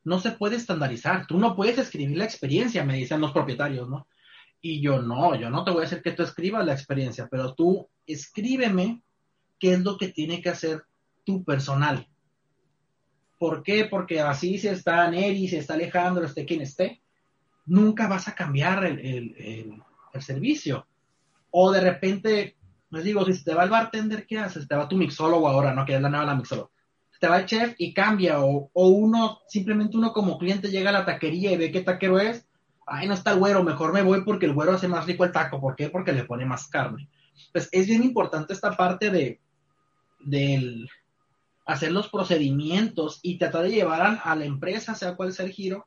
no 0.04 0.18
se 0.18 0.32
puede 0.32 0.56
estandarizar. 0.56 1.26
Tú 1.26 1.38
no 1.38 1.54
puedes 1.54 1.78
escribir 1.78 2.16
la 2.16 2.24
experiencia, 2.24 2.84
me 2.84 2.96
dicen 2.96 3.20
los 3.20 3.32
propietarios, 3.32 3.88
¿no? 3.88 4.08
Y 4.60 4.80
yo 4.80 5.00
no, 5.02 5.34
yo 5.36 5.50
no 5.50 5.64
te 5.64 5.70
voy 5.70 5.80
a 5.80 5.82
decir 5.82 6.02
que 6.02 6.12
tú 6.12 6.22
escribas 6.22 6.64
la 6.64 6.72
experiencia, 6.72 7.28
pero 7.30 7.54
tú 7.54 7.88
escríbeme 8.06 9.02
qué 9.58 9.74
es 9.74 9.80
lo 9.80 9.96
que 9.96 10.08
tiene 10.08 10.40
que 10.40 10.48
hacer 10.48 10.84
tu 11.24 11.44
personal. 11.44 12.08
¿Por 13.38 13.62
qué? 13.62 13.84
Porque 13.84 14.20
así 14.20 14.58
si 14.58 14.66
está 14.68 15.08
Neri, 15.08 15.46
si 15.46 15.56
está 15.56 15.74
Alejandro, 15.74 16.24
esté 16.24 16.44
quien 16.44 16.62
esté, 16.62 17.00
nunca 17.66 18.08
vas 18.08 18.26
a 18.26 18.34
cambiar 18.34 18.84
el, 18.84 19.82
servicio. 20.20 20.88
O 21.52 21.70
de 21.70 21.80
repente, 21.80 22.56
les 22.90 23.04
digo, 23.04 23.24
si 23.24 23.44
te 23.44 23.54
va 23.54 23.62
el 23.62 23.70
bartender, 23.70 24.26
¿qué 24.26 24.38
haces? 24.38 24.66
Te 24.66 24.74
va 24.74 24.88
tu 24.88 24.96
mixólogo 24.96 25.46
ahora, 25.46 25.72
¿no? 25.72 25.86
Que 25.86 25.94
es 25.94 26.02
la 26.02 26.08
nueva 26.08 26.26
la 26.26 26.34
mixólogo. 26.34 26.72
Te 27.18 27.28
va 27.28 27.38
el 27.38 27.46
chef 27.46 27.74
y 27.78 27.92
cambia. 27.92 28.40
O, 28.40 28.70
o 28.72 28.88
uno, 28.88 29.40
simplemente 29.48 29.96
uno 29.96 30.12
como 30.12 30.38
cliente 30.38 30.70
llega 30.70 30.90
a 30.90 30.92
la 30.92 31.04
taquería 31.04 31.52
y 31.52 31.56
ve 31.56 31.72
qué 31.72 31.80
taquero 31.80 32.18
es 32.18 32.48
ay, 32.88 33.06
no 33.06 33.14
está 33.14 33.32
el 33.32 33.38
güero, 33.38 33.62
mejor 33.62 33.92
me 33.92 34.02
voy 34.02 34.22
porque 34.22 34.46
el 34.46 34.54
güero 34.54 34.72
hace 34.72 34.88
más 34.88 35.06
rico 35.06 35.24
el 35.24 35.32
taco. 35.32 35.60
¿Por 35.60 35.76
qué? 35.76 35.90
Porque 35.90 36.12
le 36.12 36.24
pone 36.24 36.44
más 36.44 36.68
carne. 36.68 37.08
pues 37.52 37.68
es 37.72 37.86
bien 37.86 38.02
importante 38.02 38.52
esta 38.52 38.76
parte 38.76 39.10
de 39.10 39.40
del 40.20 40.88
hacer 41.64 41.92
los 41.92 42.08
procedimientos 42.08 43.20
y 43.22 43.38
tratar 43.38 43.64
de 43.64 43.70
llevar 43.70 44.20
a, 44.24 44.34
la 44.34 44.44
empresa, 44.46 44.94
sea 44.94 45.14
cual 45.14 45.32
sea 45.32 45.44
el 45.44 45.52
giro, 45.52 45.86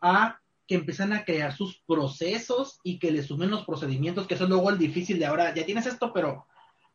a 0.00 0.38
que 0.66 0.76
empiecen 0.76 1.12
a 1.12 1.24
crear 1.24 1.52
sus 1.52 1.82
procesos 1.86 2.78
y 2.84 2.98
que 2.98 3.10
le 3.10 3.22
sumen 3.22 3.50
los 3.50 3.64
procedimientos, 3.64 4.26
que 4.26 4.34
eso 4.34 4.44
es 4.44 4.50
luego 4.50 4.70
el 4.70 4.78
difícil 4.78 5.18
de 5.18 5.26
ahora, 5.26 5.52
ya 5.54 5.66
tienes 5.66 5.86
esto, 5.86 6.12
pero 6.12 6.46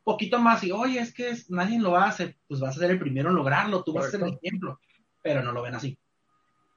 poquito 0.07 0.39
más 0.39 0.63
y, 0.63 0.71
oye, 0.71 1.01
es 1.01 1.13
que 1.13 1.35
nadie 1.49 1.77
lo 1.79 1.97
hace, 1.97 2.37
pues 2.47 2.61
vas 2.61 2.77
a 2.77 2.79
ser 2.79 2.91
el 2.91 2.99
primero 2.99 3.29
en 3.29 3.35
lograrlo, 3.35 3.83
tú 3.83 3.91
vas 3.91 4.05
a 4.05 4.11
ser 4.11 4.23
el 4.23 4.39
ejemplo, 4.41 4.79
pero 5.21 5.43
no 5.43 5.51
lo 5.51 5.61
ven 5.61 5.75
así. 5.75 5.99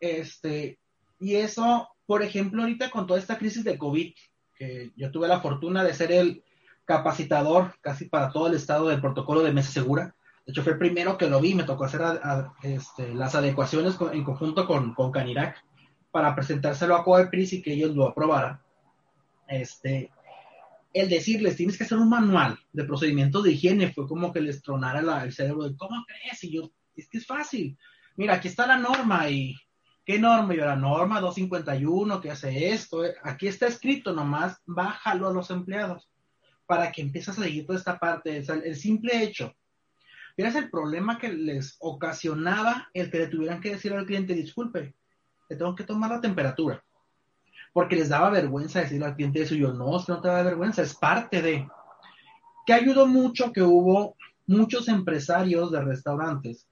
Este, 0.01 0.81
y 1.21 1.37
eso, 1.37 1.89
por 2.07 2.25
ejemplo, 2.25 2.63
ahorita 2.63 2.91
con 2.91 3.07
toda 3.07 3.21
esta 3.21 3.39
crisis 3.39 3.63
de 3.63 3.79
COVID, 3.79 4.13
que 4.57 4.91
yo 4.97 5.13
tuve 5.13 5.29
la 5.29 5.41
fortuna 5.41 5.85
de 5.85 5.95
ser 5.95 6.11
el 6.11 6.43
capacitador 6.85 7.77
casi 7.81 8.07
para 8.07 8.33
todo 8.33 8.49
el 8.49 8.55
estado 8.55 8.89
del 8.89 9.01
protocolo 9.01 9.43
de 9.43 9.53
mesa 9.53 9.71
segura, 9.71 10.17
de 10.45 10.53
hecho, 10.53 10.65
fue 10.65 10.73
el 10.73 10.79
primero 10.79 11.17
que 11.17 11.31
lo 11.31 11.41
vi, 11.41 11.55
me 11.55 11.63
tocó 11.63 11.85
hacer 11.85 12.01
este, 12.65 13.15
las 13.15 13.37
adecuaciones 13.37 13.97
en 14.13 14.25
conjunto 14.25 14.67
con, 14.67 14.95
con 14.95 15.13
Canirac 15.13 15.63
para 16.11 16.35
presentárselo 16.35 16.97
a 16.97 17.05
Coepris 17.05 17.53
y 17.53 17.63
que 17.63 17.75
ellos 17.75 17.95
lo 17.95 18.09
aprobaran. 18.09 18.61
Este, 19.47 20.11
el 20.93 21.09
decirles, 21.09 21.57
tienes 21.57 21.79
que 21.79 21.85
hacer 21.85 21.99
un 21.99 22.09
manual 22.09 22.59
de 22.73 22.85
procedimientos 22.85 23.45
de 23.45 23.53
higiene, 23.53 23.93
fue 23.93 24.09
como 24.09 24.33
que 24.33 24.41
les 24.41 24.63
tronara 24.63 25.23
el 25.23 25.33
cerebro 25.33 25.69
de, 25.69 25.77
¿cómo 25.77 26.05
crees? 26.07 26.43
Y 26.45 26.53
yo, 26.53 26.71
es 26.97 27.09
que 27.09 27.19
es 27.19 27.27
fácil. 27.27 27.79
Mira, 28.17 28.35
aquí 28.35 28.49
está 28.49 28.67
la 28.67 28.77
norma 28.77 29.31
y, 29.31 29.55
¿qué 30.05 30.19
norma? 30.19 30.55
Yo, 30.55 30.65
la 30.65 30.77
norma 30.77 31.21
251 31.21 32.21
que 32.21 32.31
hace 32.31 32.71
esto. 32.71 33.03
Aquí 33.23 33.47
está 33.47 33.67
escrito 33.67 34.13
nomás, 34.13 34.61
bájalo 34.67 35.29
a 35.29 35.33
los 35.33 35.51
empleados 35.51 36.11
para 36.67 36.91
que 36.91 37.03
empieces 37.03 37.39
a 37.39 37.43
seguir 37.43 37.67
toda 37.67 37.79
esta 37.79 37.99
parte. 37.99 38.37
el 38.37 38.77
simple 38.77 39.23
hecho 39.23 39.55
es 40.47 40.55
el 40.55 40.71
problema 40.71 41.19
que 41.19 41.33
les 41.33 41.77
ocasionaba 41.81 42.89
el 42.95 43.11
que 43.11 43.19
le 43.19 43.27
tuvieran 43.29 43.61
que 43.61 43.73
decir 43.73 43.93
al 43.93 44.07
cliente, 44.07 44.35
disculpe, 44.35 44.95
le 45.49 45.57
tengo 45.57 45.75
que 45.75 45.85
tomar 45.85 46.11
la 46.11 46.21
temperatura? 46.21 46.83
Porque 47.73 47.97
les 47.97 48.09
daba 48.09 48.31
vergüenza 48.31 48.81
decirle 48.81 49.07
al 49.07 49.17
cliente 49.17 49.43
eso. 49.43 49.55
Y 49.55 49.61
yo, 49.61 49.73
no, 49.73 50.03
no 50.07 50.21
te 50.21 50.29
da 50.29 50.43
vergüenza, 50.43 50.83
es 50.83 50.95
parte 50.95 51.43
de. 51.43 51.69
Que 52.67 52.73
ayudó 52.73 53.07
mucho 53.07 53.53
que 53.53 53.63
hubo 53.63 54.17
muchos 54.47 54.89
empresarios 54.89 55.71
de 55.71 55.81
restaurantes, 55.81 56.67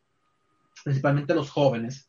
principalmente 0.84 1.34
los 1.34 1.50
jóvenes, 1.50 2.08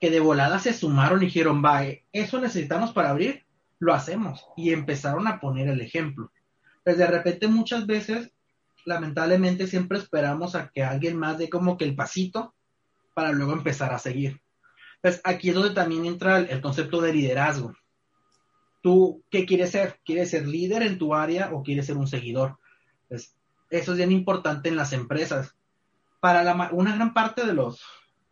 que 0.00 0.10
de 0.10 0.20
volada 0.20 0.58
se 0.58 0.72
sumaron 0.72 1.22
y 1.22 1.26
dijeron, 1.26 1.62
va, 1.62 1.82
eso 2.12 2.40
necesitamos 2.40 2.92
para 2.92 3.10
abrir, 3.10 3.44
lo 3.78 3.92
hacemos. 3.92 4.46
Y 4.56 4.72
empezaron 4.72 5.28
a 5.28 5.38
poner 5.40 5.68
el 5.68 5.80
ejemplo. 5.80 6.32
Pues 6.82 6.96
de 6.96 7.06
repente 7.06 7.48
muchas 7.48 7.86
veces 7.86 8.32
lamentablemente 8.86 9.66
siempre 9.66 9.98
esperamos 9.98 10.54
a 10.54 10.68
que 10.68 10.82
alguien 10.82 11.16
más 11.16 11.38
dé 11.38 11.50
como 11.50 11.76
que 11.76 11.84
el 11.84 11.94
pasito 11.94 12.54
para 13.14 13.32
luego 13.32 13.52
empezar 13.52 13.92
a 13.92 13.98
seguir. 13.98 14.40
Pues 15.02 15.20
aquí 15.24 15.50
es 15.50 15.54
donde 15.54 15.74
también 15.74 16.06
entra 16.06 16.38
el, 16.38 16.60
concepto 16.60 17.00
de 17.00 17.12
liderazgo. 17.12 17.74
¿Tú 18.80 19.22
qué 19.30 19.44
quieres 19.44 19.70
ser? 19.70 20.00
¿Quieres 20.04 20.30
ser 20.30 20.46
líder 20.46 20.82
en 20.82 20.98
tu 20.98 21.14
área 21.14 21.50
o 21.52 21.62
quieres 21.62 21.86
ser 21.86 21.96
un 21.96 22.06
seguidor? 22.06 22.58
Pues 23.08 23.36
eso 23.70 23.92
es 23.92 23.98
bien 23.98 24.12
importante 24.12 24.68
en 24.68 24.76
las 24.76 24.92
empresas. 24.92 25.54
Para 26.20 26.42
la, 26.42 26.70
una 26.72 26.94
gran 26.94 27.14
parte 27.14 27.46
de 27.46 27.54
las 27.54 27.80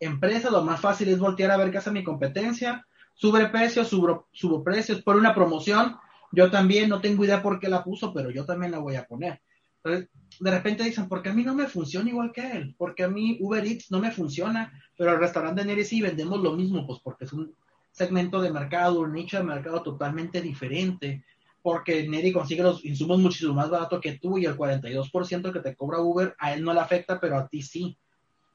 empresas, 0.01 0.51
lo 0.51 0.63
más 0.63 0.81
fácil 0.81 1.09
es 1.09 1.19
voltear 1.19 1.51
a 1.51 1.57
ver 1.57 1.71
qué 1.71 1.79
hace 1.79 1.91
mi 1.91 2.05
competencia, 2.05 2.87
sube 3.15 3.47
precios, 3.49 3.89
subo, 3.89 4.65
precios, 4.65 5.03
por 5.03 5.17
una 5.17 5.35
promoción. 5.35 5.97
Yo 6.33 6.51
también 6.51 6.89
no 6.89 7.01
tengo 7.01 7.25
idea 7.25 7.43
por 7.43 7.59
qué 7.59 7.69
la 7.69 7.85
puso, 7.85 8.13
pero 8.13 8.31
yo 8.31 8.45
también 8.45 8.73
la 8.73 8.79
voy 8.79 8.97
a 8.97 9.07
poner. 9.07 9.41
Entonces, 9.83 10.11
de 10.41 10.51
repente 10.51 10.85
dicen, 10.85 11.09
porque 11.09 11.31
a 11.31 11.35
mí 11.35 11.45
no 11.45 11.55
me 11.55 11.67
funciona 11.67 12.11
igual 12.11 12.33
que 12.33 12.51
él, 12.51 12.75
porque 12.77 13.05
a 13.05 13.09
mí 13.09 13.39
Uber 13.41 13.65
Eats 13.65 13.91
no 13.91 14.01
me 14.01 14.11
funciona, 14.11 14.73
pero 14.97 15.13
el 15.13 15.21
restaurante 15.21 15.65
Neri 15.65 15.85
sí 15.85 16.01
vendemos 16.01 16.41
lo 16.41 16.53
mismo, 16.53 16.87
pues 16.87 17.01
porque 17.03 17.25
es 17.25 17.33
un 17.33 17.55
segmento 17.99 18.41
de 18.41 18.53
mercado, 18.53 19.01
un 19.01 19.13
nicho 19.13 19.37
de 19.37 19.45
mercado 19.45 19.83
totalmente 19.83 20.41
diferente, 20.41 21.25
porque 21.61 22.09
Neri 22.09 22.33
consigue 22.33 22.63
los 22.63 22.85
insumos 22.85 23.19
muchísimo 23.19 23.53
más 23.53 23.69
barato 23.69 24.01
que 24.01 24.19
tú 24.19 24.39
y 24.39 24.47
el 24.47 24.57
42% 24.57 25.53
que 25.53 25.61
te 25.61 25.77
cobra 25.77 26.01
Uber 26.01 26.35
a 26.39 26.55
él 26.55 26.65
no 26.65 26.73
le 26.73 26.81
afecta, 26.81 27.21
pero 27.21 27.37
a 27.37 27.49
ti 27.49 27.63
sí. 27.63 27.99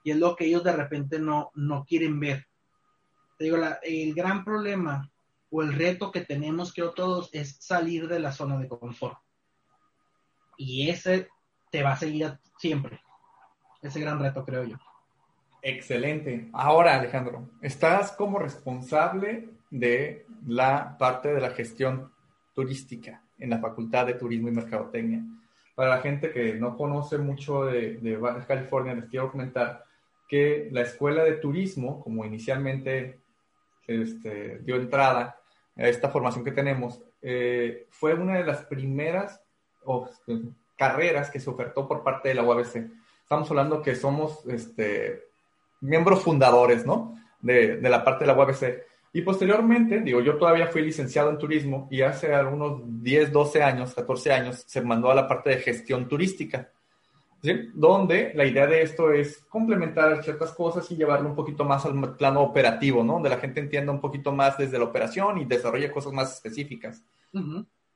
Y 0.04 0.12
es 0.12 0.18
lo 0.18 0.36
que 0.36 0.46
ellos 0.46 0.64
de 0.64 0.74
repente 0.74 1.20
no, 1.20 1.52
no 1.54 1.86
quieren 1.86 2.20
ver. 2.20 2.48
Te 3.38 3.46
digo, 3.46 3.58
el 3.84 4.14
gran 4.16 4.44
problema 4.44 5.12
o 5.52 5.62
el 5.62 5.74
reto 5.74 6.12
que 6.12 6.22
tenemos 6.22 6.74
que 6.74 6.84
todos 6.96 7.30
es 7.34 7.58
salir 7.60 8.08
de 8.08 8.20
la 8.20 8.32
zona 8.32 8.58
de 8.58 8.68
confort. 8.68 9.18
Y 10.58 10.90
ese 10.90 11.30
te 11.72 11.84
va 11.84 11.92
a 11.94 11.98
seguir 11.98 12.40
siempre. 12.58 13.02
Ese 13.82 14.00
gran 14.00 14.20
reto, 14.20 14.46
creo 14.46 14.64
yo. 14.64 14.78
Excelente. 15.66 16.50
Ahora, 16.52 16.96
Alejandro, 16.96 17.48
estás 17.62 18.12
como 18.12 18.38
responsable 18.38 19.48
de 19.72 20.26
la 20.46 20.98
parte 21.00 21.34
de 21.34 21.40
la 21.40 21.52
gestión 21.52 22.12
turística 22.54 23.24
en 23.40 23.50
la 23.50 23.60
Facultad 23.60 24.06
de 24.06 24.16
Turismo 24.16 24.50
y 24.50 24.52
Mercadotecnia. 24.52 25.24
Para 25.74 25.92
la 25.92 26.02
gente 26.02 26.32
que 26.32 26.56
no 26.56 26.76
conoce 26.76 27.18
mucho 27.18 27.64
de, 27.64 27.96
de 27.96 28.18
Baja 28.18 28.46
California, 28.46 28.94
les 28.94 29.06
quiero 29.06 29.32
comentar 29.32 29.86
que 30.28 30.68
la 30.70 30.82
Escuela 30.82 31.24
de 31.24 31.38
Turismo, 31.38 32.02
como 32.02 32.26
inicialmente 32.26 33.22
este, 33.88 34.60
dio 34.60 34.76
entrada 34.76 35.40
a 35.78 35.88
esta 35.88 36.10
formación 36.10 36.44
que 36.44 36.52
tenemos, 36.52 37.02
eh, 37.22 37.88
fue 37.90 38.14
una 38.16 38.38
de 38.38 38.44
las 38.44 38.66
primeras 38.66 39.42
carreras 40.76 41.30
que 41.30 41.40
se 41.40 41.50
ofertó 41.50 41.88
por 41.88 42.04
parte 42.04 42.30
de 42.30 42.36
la 42.36 42.44
UABC. 42.44 42.92
Estamos 43.22 43.50
hablando 43.50 43.82
que 43.82 43.96
somos 43.96 44.46
este, 44.48 45.33
miembros 45.84 46.22
fundadores, 46.24 46.86
¿no? 46.86 47.18
De, 47.42 47.78
de, 47.78 47.90
la 47.90 48.04
parte 48.04 48.24
de 48.24 48.28
la 48.28 48.38
UABC. 48.38 48.84
Y 49.16 49.22
posteriormente, 49.22 50.02
digo, 50.02 50.22
yo 50.22 50.38
todavía 50.38 50.68
fui 50.68 50.82
licenciado 50.82 51.30
en 51.30 51.38
turismo 51.38 51.88
y 51.92 52.02
hace 52.02 52.34
algunos 52.34 52.82
10, 53.04 53.32
12 53.32 53.62
años, 53.62 53.94
14 53.94 54.32
años, 54.34 54.64
se 54.66 54.82
mandó 54.82 55.12
a 55.12 55.16
la 55.16 55.28
parte 55.28 55.52
de 55.52 55.58
gestión 55.58 56.08
turística, 56.08 56.72
¿sí? 57.44 57.70
donde 57.76 58.32
la 58.34 58.46
idea 58.46 58.66
de 58.66 58.82
esto 58.82 59.12
es 59.12 59.46
complementar 59.50 60.24
ciertas 60.24 60.52
cosas 60.54 60.90
y 60.90 60.96
llevarlo 60.96 61.30
un 61.30 61.36
poquito 61.36 61.64
más 61.64 61.86
al 61.86 62.16
plano 62.16 62.42
operativo, 62.42 63.04
¿no? 63.04 63.14
Donde 63.14 63.30
la 63.30 63.38
gente 63.38 63.60
entienda 63.60 63.92
un 63.92 64.02
poquito 64.02 64.32
más 64.32 64.58
desde 64.58 64.80
la 64.80 64.86
operación 64.86 65.38
y 65.38 65.46
desarrolle 65.46 65.92
cosas 65.92 66.14
más 66.14 66.34
específicas. 66.34 67.04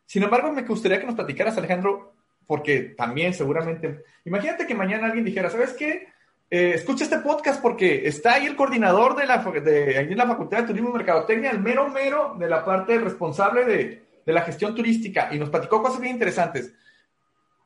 Sin 0.06 0.24
embargo, 0.24 0.52
me 0.52 0.62
gustaría 0.62 1.00
que 1.00 1.08
nos 1.08 1.16
platicaras, 1.16 1.58
Alejandro, 1.58 2.14
porque 2.46 2.94
también 2.96 3.34
seguramente, 3.34 4.04
imagínate 4.24 4.68
que 4.68 4.76
mañana 4.76 5.08
alguien 5.08 5.26
dijera, 5.26 5.50
¿sabes 5.50 5.74
qué? 5.74 6.08
Eh, 6.50 6.74
escucha 6.76 7.04
este 7.04 7.20
podcast 7.20 7.62
porque 7.62 8.08
está 8.08 8.36
ahí 8.36 8.46
el 8.46 8.56
coordinador 8.56 9.18
de 9.18 9.26
la, 9.26 9.40
de, 9.40 9.98
ahí 9.98 10.12
en 10.12 10.18
la 10.18 10.28
Facultad 10.28 10.60
de 10.60 10.68
Turismo 10.68 10.90
y 10.90 10.94
Mercadotecnia, 10.94 11.52
el 11.52 11.60
mero 11.60 11.90
mero 11.90 12.36
de 12.40 12.50
la 12.50 12.64
parte 12.64 12.98
responsable 13.00 13.66
de, 13.66 14.04
de 14.26 14.34
la 14.34 14.42
gestión 14.42 14.74
turística 14.74 15.34
y 15.34 15.40
nos 15.40 15.50
platicó 15.50 15.82
cosas 15.82 16.00
bien 16.00 16.14
interesantes. 16.14 16.74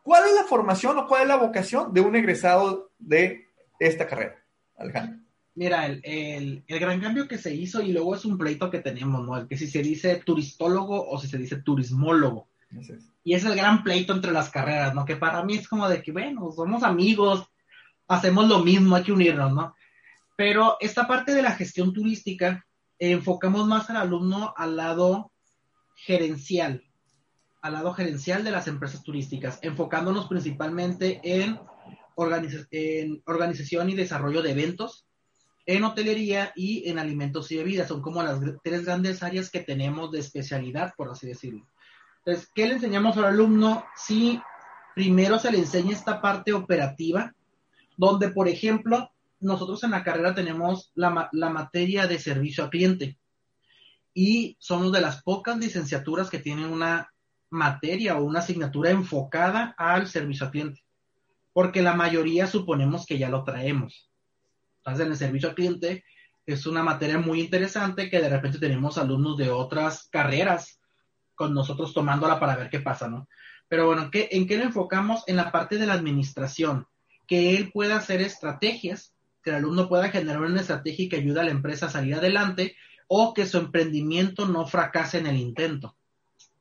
¿Cuál 0.03 0.29
es 0.29 0.36
la 0.36 0.43
formación 0.43 0.97
o 0.97 1.07
cuál 1.07 1.23
es 1.23 1.27
la 1.27 1.38
vocación 1.38 1.93
de 1.93 2.01
un 2.01 2.15
egresado 2.15 2.91
de 2.97 3.47
esta 3.79 4.07
carrera, 4.07 4.43
Alejandro? 4.77 5.19
Mira, 5.53 5.86
el, 5.86 6.01
el, 6.03 6.63
el, 6.65 6.79
gran 6.79 6.99
cambio 7.01 7.27
que 7.27 7.38
se 7.38 7.53
hizo 7.53 7.82
y 7.82 7.91
luego 7.91 8.15
es 8.15 8.25
un 8.25 8.38
pleito 8.38 8.71
que 8.71 8.79
tenemos, 8.79 9.25
¿no? 9.25 9.38
El 9.38 9.47
que 9.47 9.57
si 9.57 9.67
se 9.67 9.84
dice 9.84 10.21
turistólogo 10.25 11.07
o 11.07 11.19
si 11.19 11.27
se 11.27 11.38
dice 11.38 11.57
turismólogo. 11.57 12.47
Y 13.23 13.34
es 13.34 13.43
el 13.43 13.55
gran 13.55 13.84
pleito 13.84 14.13
entre 14.13 14.32
las 14.32 14.49
carreras, 14.49 14.95
¿no? 14.95 15.03
Que 15.03 15.17
para 15.17 15.43
mí 15.43 15.55
es 15.55 15.67
como 15.67 15.89
de 15.89 16.01
que, 16.01 16.11
bueno, 16.11 16.51
somos 16.51 16.84
amigos, 16.84 17.49
hacemos 18.12 18.47
lo 18.49 18.59
mismo, 18.59 18.95
hay 18.95 19.03
que 19.03 19.14
unirnos, 19.14 19.53
¿no? 19.53 19.76
Pero 20.36 20.76
esta 20.82 21.07
parte 21.07 21.34
de 21.34 21.41
la 21.41 21.53
gestión 21.53 21.93
turística, 21.93 22.66
enfocamos 22.99 23.66
más 23.68 23.89
al 23.89 23.97
alumno 23.97 24.53
al 24.57 24.76
lado 24.76 25.32
gerencial, 25.95 26.84
al 27.62 27.74
lado 27.74 27.93
gerencial 27.93 28.43
de 28.43 28.51
las 28.51 28.68
empresas 28.68 29.01
turísticas, 29.03 29.59
enfocándonos 29.62 30.28
principalmente 30.28 31.22
en, 31.24 31.59
en 32.72 33.24
organización 33.26 33.89
y 33.89 33.95
desarrollo 33.95 34.41
de 34.41 34.51
eventos, 34.51 35.07
en 35.66 35.84
hotelería 35.86 36.51
y 36.53 36.89
en 36.89 36.99
alimentos 36.99 37.49
y 37.51 37.57
bebidas. 37.57 37.88
Son 37.88 38.01
como 38.01 38.24
las 38.24 38.41
tres 38.62 38.84
grandes 38.84 39.24
áreas 39.24 39.49
que 39.49 39.62
tenemos 39.62 40.12
de 40.12 40.20
especialidad, 40.20 40.93
por 40.97 41.09
así 41.09 41.28
decirlo. 41.28 41.66
Entonces, 42.26 42.51
¿qué 42.53 42.68
le 42.68 42.74
enseñamos 42.74 43.16
al 43.16 43.26
alumno? 43.26 43.86
Si 43.95 44.41
primero 44.95 45.39
se 45.39 45.51
le 45.51 45.59
enseña 45.59 45.93
esta 45.93 46.20
parte 46.20 46.51
operativa, 46.51 47.34
donde, 48.02 48.32
por 48.32 48.47
ejemplo, 48.47 49.12
nosotros 49.39 49.84
en 49.84 49.91
la 49.91 50.04
carrera 50.04 50.34
tenemos 50.34 50.91
la, 50.95 51.30
la 51.34 51.52
materia 51.52 52.08
de 52.08 52.18
servicio 52.18 52.64
al 52.64 52.72
cliente 52.72 53.20
y 54.12 54.58
somos 54.60 54.91
de 54.91 55.02
las 55.02 55.22
pocas 55.22 55.56
licenciaturas 55.60 56.32
que 56.32 56.39
tienen 56.39 56.66
una 56.66 57.14
materia 57.52 58.18
o 58.18 58.24
una 58.24 58.39
asignatura 58.39 58.89
enfocada 58.89 59.76
al 59.78 60.08
servicio 60.08 60.47
al 60.47 60.52
cliente, 60.52 60.84
porque 61.54 61.84
la 61.84 61.93
mayoría 61.93 62.47
suponemos 62.47 63.06
que 63.06 63.20
ya 63.20 63.30
lo 63.30 63.43
traemos. 63.43 64.10
Entonces, 64.78 65.06
en 65.06 65.12
el 65.12 65.18
servicio 65.18 65.49
al 65.49 65.56
cliente 65.56 66.04
es 66.47 66.66
una 66.66 66.82
materia 66.82 67.20
muy 67.20 67.39
interesante 67.39 68.10
que 68.10 68.20
de 68.20 68.30
repente 68.30 68.58
tenemos 68.58 68.97
alumnos 68.97 69.38
de 69.38 69.52
otras 69.52 70.10
carreras 70.12 70.82
con 71.36 71.54
nosotros 71.54 71.93
tomándola 71.93 72.39
para 72.39 72.56
ver 72.56 72.72
qué 72.72 72.80
pasa, 72.80 73.08
¿no? 73.08 73.28
Pero 73.68 73.86
bueno, 73.86 74.10
¿qué, 74.10 74.28
¿en 74.32 74.47
qué 74.47 74.58
lo 74.58 74.64
enfocamos? 74.64 75.24
En 75.28 75.36
la 75.36 75.52
parte 75.52 75.78
de 75.78 75.86
la 75.86 75.93
administración, 75.93 76.88
que 77.32 77.55
él 77.55 77.71
pueda 77.71 77.95
hacer 77.95 78.19
estrategias, 78.19 79.15
que 79.41 79.51
el 79.51 79.55
alumno 79.55 79.88
pueda 79.88 80.09
generar 80.09 80.41
una 80.41 80.59
estrategia 80.59 81.07
que 81.07 81.15
ayude 81.15 81.39
a 81.39 81.45
la 81.45 81.51
empresa 81.51 81.86
a 81.86 81.89
salir 81.89 82.13
adelante 82.13 82.75
o 83.07 83.34
que 83.34 83.45
su 83.45 83.57
emprendimiento 83.57 84.45
no 84.49 84.67
fracase 84.67 85.19
en 85.19 85.27
el 85.27 85.38
intento. 85.38 85.95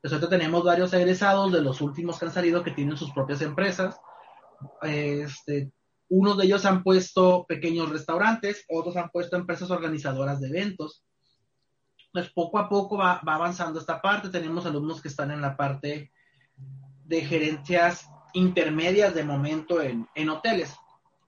Nosotros 0.01 0.31
tenemos 0.31 0.63
varios 0.63 0.93
egresados 0.93 1.51
de 1.51 1.61
los 1.61 1.81
últimos 1.81 2.21
que 2.21 2.27
han 2.27 2.33
salido 2.33 2.63
que 2.63 2.71
tienen 2.71 2.97
sus 2.97 3.11
propias 3.11 3.43
empresas. 3.43 3.99
Este, 4.83 5.73
unos 6.09 6.39
de 6.39 6.45
ellos 6.45 6.65
han 6.65 6.85
puesto 6.85 7.47
pequeños 7.49 7.91
restaurantes, 7.91 8.65
otros 8.69 8.97
han 8.97 9.11
puesto 9.11 9.37
empresas 9.37 9.73
organizadoras 9.73 10.41
de 10.41 10.51
eventos. 10.51 11.03
Pues 12.13 12.31
poco 12.31 12.61
a 12.61 12.69
poco 12.69 12.97
va, 12.97 13.21
avanzando 13.27 13.81
esta 13.81 14.01
parte. 14.01 14.29
Tenemos 14.29 14.67
alumnos 14.67 15.03
que 15.03 15.09
están 15.09 15.33
en 15.33 15.41
la 15.41 15.57
parte 15.57 16.13
de 17.07 17.23
gerencias 17.23 18.07
intermedias 18.33 19.15
de 19.15 19.25
momento 19.25 19.83
en, 19.83 20.09
en 20.15 20.31
hoteles. 20.31 20.75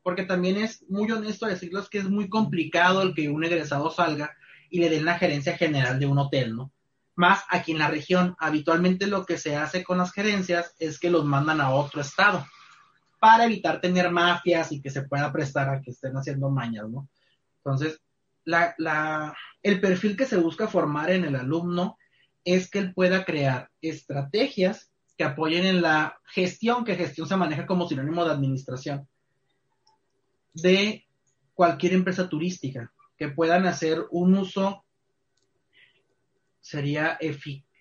Porque 0.03 0.25
también 0.25 0.57
es 0.57 0.85
muy 0.89 1.11
honesto 1.11 1.47
decirles 1.47 1.89
que 1.89 1.99
es 1.99 2.09
muy 2.09 2.29
complicado 2.29 3.03
el 3.03 3.15
que 3.15 3.29
un 3.29 3.45
egresado 3.45 3.91
salga 3.91 4.37
y 4.71 4.81
le 4.81 4.89
den 4.89 5.05
la 5.05 5.19
gerencia 5.19 5.57
general 5.57 6.01
de 6.01 6.07
un 6.07 6.19
hotel, 6.19 6.57
¿no? 6.57 6.73
Más 7.15 7.45
aquí 7.51 7.73
en 7.73 7.79
la 7.79 7.89
región, 7.89 8.35
habitualmente 8.39 9.07
lo 9.07 9.27
que 9.27 9.37
se 9.37 9.55
hace 9.55 9.85
con 9.85 9.99
las 9.99 10.13
gerencias 10.13 10.75
es 10.79 10.99
que 10.99 11.11
los 11.11 11.25
mandan 11.25 11.61
a 11.61 11.71
otro 11.71 12.01
estado 12.01 12.47
para 13.21 13.45
evitar 13.45 13.81
tener 13.81 14.11
mafias 14.11 14.73
y 14.73 14.81
que 14.81 14.91
se 14.91 15.03
pueda 15.03 15.31
prestar 15.31 15.69
a 15.69 15.81
que 15.81 15.93
estén 15.93 16.17
haciendo 16.17 16.51
mañas, 16.51 16.89
¿no? 16.89 17.09
Entonces, 17.59 18.01
el 19.63 19.81
perfil 19.81 20.17
que 20.17 20.27
se 20.27 20.37
busca 20.37 20.67
formar 20.67 21.11
en 21.11 21.25
el 21.25 21.37
alumno 21.37 21.99
es 22.45 22.69
que 22.69 22.81
él 22.81 22.93
pueda 22.93 23.25
crear 23.25 23.71
estrategias 23.81 24.91
que 25.17 25.25
apoyen 25.25 25.67
en 25.67 25.83
la 25.83 26.19
gestión, 26.25 26.85
que 26.85 26.97
gestión 26.97 27.29
se 27.29 27.37
maneja 27.37 27.67
como 27.67 27.89
sinónimo 27.89 28.25
de 28.25 28.33
administración, 28.33 29.09
de 30.55 31.07
cualquier 31.55 31.93
empresa 31.93 32.29
turística, 32.29 32.93
que 33.17 33.29
puedan 33.29 33.67
hacer 33.67 34.07
un 34.11 34.37
uso, 34.37 34.85
sería 36.61 37.19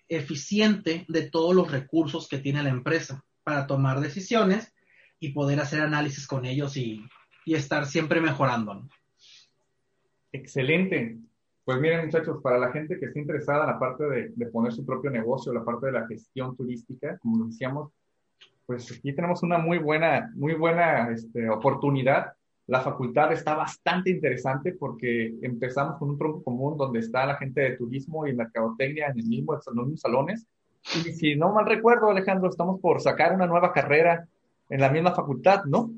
eficiente 0.08 1.04
de 1.08 1.30
todos 1.30 1.54
los 1.54 1.70
recursos 1.70 2.28
que 2.28 2.38
tiene 2.38 2.62
la 2.62 2.68
empresa 2.68 3.24
para 3.44 3.66
tomar 3.66 4.00
decisiones 4.00 4.72
y 5.18 5.30
poder 5.30 5.60
hacer 5.60 5.80
análisis 5.80 6.26
con 6.26 6.44
ellos 6.44 6.76
y, 6.76 7.04
estar 7.46 7.86
siempre 7.86 8.20
mejorando. 8.20 8.88
Excelente. 10.30 11.18
Pues 11.64 11.80
miren 11.80 12.06
muchachos, 12.06 12.42
para 12.42 12.58
la 12.58 12.72
gente 12.72 12.98
que 12.98 13.06
esté 13.06 13.20
interesada 13.20 13.60
en 13.60 13.70
la 13.70 13.78
parte 13.78 14.04
de, 14.04 14.46
poner 14.46 14.72
su 14.72 14.84
propio 14.84 15.10
negocio, 15.10 15.52
la 15.52 15.64
parte 15.64 15.86
de 15.86 15.92
la 15.92 16.06
gestión 16.08 16.56
turística, 16.56 17.18
como 17.18 17.46
decíamos, 17.46 17.90
pues 18.66 18.90
aquí 18.90 19.12
tenemos 19.12 19.42
una 19.44 19.58
muy 19.58 19.78
buena, 19.78 20.32
muy 20.34 20.54
buena 20.54 21.10
este, 21.10 21.48
oportunidad. 21.48 22.32
La 22.66 22.80
facultad 22.80 23.32
está 23.32 23.54
bastante 23.54 24.10
interesante 24.10 24.72
porque 24.72 25.34
empezamos 25.42 25.98
con 25.98 26.10
un 26.10 26.18
tronco 26.18 26.42
común 26.42 26.76
donde 26.76 26.98
está 26.98 27.26
la 27.26 27.36
gente 27.36 27.60
de 27.60 27.76
turismo 27.76 28.26
y 28.26 28.34
mercadotecnia 28.34 29.08
en 29.08 29.18
el 29.18 29.26
mismo, 29.26 29.54
en 29.54 29.60
los 29.74 29.86
mismos 29.86 30.00
salones. 30.00 30.46
Y 30.96 31.12
si 31.12 31.36
no 31.36 31.52
mal 31.52 31.66
recuerdo, 31.66 32.10
Alejandro, 32.10 32.48
estamos 32.48 32.80
por 32.80 33.00
sacar 33.00 33.34
una 33.34 33.46
nueva 33.46 33.72
carrera 33.72 34.26
en 34.68 34.80
la 34.80 34.90
misma 34.90 35.14
facultad, 35.14 35.64
¿no? 35.64 35.92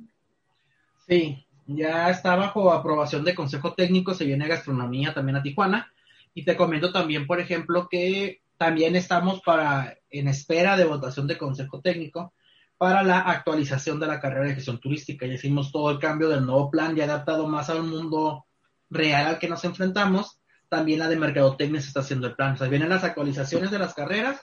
Sí, 1.06 1.46
ya 1.66 2.10
está 2.10 2.36
bajo 2.36 2.72
aprobación 2.72 3.24
de 3.24 3.34
Consejo 3.34 3.74
Técnico, 3.74 4.14
se 4.14 4.24
viene 4.24 4.48
gastronomía 4.48 5.14
también 5.14 5.36
a 5.36 5.42
Tijuana. 5.42 5.92
Y 6.34 6.44
te 6.44 6.56
comento 6.56 6.92
también, 6.92 7.26
por 7.26 7.40
ejemplo, 7.40 7.88
que 7.88 8.42
también 8.56 8.96
estamos 8.96 9.40
para 9.42 9.96
en 10.10 10.28
espera 10.28 10.76
de 10.76 10.84
votación 10.84 11.26
de 11.26 11.38
Consejo 11.38 11.80
Técnico 11.80 12.32
para 12.76 13.02
la 13.02 13.20
actualización 13.20 14.00
de 14.00 14.06
la 14.06 14.20
carrera 14.20 14.46
de 14.46 14.54
gestión 14.54 14.78
turística. 14.78 15.26
Ya 15.26 15.34
hicimos 15.34 15.70
todo 15.72 15.90
el 15.90 15.98
cambio 15.98 16.28
del 16.28 16.44
nuevo 16.44 16.70
plan 16.70 16.96
y 16.96 17.00
adaptado 17.00 17.46
más 17.46 17.70
al 17.70 17.82
mundo 17.82 18.46
real 18.90 19.26
al 19.26 19.38
que 19.38 19.48
nos 19.48 19.64
enfrentamos. 19.64 20.40
También 20.68 20.98
la 20.98 21.08
de 21.08 21.16
mercadotecnia 21.16 21.80
se 21.80 21.88
está 21.88 22.00
haciendo 22.00 22.26
el 22.26 22.34
plan. 22.34 22.54
O 22.54 22.56
sea, 22.56 22.68
vienen 22.68 22.88
las 22.88 23.04
actualizaciones 23.04 23.70
de 23.70 23.78
las 23.78 23.94
carreras 23.94 24.40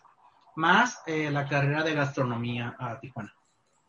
más 0.55 0.99
eh, 1.07 1.30
la 1.32 1.47
carrera 1.47 1.84
de 1.84 1.93
gastronomía 1.93 2.76
a 2.78 2.99
Tijuana. 2.99 3.34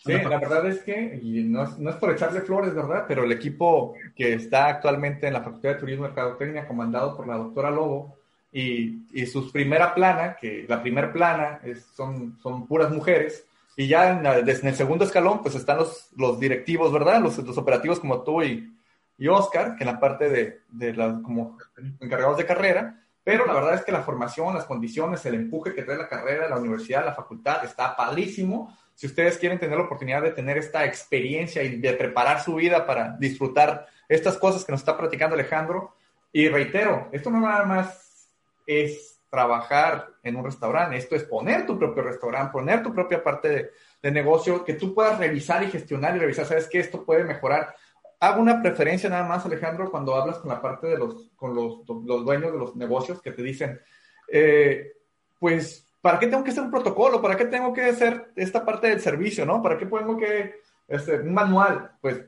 Sí, 0.05 0.13
la 0.13 0.39
verdad 0.39 0.67
es 0.67 0.83
que, 0.83 1.21
y 1.23 1.45
no 1.45 1.63
es, 1.63 1.79
no 1.79 1.91
es, 1.91 1.97
por 1.97 2.11
echarle 2.11 2.41
flores, 2.41 2.75
¿verdad? 2.75 3.05
Pero 3.07 3.23
el 3.23 3.31
equipo 3.31 3.95
que 4.17 4.35
está 4.35 4.67
actualmente 4.67 5.29
en 5.29 5.35
la 5.35 5.43
Facultad 5.43 5.71
de 5.71 5.75
Turismo 5.77 6.05
y 6.05 6.09
Mercadotecnia, 6.09 6.67
comandado 6.67 7.17
por 7.17 7.29
la 7.29 7.37
doctora 7.37 7.71
Lobo, 7.71 8.17
y, 8.51 9.07
y 9.13 9.27
su 9.27 9.51
primera 9.53 9.95
plana, 9.95 10.37
que 10.41 10.67
la 10.69 10.83
primera 10.83 11.13
plana 11.13 11.61
es, 11.63 11.85
son, 11.95 12.37
son 12.43 12.67
puras 12.67 12.91
mujeres, 12.91 13.47
y 13.77 13.87
ya 13.87 14.11
en, 14.11 14.27
en, 14.27 14.49
el 14.49 14.75
segundo 14.75 15.05
escalón, 15.05 15.41
pues 15.41 15.55
están 15.55 15.79
los, 15.79 16.11
los 16.17 16.41
directivos, 16.41 16.93
¿verdad? 16.93 17.21
Los, 17.21 17.39
los 17.39 17.57
operativos 17.57 18.01
como 18.01 18.23
tú 18.23 18.43
y, 18.43 18.77
y 19.19 19.29
Oscar, 19.29 19.77
que 19.77 19.85
en 19.85 19.91
la 19.93 20.01
parte 20.01 20.29
de, 20.29 20.63
de 20.69 20.95
como 21.23 21.59
encargados 22.01 22.39
de 22.39 22.47
carrera, 22.47 23.01
pero 23.23 23.47
la 23.47 23.55
verdad 23.55 23.75
es 23.75 23.85
que 23.85 23.93
la 23.93 24.03
formación, 24.03 24.53
las 24.53 24.65
condiciones, 24.65 25.25
el 25.27 25.35
empuje 25.37 25.73
que 25.73 25.83
trae 25.83 25.97
la 25.97 26.09
carrera, 26.09 26.49
la 26.49 26.59
universidad, 26.59 27.05
la 27.05 27.15
facultad, 27.15 27.65
está 27.65 27.95
padrísimo 27.95 28.77
si 28.95 29.07
ustedes 29.07 29.39
quieren 29.39 29.59
tener 29.59 29.79
la 29.79 29.85
oportunidad 29.85 30.23
de 30.23 30.33
tener 30.33 30.59
esta 30.59 30.85
experiencia 30.85 31.63
y 31.63 31.77
de 31.77 31.93
preparar 31.95 32.43
su 32.43 32.55
vida 32.55 32.87
para 32.87 33.17
disfrutar 33.19 33.87
estas 34.09 34.37
cosas 34.37 34.65
que 34.65 34.73
nos 34.73 34.81
está 34.81 34.97
platicando 34.97 35.35
Alejandro, 35.35 35.95
y 36.33 36.49
reitero, 36.49 37.09
esto 37.13 37.31
no 37.31 37.41
nada 37.41 37.65
más 37.65 38.29
es 38.67 39.21
trabajar 39.29 40.09
en 40.23 40.37
un 40.37 40.45
restaurante, 40.45 40.97
esto 40.97 41.17
es 41.17 41.25
poner 41.25 41.67
tu 41.67 41.79
propio 41.79 42.03
restaurante, 42.03 42.53
poner 42.53 42.83
tu 42.83 42.93
propia 42.93 43.23
parte 43.23 43.73
de, 44.03 44.11
negocio 44.11 44.65
que 44.65 44.75
tú 44.75 44.95
puedas 44.95 45.19
revisar 45.19 45.63
y 45.63 45.71
gestionar 45.71 46.17
y 46.17 46.19
revisar, 46.19 46.45
sabes 46.45 46.67
que 46.67 46.81
esto 46.81 47.05
puede 47.05 47.25
mejorar. 47.25 47.75
Hago 48.19 48.43
una 48.43 48.61
preferencia 48.61 49.09
nada 49.09 49.25
más, 49.25 49.47
Alejandro, 49.47 49.91
cuando 49.91 50.15
hablas 50.15 50.39
con 50.39 50.51
la 50.51 50.61
parte 50.61 50.87
de 50.89 50.99
los, 50.99 51.31
con 51.37 51.55
los, 51.55 51.81
los 51.89 52.25
dueños 52.25 52.53
de 52.53 52.59
los 52.59 52.77
negocios 52.77 53.23
que 53.23 53.31
te 53.31 53.43
dicen, 53.43 53.81
eh, 54.29 54.93
pues 55.39 55.87
¿para 56.03 56.19
qué 56.19 56.27
tengo 56.27 56.45
que 56.45 56.51
hacer 56.51 56.65
un 56.65 56.71
protocolo? 56.71 57.23
¿Para 57.23 57.37
qué 57.37 57.47
tengo 57.47 57.73
que 57.73 57.85
hacer 57.85 58.33
esta 58.37 58.65
parte 58.65 58.89
del 58.89 59.01
servicio, 59.01 59.47
no? 59.47 59.63
¿Para 59.63 59.79
qué 59.79 59.87
tengo 59.87 60.17
que, 60.19 60.57
este, 60.89 61.21
un 61.21 61.33
manual? 61.33 61.93
Pues 62.03 62.21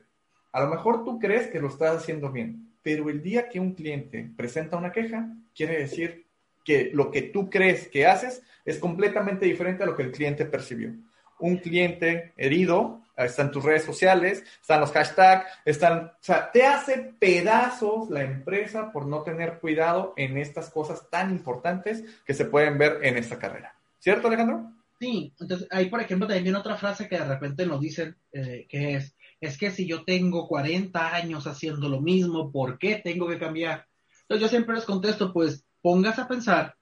a 0.51 0.61
lo 0.61 0.69
mejor 0.69 1.03
tú 1.03 1.19
crees 1.19 1.47
que 1.47 1.59
lo 1.59 1.67
estás 1.67 1.97
haciendo 1.97 2.31
bien, 2.31 2.71
pero 2.81 3.09
el 3.09 3.21
día 3.21 3.49
que 3.49 3.59
un 3.59 3.73
cliente 3.75 4.31
presenta 4.35 4.77
una 4.77 4.91
queja, 4.91 5.27
quiere 5.53 5.77
decir 5.77 6.25
que 6.63 6.89
lo 6.93 7.11
que 7.11 7.21
tú 7.21 7.49
crees 7.49 7.87
que 7.89 8.07
haces 8.07 8.41
es 8.63 8.79
completamente 8.79 9.45
diferente 9.45 9.83
a 9.83 9.85
lo 9.85 9.95
que 9.95 10.03
el 10.03 10.11
cliente 10.11 10.45
percibió. 10.45 10.93
Un 11.37 11.57
cliente 11.57 12.33
herido 12.37 13.01
están 13.17 13.51
tus 13.51 13.63
redes 13.63 13.83
sociales, 13.83 14.43
están 14.59 14.81
los 14.81 14.91
hashtags, 14.91 15.45
están, 15.63 16.07
o 16.07 16.17
sea, 16.19 16.51
te 16.51 16.65
hace 16.65 17.15
pedazos 17.19 18.09
la 18.09 18.23
empresa 18.23 18.91
por 18.91 19.05
no 19.05 19.23
tener 19.23 19.59
cuidado 19.59 20.13
en 20.17 20.37
estas 20.37 20.69
cosas 20.69 21.09
tan 21.09 21.31
importantes 21.31 22.03
que 22.25 22.33
se 22.33 22.45
pueden 22.45 22.77
ver 22.77 22.99
en 23.03 23.17
esta 23.17 23.39
carrera. 23.39 23.75
¿Cierto, 23.99 24.27
Alejandro? 24.27 24.71
Sí, 24.99 25.33
entonces 25.39 25.67
ahí, 25.71 25.89
por 25.89 26.01
ejemplo, 26.01 26.27
también 26.27 26.55
otra 26.55 26.77
frase 26.77 27.07
que 27.07 27.17
de 27.17 27.25
repente 27.25 27.65
nos 27.65 27.81
dicen, 27.81 28.15
eh, 28.31 28.65
que 28.69 28.95
es, 28.95 29.15
es 29.41 29.57
que 29.57 29.71
si 29.71 29.85
yo 29.85 30.03
tengo 30.03 30.47
40 30.47 31.13
años 31.13 31.47
haciendo 31.47 31.89
lo 31.89 32.01
mismo, 32.01 32.51
¿por 32.51 32.77
qué 32.77 33.01
tengo 33.03 33.27
que 33.27 33.39
cambiar? 33.39 33.87
Entonces 34.21 34.41
yo 34.41 34.47
siempre 34.47 34.75
les 34.75 34.85
contesto, 34.85 35.33
pues 35.33 35.65
pongas 35.81 36.17
a 36.17 36.27
pensar 36.27 36.75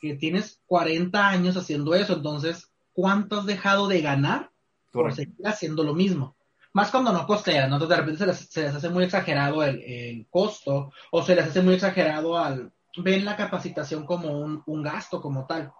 que 0.00 0.14
tienes 0.14 0.60
40 0.66 1.28
años 1.28 1.56
haciendo 1.56 1.94
eso, 1.94 2.14
entonces, 2.14 2.70
¿cuánto 2.92 3.38
has 3.38 3.46
dejado 3.46 3.88
de 3.88 4.02
ganar 4.02 4.50
por 4.94 5.12
seguir 5.12 5.34
haciendo 5.44 5.82
lo 5.82 5.92
mismo. 5.92 6.36
Más 6.72 6.90
cuando 6.90 7.12
no 7.12 7.26
costean, 7.26 7.68
¿no? 7.68 7.76
Entonces 7.76 7.96
de 7.96 8.02
repente 8.02 8.46
se 8.48 8.62
les, 8.62 8.74
hace 8.74 8.88
muy 8.88 9.04
exagerado 9.04 9.62
el, 9.64 10.26
costo 10.30 10.92
o 11.10 11.22
se 11.22 11.34
les 11.34 11.46
hace 11.46 11.60
muy 11.62 11.74
exagerado 11.74 12.38
al... 12.38 12.72
Ven 12.96 13.24
la 13.24 13.36
capacitación 13.36 14.06
como 14.06 14.38
un, 14.38 14.62
un 14.66 14.82
gasto 14.82 15.20
como 15.20 15.46
tal. 15.46 15.72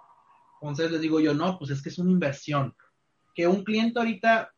Entonces 0.60 0.90
les 0.90 1.00
digo 1.00 1.20
yo, 1.20 1.32
no, 1.32 1.58
pues 1.58 1.70
es 1.70 1.80
que 1.80 1.90
es 1.90 1.98
una 1.98 2.10
inversión. 2.10 2.74
Que 3.36 3.46
un 3.46 3.62
cliente 3.62 4.00
ahorita, 4.00 4.52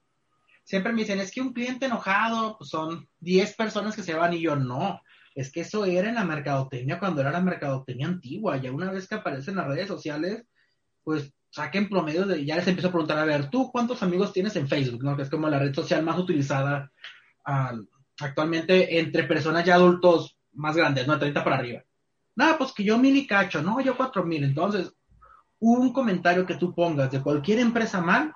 siempre 0.65 0.93
me 0.93 1.03
dicen, 1.03 1.21
es 1.21 1.31
que 1.31 1.43
un 1.43 1.53
cliente 1.53 1.85
enojado, 1.85 2.57
pues 2.57 2.71
son 2.71 3.07
10 3.21 3.55
personas 3.57 3.95
que 3.95 4.03
se 4.03 4.15
van 4.15 4.33
y 4.33 4.41
yo 4.41 4.57
no. 4.57 5.03
Es 5.35 5.53
que 5.53 5.61
eso 5.61 5.85
era 5.85 6.09
en 6.09 6.15
la 6.15 6.25
mercadotecnia 6.25 6.99
cuando 6.99 7.21
era 7.21 7.31
la 7.31 7.41
mercadotecnia 7.41 8.07
antigua. 8.07 8.57
Ya 8.57 8.73
una 8.73 8.91
vez 8.91 9.07
que 9.07 9.17
aparece 9.17 9.51
en 9.51 9.59
las 9.59 9.67
redes 9.67 9.89
sociales, 9.89 10.47
pues 11.05 11.35
saquen 11.57 11.89
promedio 11.89 12.27
de, 12.27 12.45
ya 12.45 12.55
les 12.55 12.69
empiezo 12.69 12.89
a 12.89 12.91
preguntar, 12.91 13.19
a 13.19 13.25
ver, 13.25 13.49
¿tú 13.49 13.73
cuántos 13.73 14.03
amigos 14.03 14.31
tienes 14.31 14.55
en 14.57 14.69
Facebook? 14.69 15.03
¿no? 15.03 15.17
Que 15.17 15.23
es 15.23 15.31
como 15.31 15.49
la 15.49 15.59
red 15.59 15.75
social 15.75 16.03
más 16.03 16.19
utilizada 16.19 16.93
actualmente 18.21 18.99
entre 18.99 19.25
personas 19.25 19.65
ya 19.65 19.77
adultos 19.77 20.37
más 20.53 20.77
grandes, 20.77 21.07
¿no? 21.07 21.19
30 21.19 21.43
para 21.43 21.57
arriba. 21.57 21.83
Nada, 22.35 22.59
pues 22.59 22.73
que 22.73 22.85
yo 22.85 22.99
mil 22.99 23.17
y 23.17 23.27
cacho, 23.27 23.63
no, 23.63 23.81
yo 23.81 23.97
cuatro 23.97 24.23
mil. 24.23 24.45
Entonces, 24.45 24.93
un 25.59 25.95
comentario 25.95 26.45
que 26.45 26.57
tú 26.57 26.75
pongas 26.75 27.11
de 27.11 27.23
cualquier 27.23 27.61
empresa 27.61 28.03
mal, 28.03 28.35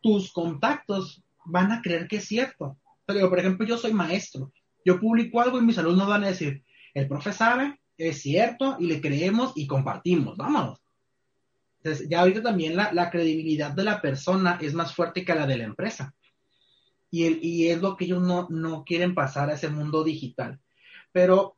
tus 0.00 0.32
contactos 0.32 1.24
van 1.44 1.72
a 1.72 1.82
creer 1.82 2.06
que 2.06 2.18
es 2.18 2.26
cierto. 2.26 2.78
Pero, 3.04 3.28
por 3.28 3.40
ejemplo, 3.40 3.66
yo 3.66 3.76
soy 3.78 3.92
maestro. 3.92 4.52
Yo 4.84 5.00
publico 5.00 5.40
algo 5.40 5.58
y 5.58 5.64
mis 5.64 5.78
alumnos 5.78 6.06
van 6.06 6.22
a 6.22 6.28
decir, 6.28 6.62
el 6.94 7.08
profe 7.08 7.32
sabe, 7.32 7.80
es 7.98 8.22
cierto, 8.22 8.76
y 8.78 8.86
le 8.86 9.00
creemos 9.00 9.52
y 9.56 9.66
compartimos, 9.66 10.36
vámonos 10.36 10.85
Entonces, 11.86 12.08
ya 12.08 12.20
ahorita 12.20 12.42
también 12.42 12.74
la, 12.74 13.10
credibilidad 13.10 13.70
de 13.70 13.84
la 13.84 14.02
persona 14.02 14.58
es 14.60 14.74
más 14.74 14.92
fuerte 14.92 15.24
que 15.24 15.36
la 15.36 15.46
de 15.46 15.56
la 15.56 15.64
empresa. 15.64 16.12
Y, 17.12 17.68
es 17.68 17.80
lo 17.80 17.96
que 17.96 18.06
ellos 18.06 18.20
no, 18.20 18.84
quieren 18.84 19.14
pasar 19.14 19.48
a 19.48 19.54
ese 19.54 19.68
mundo 19.68 20.02
digital. 20.02 20.58
Pero 21.12 21.56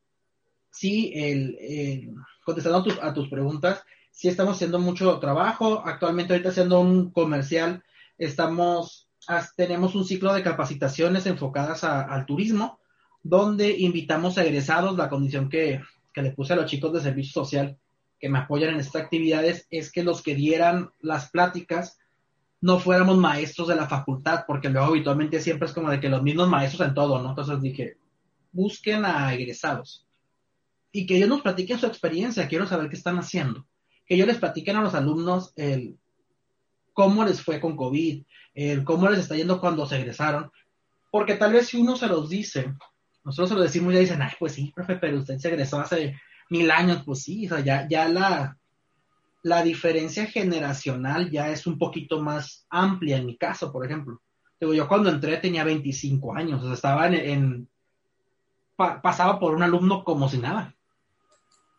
sí, 0.71 1.13
el, 1.15 2.13
contestando 2.45 2.85
a 3.01 3.15
tus, 3.15 3.31
preguntas, 3.31 3.83
sí 4.11 4.29
estamos 4.29 4.57
haciendo 4.57 4.79
mucho 4.79 5.19
trabajo. 5.19 5.83
Actualmente 5.83 6.35
ahorita 6.35 6.51
haciendo 6.51 6.79
un 6.81 7.11
comercial, 7.11 7.83
estamos, 8.19 9.09
tenemos 9.57 9.95
un 9.95 10.05
ciclo 10.05 10.35
de 10.35 10.43
capacitaciones 10.43 11.25
enfocadas 11.25 11.85
al 11.85 12.27
turismo, 12.27 12.81
donde 13.23 13.79
invitamos 13.79 14.37
a 14.37 14.45
egresados, 14.45 14.95
la 14.95 15.09
condición 15.09 15.49
que, 15.49 15.81
que 16.13 16.21
le 16.21 16.33
puse 16.33 16.53
a 16.53 16.57
los 16.57 16.67
chicos 16.67 16.93
de 16.93 17.01
servicio 17.01 17.33
social 17.33 17.79
que 18.19 18.29
me 18.29 18.39
apoyan 18.39 18.75
en 18.75 18.81
estas 18.81 19.03
actividades 19.03 19.67
es 19.71 19.93
que 19.93 20.03
los 20.03 20.23
que 20.23 20.35
dieran 20.35 20.91
las 21.01 21.31
pláticas 21.31 21.99
no 22.61 22.81
fuéramos 22.81 23.17
maestros 23.17 23.69
de 23.69 23.77
la 23.77 23.87
facultad, 23.87 24.45
porque 24.47 24.69
luego 24.69 24.89
habitualmente 24.89 25.41
siempre 25.41 25.69
es 25.69 25.75
como 25.75 25.91
de 25.91 26.01
que 26.01 26.09
los 26.09 26.23
mismos 26.23 26.49
maestros 26.49 26.89
en 26.89 26.95
todo, 26.95 27.23
¿no? 27.23 27.31
Entonces 27.31 27.61
dije, 27.61 27.97
busquen 28.53 29.05
a 29.05 29.33
egresados 29.33 30.07
y 30.91 31.07
que 31.07 31.17
ellos 31.17 31.29
nos 31.29 31.43
platiquen 31.43 31.79
su 31.79 31.87
experiencia, 31.87 32.49
quiero 32.49 32.67
saber 32.67 32.89
qué 32.89 32.97
están 32.97 33.19
haciendo, 33.19 33.67
que 34.07 34.15
ellos 34.15 34.27
les 34.27 34.39
platiquen 34.39 34.77
a 34.77 34.83
los 34.83 34.95
alumnos 34.95 35.53
el 35.57 35.97
cómo 36.93 37.25
les 37.25 37.41
fue 37.41 37.61
con 37.61 37.77
COVID, 37.77 38.25
el 38.55 38.83
cómo 38.83 39.09
les 39.09 39.21
está 39.21 39.37
yendo 39.37 39.61
cuando 39.61 39.87
se 39.87 39.99
egresaron, 39.99 40.51
porque 41.13 41.37
tal 41.37 41.53
vez 41.53 41.69
si 41.69 41.77
uno 41.77 41.95
se 41.97 42.09
los 42.09 42.29
dice, 42.29 42.75
nosotros 43.25 43.51
se 43.51 43.55
lo 43.55 43.63
decimos 43.63 43.93
y 43.93 43.95
ya 43.95 44.01
dicen, 44.01 44.23
ay, 44.23 44.33
pues 44.39 44.55
sí, 44.55 44.73
profe, 44.75 44.97
pero 44.97 45.19
usted 45.19 45.39
se 45.39 45.49
egresó 45.49 45.79
hace 45.79 46.17
mil 46.51 46.71
años, 46.71 47.03
pues 47.05 47.23
sí, 47.23 47.47
o 47.47 47.49
sea, 47.51 47.61
ya, 47.61 47.87
ya 47.89 48.09
la, 48.09 48.57
la 49.43 49.63
diferencia 49.63 50.27
generacional 50.27 51.31
ya 51.31 51.51
es 51.51 51.67
un 51.67 51.79
poquito 51.79 52.21
más 52.21 52.67
amplia 52.71 53.17
en 53.17 53.27
mi 53.27 53.37
caso, 53.37 53.73
por 53.73 53.85
ejemplo. 53.85 54.21
Digo, 54.61 54.75
yo 54.75 54.89
cuando 54.89 55.11
entré 55.11 55.37
tenía 55.37 55.65
25 55.65 56.35
años, 56.35 56.63
o 56.63 56.67
sea, 56.67 56.75
estaba 56.75 57.07
en, 57.07 57.69
pasaba 58.77 59.39
por 59.39 59.55
un 59.55 59.63
alumno 59.63 60.05
como 60.05 60.29
si 60.29 60.39
nada. 60.39 60.75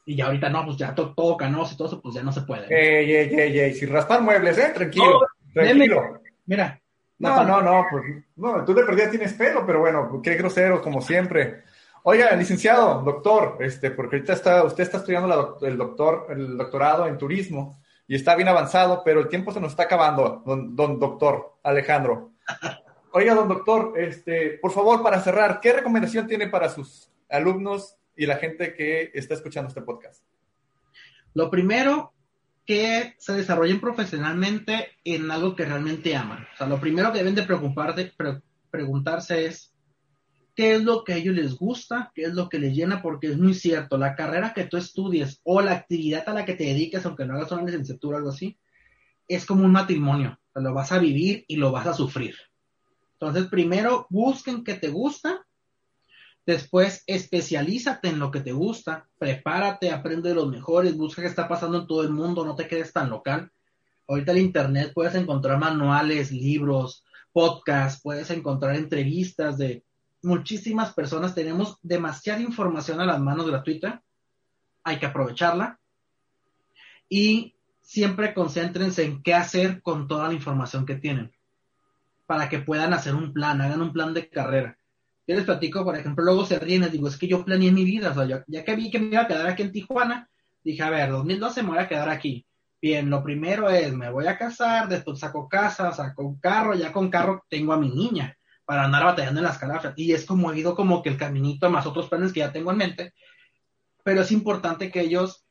Y 0.05 0.15
ya 0.15 0.25
ahorita 0.25 0.49
no, 0.49 0.65
pues 0.65 0.77
ya 0.77 0.95
todo, 0.95 1.13
todo 1.13 1.37
canoso 1.37 1.73
y 1.73 1.77
todo 1.77 1.87
eso, 1.87 2.01
pues 2.01 2.15
ya 2.15 2.23
no 2.23 2.31
se 2.31 2.41
puede. 2.41 2.65
Ey, 2.69 3.11
ey, 3.11 3.33
ey, 3.33 3.59
ey, 3.59 3.73
sin 3.73 3.89
raspar 3.89 4.21
muebles, 4.21 4.57
¿eh? 4.57 4.71
Tranquilo, 4.73 5.21
tranquilo. 5.53 6.21
Mira. 6.45 6.81
No, 7.19 7.43
no, 7.43 7.61
no, 7.61 7.85
pues, 7.91 8.03
no, 8.37 8.63
tú 8.63 8.73
de 8.73 8.85
perdida 8.85 9.09
tienes 9.09 9.33
pelo, 9.33 9.65
pero 9.65 9.81
bueno, 9.81 10.21
qué 10.23 10.35
grosero, 10.35 10.81
como 10.81 11.01
siempre. 11.01 11.63
Oiga, 12.03 12.35
licenciado, 12.35 13.01
doctor, 13.01 13.57
este, 13.59 13.91
porque 13.91 14.17
ahorita 14.17 14.33
está, 14.33 14.63
usted 14.63 14.83
está 14.83 14.97
estudiando 14.97 15.57
el 15.61 15.77
doctor, 15.77 16.27
el 16.29 16.57
doctorado 16.57 17.07
en 17.07 17.17
turismo 17.17 17.81
y 18.07 18.15
está 18.15 18.35
bien 18.35 18.47
avanzado, 18.47 19.03
pero 19.03 19.19
el 19.19 19.27
tiempo 19.27 19.51
se 19.51 19.59
nos 19.59 19.71
está 19.71 19.83
acabando, 19.83 20.41
don, 20.45 20.75
don 20.75 20.99
doctor 20.99 21.57
Alejandro. 21.63 22.31
Oiga, 23.11 23.35
don 23.35 23.47
doctor, 23.47 23.93
este, 23.97 24.59
por 24.61 24.71
favor, 24.71 25.03
para 25.03 25.19
cerrar, 25.19 25.59
¿qué 25.59 25.73
recomendación 25.73 26.27
tiene 26.27 26.47
para 26.47 26.69
sus 26.69 27.11
alumnos 27.29 27.95
y 28.15 28.25
la 28.25 28.37
gente 28.37 28.73
que 28.73 29.11
está 29.13 29.33
escuchando 29.33 29.67
este 29.67 29.81
podcast? 29.81 30.23
Lo 31.33 31.49
primero, 31.49 32.13
que 32.69 33.15
se 33.17 33.33
desarrollen 33.33 33.81
profesionalmente 33.81 34.89
en 35.03 35.31
algo 35.31 35.55
que 35.55 35.65
realmente 35.65 36.15
aman. 36.15 36.47
O 36.53 36.57
sea, 36.57 36.67
lo 36.67 36.79
primero 36.79 37.11
que 37.11 37.17
deben 37.17 37.33
de 37.33 37.41
preocuparse, 37.41 38.13
preguntarse 38.69 39.47
es 39.47 39.68
qué 40.59 40.73
es 40.73 40.83
lo 40.83 41.05
que 41.05 41.13
a 41.13 41.15
ellos 41.15 41.35
les 41.35 41.55
gusta, 41.55 42.11
qué 42.13 42.23
es 42.23 42.33
lo 42.33 42.49
que 42.49 42.59
les 42.59 42.75
llena, 42.75 43.01
porque 43.01 43.27
es 43.27 43.37
muy 43.37 43.53
cierto, 43.53 43.97
la 43.97 44.13
carrera 44.13 44.53
que 44.53 44.65
tú 44.65 44.75
estudies 44.75 45.39
o 45.45 45.61
la 45.61 45.71
actividad 45.71 46.27
a 46.27 46.33
la 46.33 46.43
que 46.43 46.53
te 46.53 46.65
dediques, 46.65 47.05
aunque 47.05 47.25
no 47.25 47.35
hagas 47.35 47.53
una 47.53 47.63
licenciatura 47.63 48.15
o 48.15 48.17
algo 48.17 48.31
así, 48.31 48.59
es 49.29 49.45
como 49.45 49.63
un 49.63 49.71
matrimonio, 49.71 50.37
lo 50.53 50.73
vas 50.73 50.91
a 50.91 50.99
vivir 50.99 51.45
y 51.47 51.55
lo 51.55 51.71
vas 51.71 51.87
a 51.87 51.93
sufrir. 51.93 52.35
Entonces, 53.13 53.47
primero 53.47 54.05
busquen 54.09 54.65
qué 54.65 54.73
te 54.73 54.89
gusta, 54.89 55.47
después 56.45 57.05
especialízate 57.07 58.09
en 58.09 58.19
lo 58.19 58.29
que 58.29 58.41
te 58.41 58.51
gusta, 58.51 59.07
prepárate, 59.17 59.91
aprende 59.91 60.27
de 60.27 60.35
los 60.35 60.49
mejores, 60.49 60.97
busca 60.97 61.21
qué 61.21 61.29
está 61.29 61.47
pasando 61.47 61.77
en 61.77 61.87
todo 61.87 62.03
el 62.03 62.09
mundo, 62.09 62.45
no 62.45 62.57
te 62.57 62.67
quedes 62.67 62.91
tan 62.91 63.09
local. 63.09 63.49
Ahorita 64.09 64.33
en 64.33 64.39
internet 64.39 64.91
puedes 64.93 65.15
encontrar 65.15 65.57
manuales, 65.57 66.33
libros, 66.33 67.05
podcasts, 67.31 68.01
puedes 68.03 68.29
encontrar 68.29 68.75
entrevistas 68.75 69.57
de 69.57 69.85
muchísimas 70.21 70.93
personas, 70.93 71.35
tenemos 71.35 71.77
demasiada 71.81 72.41
información 72.41 72.99
a 72.99 73.05
las 73.05 73.19
manos 73.19 73.47
gratuita, 73.47 74.03
hay 74.83 74.97
que 74.97 75.05
aprovecharla 75.05 75.79
y 77.07 77.55
siempre 77.81 78.33
concéntrense 78.33 79.03
en 79.03 79.23
qué 79.23 79.33
hacer 79.33 79.81
con 79.81 80.07
toda 80.07 80.27
la 80.27 80.33
información 80.33 80.85
que 80.85 80.95
tienen 80.95 81.31
para 82.25 82.47
que 82.47 82.59
puedan 82.59 82.93
hacer 82.93 83.15
un 83.15 83.33
plan, 83.33 83.59
hagan 83.61 83.81
un 83.81 83.91
plan 83.91 84.13
de 84.13 84.29
carrera. 84.29 84.77
Yo 85.25 85.35
les 85.35 85.45
platico, 85.45 85.83
por 85.83 85.95
ejemplo, 85.95 86.23
luego 86.23 86.45
se 86.45 86.59
ríen, 86.59 86.89
digo, 86.91 87.07
es 87.07 87.17
que 87.17 87.27
yo 87.27 87.43
planeé 87.43 87.71
mi 87.71 87.83
vida, 87.83 88.11
o 88.11 88.13
sea, 88.13 88.43
ya 88.47 88.63
que 88.63 88.75
vi 88.75 88.91
que 88.91 88.99
me 88.99 89.07
iba 89.07 89.21
a 89.21 89.27
quedar 89.27 89.47
aquí 89.47 89.63
en 89.63 89.71
Tijuana, 89.71 90.29
dije, 90.63 90.81
a 90.83 90.89
ver, 90.89 91.09
2012 91.11 91.63
me 91.63 91.69
voy 91.69 91.79
a 91.79 91.87
quedar 91.87 92.09
aquí. 92.09 92.45
Bien, 92.81 93.09
lo 93.09 93.23
primero 93.23 93.69
es, 93.69 93.93
me 93.93 94.09
voy 94.09 94.27
a 94.27 94.37
casar, 94.37 94.87
después 94.87 95.19
saco 95.19 95.49
casa, 95.49 95.91
saco 95.91 96.23
un 96.23 96.39
carro, 96.39 96.75
ya 96.75 96.91
con 96.91 97.09
carro 97.09 97.43
tengo 97.49 97.73
a 97.73 97.77
mi 97.77 97.89
niña 97.89 98.38
para 98.69 98.83
andar 98.83 99.03
batallando 99.03 99.39
en 99.39 99.47
las 99.47 99.57
calafas. 99.57 99.95
Y 99.95 100.13
es 100.13 100.27
como 100.27 100.51
he 100.51 100.59
ido 100.59 100.75
como 100.75 101.01
que 101.01 101.09
el 101.09 101.17
caminito 101.17 101.71
más 101.71 101.87
otros 101.87 102.07
planes 102.07 102.31
que 102.31 102.41
ya 102.41 102.51
tengo 102.51 102.69
en 102.69 102.77
mente. 102.77 103.13
Pero 104.03 104.21
es 104.21 104.31
importante 104.31 104.91
que 104.91 105.01
ellos 105.01 105.43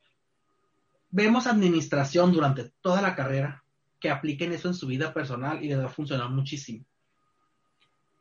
vemos 1.11 1.49
administración 1.49 2.31
durante 2.31 2.71
toda 2.81 3.03
la 3.03 3.17
carrera, 3.17 3.65
que 3.99 4.09
apliquen 4.09 4.53
eso 4.53 4.69
en 4.69 4.75
su 4.75 4.87
vida 4.87 5.13
personal 5.13 5.65
y 5.65 5.67
les 5.67 5.81
va 5.81 5.87
a 5.87 5.89
funcionar 5.89 6.31
muchísimo. 6.31 6.85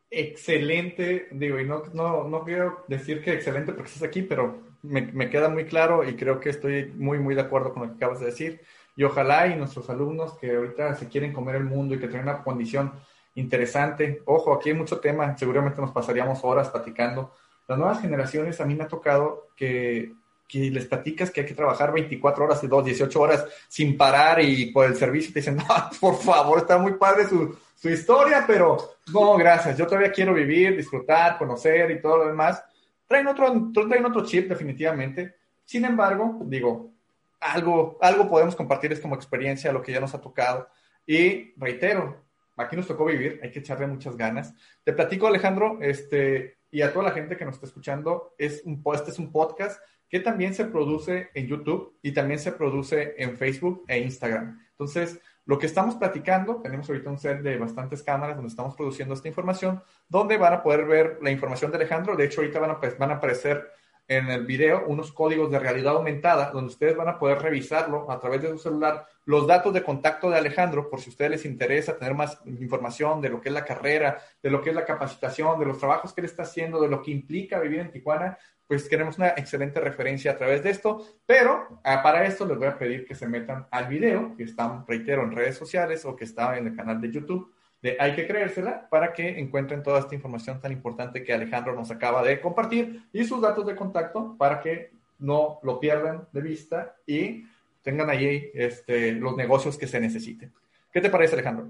Excelente, 0.09 1.27
digo, 1.29 1.59
y 1.59 1.65
no, 1.67 1.83
no, 1.93 2.27
no 2.27 2.43
quiero 2.43 2.83
decir 2.87 3.21
que 3.21 3.33
excelente 3.33 3.73
porque 3.73 3.91
estás 3.91 4.01
aquí, 4.01 4.23
pero 4.23 4.63
me, 4.81 5.29
queda 5.29 5.47
muy 5.47 5.65
claro 5.65 6.09
y 6.09 6.15
creo 6.15 6.39
que 6.39 6.49
estoy 6.49 6.91
muy, 6.95 7.19
muy 7.19 7.35
de 7.35 7.41
acuerdo 7.41 7.71
con 7.71 7.83
lo 7.83 7.89
que 7.89 7.97
acabas 7.97 8.19
de 8.19 8.25
decir. 8.25 8.61
Y 8.95 9.03
ojalá 9.03 9.45
y 9.45 9.55
nuestros 9.55 9.91
alumnos 9.91 10.39
que 10.39 10.55
ahorita 10.55 10.95
se 10.95 11.07
quieren 11.07 11.33
comer 11.33 11.57
el 11.57 11.65
mundo 11.65 11.93
y 11.93 11.99
que 11.99 12.07
tienen 12.07 12.27
una 12.27 12.43
condición 12.43 12.93
interesante. 13.37 14.21
Ojo, 14.25 14.53
aquí 14.53 14.69
hay 14.69 14.75
mucho 14.75 14.99
tema, 14.99 15.37
seguramente 15.37 15.79
nos 15.79 15.91
pasaríamos 15.91 16.39
horas 16.43 16.69
platicando. 16.69 17.33
Las 17.67 17.77
nuevas 17.77 18.01
generaciones, 18.01 18.59
a 18.59 18.65
mí 18.65 18.75
me 18.75 18.83
ha 18.83 18.87
tocado 18.87 19.49
que, 19.55 20.13
que 20.47 20.71
les 20.71 20.85
platicas 20.85 21.29
que 21.29 21.41
hay 21.41 21.45
que 21.45 21.53
trabajar 21.53 21.91
24 21.91 22.45
horas 22.45 22.63
y 22.63 22.67
2, 22.67 22.85
18 22.85 23.21
horas 23.21 23.45
sin 23.67 23.95
parar 23.95 24.41
y 24.41 24.71
por 24.71 24.85
el 24.85 24.95
servicio 24.95 25.31
te 25.31 25.39
dicen, 25.39 25.57
no, 25.57 25.65
por 26.01 26.17
favor, 26.17 26.59
está 26.59 26.77
muy 26.77 26.93
padre 26.93 27.27
su, 27.27 27.55
su 27.75 27.89
historia, 27.89 28.43
pero 28.47 28.95
no, 29.13 29.37
gracias, 29.37 29.77
yo 29.77 29.85
todavía 29.85 30.11
quiero 30.11 30.33
vivir, 30.33 30.75
disfrutar, 30.75 31.37
conocer 31.37 31.91
y 31.91 32.01
todo 32.01 32.17
lo 32.17 32.27
demás. 32.27 32.63
Traen 33.05 33.27
otro, 33.27 33.71
traen 33.71 34.05
otro 34.05 34.25
chip 34.25 34.49
definitivamente. 34.49 35.35
Sin 35.63 35.85
embargo, 35.85 36.39
digo, 36.45 36.91
algo, 37.39 37.97
algo 38.01 38.27
podemos 38.27 38.55
compartirles 38.55 38.99
como 38.99 39.15
experiencia, 39.15 39.71
lo 39.71 39.81
que 39.81 39.91
ya 39.91 39.99
nos 39.99 40.15
ha 40.15 40.21
tocado. 40.21 40.67
Y 41.05 41.53
reitero, 41.57 42.26
aquí 42.57 42.75
nos 42.75 42.87
tocó 42.87 43.05
vivir, 43.05 43.39
hay 43.41 43.51
que 43.51 43.59
echarle 43.59 43.87
muchas 43.87 44.17
ganas. 44.17 44.53
Te 44.83 44.93
platico, 44.93 45.27
Alejandro, 45.27 45.77
este, 45.81 46.57
y 46.71 46.81
a 46.81 46.91
toda 46.91 47.05
la 47.05 47.11
gente 47.11 47.37
que 47.37 47.45
nos 47.45 47.55
está 47.55 47.67
escuchando, 47.67 48.33
es 48.37 48.63
un, 48.65 48.83
este 48.93 49.11
es 49.11 49.19
un 49.19 49.31
podcast 49.31 49.81
que 50.09 50.19
también 50.19 50.53
se 50.53 50.65
produce 50.65 51.29
en 51.33 51.47
YouTube 51.47 51.97
y 52.01 52.11
también 52.13 52.39
se 52.39 52.51
produce 52.51 53.15
en 53.17 53.37
Facebook 53.37 53.83
e 53.87 53.99
Instagram. 53.99 54.59
Entonces, 54.71 55.19
lo 55.45 55.57
que 55.57 55.65
estamos 55.65 55.95
platicando, 55.95 56.61
tenemos 56.61 56.89
ahorita 56.89 57.09
un 57.09 57.17
set 57.17 57.41
de 57.41 57.57
bastantes 57.57 58.03
cámaras 58.03 58.35
donde 58.35 58.49
estamos 58.49 58.75
produciendo 58.75 59.13
esta 59.13 59.27
información, 59.27 59.81
donde 60.07 60.37
van 60.37 60.53
a 60.53 60.63
poder 60.63 60.85
ver 60.85 61.19
la 61.21 61.31
información 61.31 61.71
de 61.71 61.77
Alejandro. 61.77 62.15
De 62.15 62.25
hecho, 62.25 62.41
ahorita 62.41 62.59
van 62.59 62.71
a, 62.71 62.79
van 62.97 63.11
a 63.11 63.15
aparecer 63.15 63.65
en 64.07 64.29
el 64.29 64.45
video 64.45 64.85
unos 64.87 65.11
códigos 65.11 65.51
de 65.51 65.59
realidad 65.59 65.95
aumentada 65.95 66.51
donde 66.51 66.71
ustedes 66.71 66.95
van 66.95 67.09
a 67.09 67.19
poder 67.19 67.39
revisarlo 67.39 68.09
a 68.09 68.19
través 68.19 68.41
de 68.41 68.49
su 68.49 68.57
celular, 68.57 69.05
los 69.25 69.45
datos 69.45 69.73
de 69.73 69.83
contacto 69.83 70.29
de 70.29 70.37
Alejandro, 70.37 70.89
por 70.89 71.01
si 71.01 71.09
a 71.09 71.11
ustedes 71.11 71.31
les 71.31 71.45
interesa 71.45 71.97
tener 71.97 72.13
más 72.13 72.39
información 72.45 73.21
de 73.21 73.29
lo 73.29 73.41
que 73.41 73.49
es 73.49 73.53
la 73.53 73.65
carrera, 73.65 74.19
de 74.41 74.49
lo 74.49 74.61
que 74.61 74.69
es 74.69 74.75
la 74.75 74.85
capacitación, 74.85 75.59
de 75.59 75.65
los 75.65 75.77
trabajos 75.77 76.13
que 76.13 76.21
él 76.21 76.25
está 76.25 76.43
haciendo, 76.43 76.81
de 76.81 76.87
lo 76.87 77.01
que 77.01 77.11
implica 77.11 77.59
vivir 77.59 77.79
en 77.79 77.91
Tijuana, 77.91 78.37
pues 78.65 78.87
queremos 78.87 79.17
una 79.17 79.29
excelente 79.29 79.79
referencia 79.79 80.31
a 80.31 80.37
través 80.37 80.63
de 80.63 80.69
esto, 80.69 81.05
pero 81.25 81.81
ah, 81.83 82.01
para 82.01 82.25
esto 82.25 82.45
les 82.45 82.57
voy 82.57 82.67
a 82.67 82.77
pedir 82.77 83.05
que 83.05 83.15
se 83.15 83.27
metan 83.27 83.67
al 83.71 83.87
video, 83.87 84.35
que 84.35 84.43
están, 84.43 84.85
reitero, 84.87 85.23
en 85.23 85.31
redes 85.31 85.57
sociales 85.57 86.05
o 86.05 86.15
que 86.15 86.25
está 86.25 86.57
en 86.57 86.67
el 86.67 86.75
canal 86.75 86.99
de 87.01 87.11
YouTube 87.11 87.53
de 87.81 87.97
Hay 87.99 88.15
que 88.15 88.27
creérsela 88.27 88.87
para 88.89 89.13
que 89.13 89.39
encuentren 89.39 89.83
toda 89.83 89.99
esta 89.99 90.15
información 90.15 90.59
tan 90.59 90.71
importante 90.71 91.23
que 91.23 91.33
Alejandro 91.33 91.75
nos 91.75 91.91
acaba 91.91 92.23
de 92.23 92.41
compartir 92.41 93.03
y 93.13 93.23
sus 93.23 93.41
datos 93.41 93.65
de 93.65 93.75
contacto 93.75 94.35
para 94.37 94.59
que 94.59 94.91
no 95.19 95.59
lo 95.63 95.79
pierdan 95.79 96.27
de 96.31 96.41
vista 96.41 96.95
y 97.05 97.45
tengan 97.81 98.09
ahí 98.09 98.49
este, 98.53 99.13
los 99.13 99.35
negocios 99.35 99.77
que 99.77 99.87
se 99.87 99.99
necesiten. 99.99 100.51
¿Qué 100.91 101.01
te 101.01 101.09
parece, 101.09 101.35
Alejandro? 101.35 101.69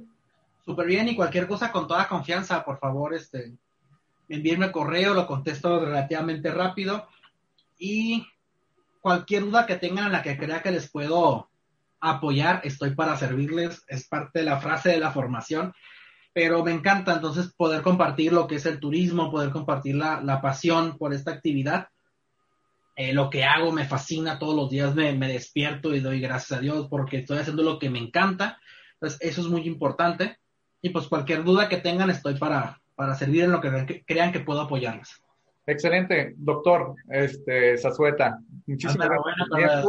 Súper 0.66 0.88
bien 0.88 1.08
y 1.08 1.16
cualquier 1.16 1.48
cosa 1.48 1.72
con 1.72 1.88
toda 1.88 2.08
confianza, 2.08 2.64
por 2.64 2.80
favor, 2.80 3.14
este, 3.14 3.54
envíenme 4.30 4.72
correo, 4.72 5.14
lo 5.14 5.28
contesto 5.28 5.84
relativamente 5.84 6.52
rápido 6.52 7.08
y 7.78 8.26
cualquier 9.02 9.44
duda 9.44 9.66
que 9.66 9.76
tengan 9.76 10.08
en 10.08 10.12
la 10.12 10.24
que 10.24 10.38
crea 10.38 10.62
que 10.62 10.72
les 10.72 10.90
puedo 10.90 11.50
apoyar, 12.00 12.62
estoy 12.64 12.96
para 12.96 13.16
servirles, 13.18 13.84
es 13.88 14.08
parte 14.08 14.40
de 14.40 14.46
la 14.46 14.60
frase 14.60 14.90
de 14.90 15.00
la 15.00 15.12
formación, 15.12 15.74
pero 16.38 16.64
me 16.64 16.72
encanta 16.72 17.16
entonces 17.16 17.52
poder 17.52 17.82
compartir 17.82 18.32
lo 18.32 18.46
que 18.46 18.58
es 18.58 18.68
el 18.68 18.80
turismo, 18.80 19.32
poder 19.32 19.50
compartir 19.50 19.96
la, 19.96 20.22
la 20.22 20.40
pasión 20.40 20.96
por 20.96 21.12
esta 21.12 21.32
actividad. 21.32 21.88
Eh, 22.96 23.12
lo 23.12 23.32
que 23.32 23.44
hago 23.44 23.72
me 23.72 23.88
fascina, 23.88 24.38
todos 24.38 24.56
los 24.56 24.70
días 24.70 24.94
me, 24.94 25.14
me, 25.14 25.30
despierto 25.30 25.96
y 25.96 26.00
doy 26.00 26.20
gracias 26.20 26.60
a 26.60 26.62
Dios 26.62 26.90
porque 26.92 27.18
estoy 27.18 27.40
haciendo 27.40 27.64
lo 27.64 27.80
que 27.80 27.90
me 27.90 27.98
encanta. 27.98 28.60
Entonces, 28.94 29.18
eso 29.20 29.42
es 29.42 29.48
muy 29.48 29.62
importante. 29.62 30.38
Y 30.80 30.92
pues 30.92 31.08
cualquier 31.08 31.44
duda 31.44 31.70
que 31.70 31.78
tengan, 31.78 32.12
estoy 32.12 32.36
para, 32.36 32.80
para 32.94 33.16
servir 33.16 33.46
en 33.46 33.52
lo 33.54 33.60
que 33.60 34.04
crean 34.06 34.32
que 34.32 34.42
puedo 34.42 34.62
apoyarles. 34.62 35.20
Excelente, 35.66 36.36
doctor 36.38 36.94
este, 37.10 37.80
Zazueta. 37.80 38.38
Muchísimas 38.68 39.10
gracias. 39.10 39.88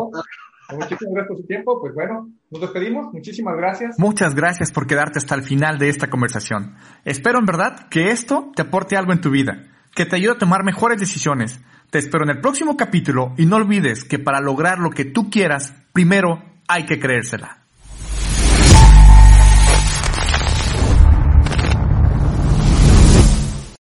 Muchísimas 0.71 1.15
gracias 1.15 1.29
por 1.29 1.37
su 1.39 1.47
tiempo. 1.47 1.81
Pues 1.81 1.95
bueno, 1.95 2.29
nos 2.51 2.61
despedimos. 2.61 3.13
Muchísimas 3.13 3.57
gracias. 3.57 3.99
Muchas 3.99 4.35
gracias 4.35 4.71
por 4.71 4.87
quedarte 4.87 5.19
hasta 5.19 5.35
el 5.35 5.43
final 5.43 5.79
de 5.79 5.89
esta 5.89 6.11
conversación. 6.11 6.75
Espero 7.05 7.39
en 7.39 7.47
verdad 7.47 7.89
que 7.89 8.11
esto 8.11 8.53
te 8.55 8.63
aporte 8.63 8.97
algo 8.97 9.13
en 9.13 9.21
tu 9.21 9.31
vida, 9.31 9.65
que 9.95 10.05
te 10.05 10.17
ayude 10.17 10.33
a 10.33 10.39
tomar 10.39 10.65
mejores 10.65 11.01
decisiones. 11.01 11.61
Te 11.91 11.99
espero 11.99 12.25
en 12.25 12.31
el 12.31 12.41
próximo 12.41 12.77
capítulo 12.77 13.33
y 13.39 13.47
no 13.47 13.57
olvides 13.57 14.05
que 14.05 14.19
para 14.19 14.41
lograr 14.41 14.79
lo 14.79 14.91
que 14.91 15.07
tú 15.07 15.31
quieras, 15.31 15.75
primero 15.95 16.43
hay 16.69 16.85
que 16.85 17.01
creérsela. 17.01 17.63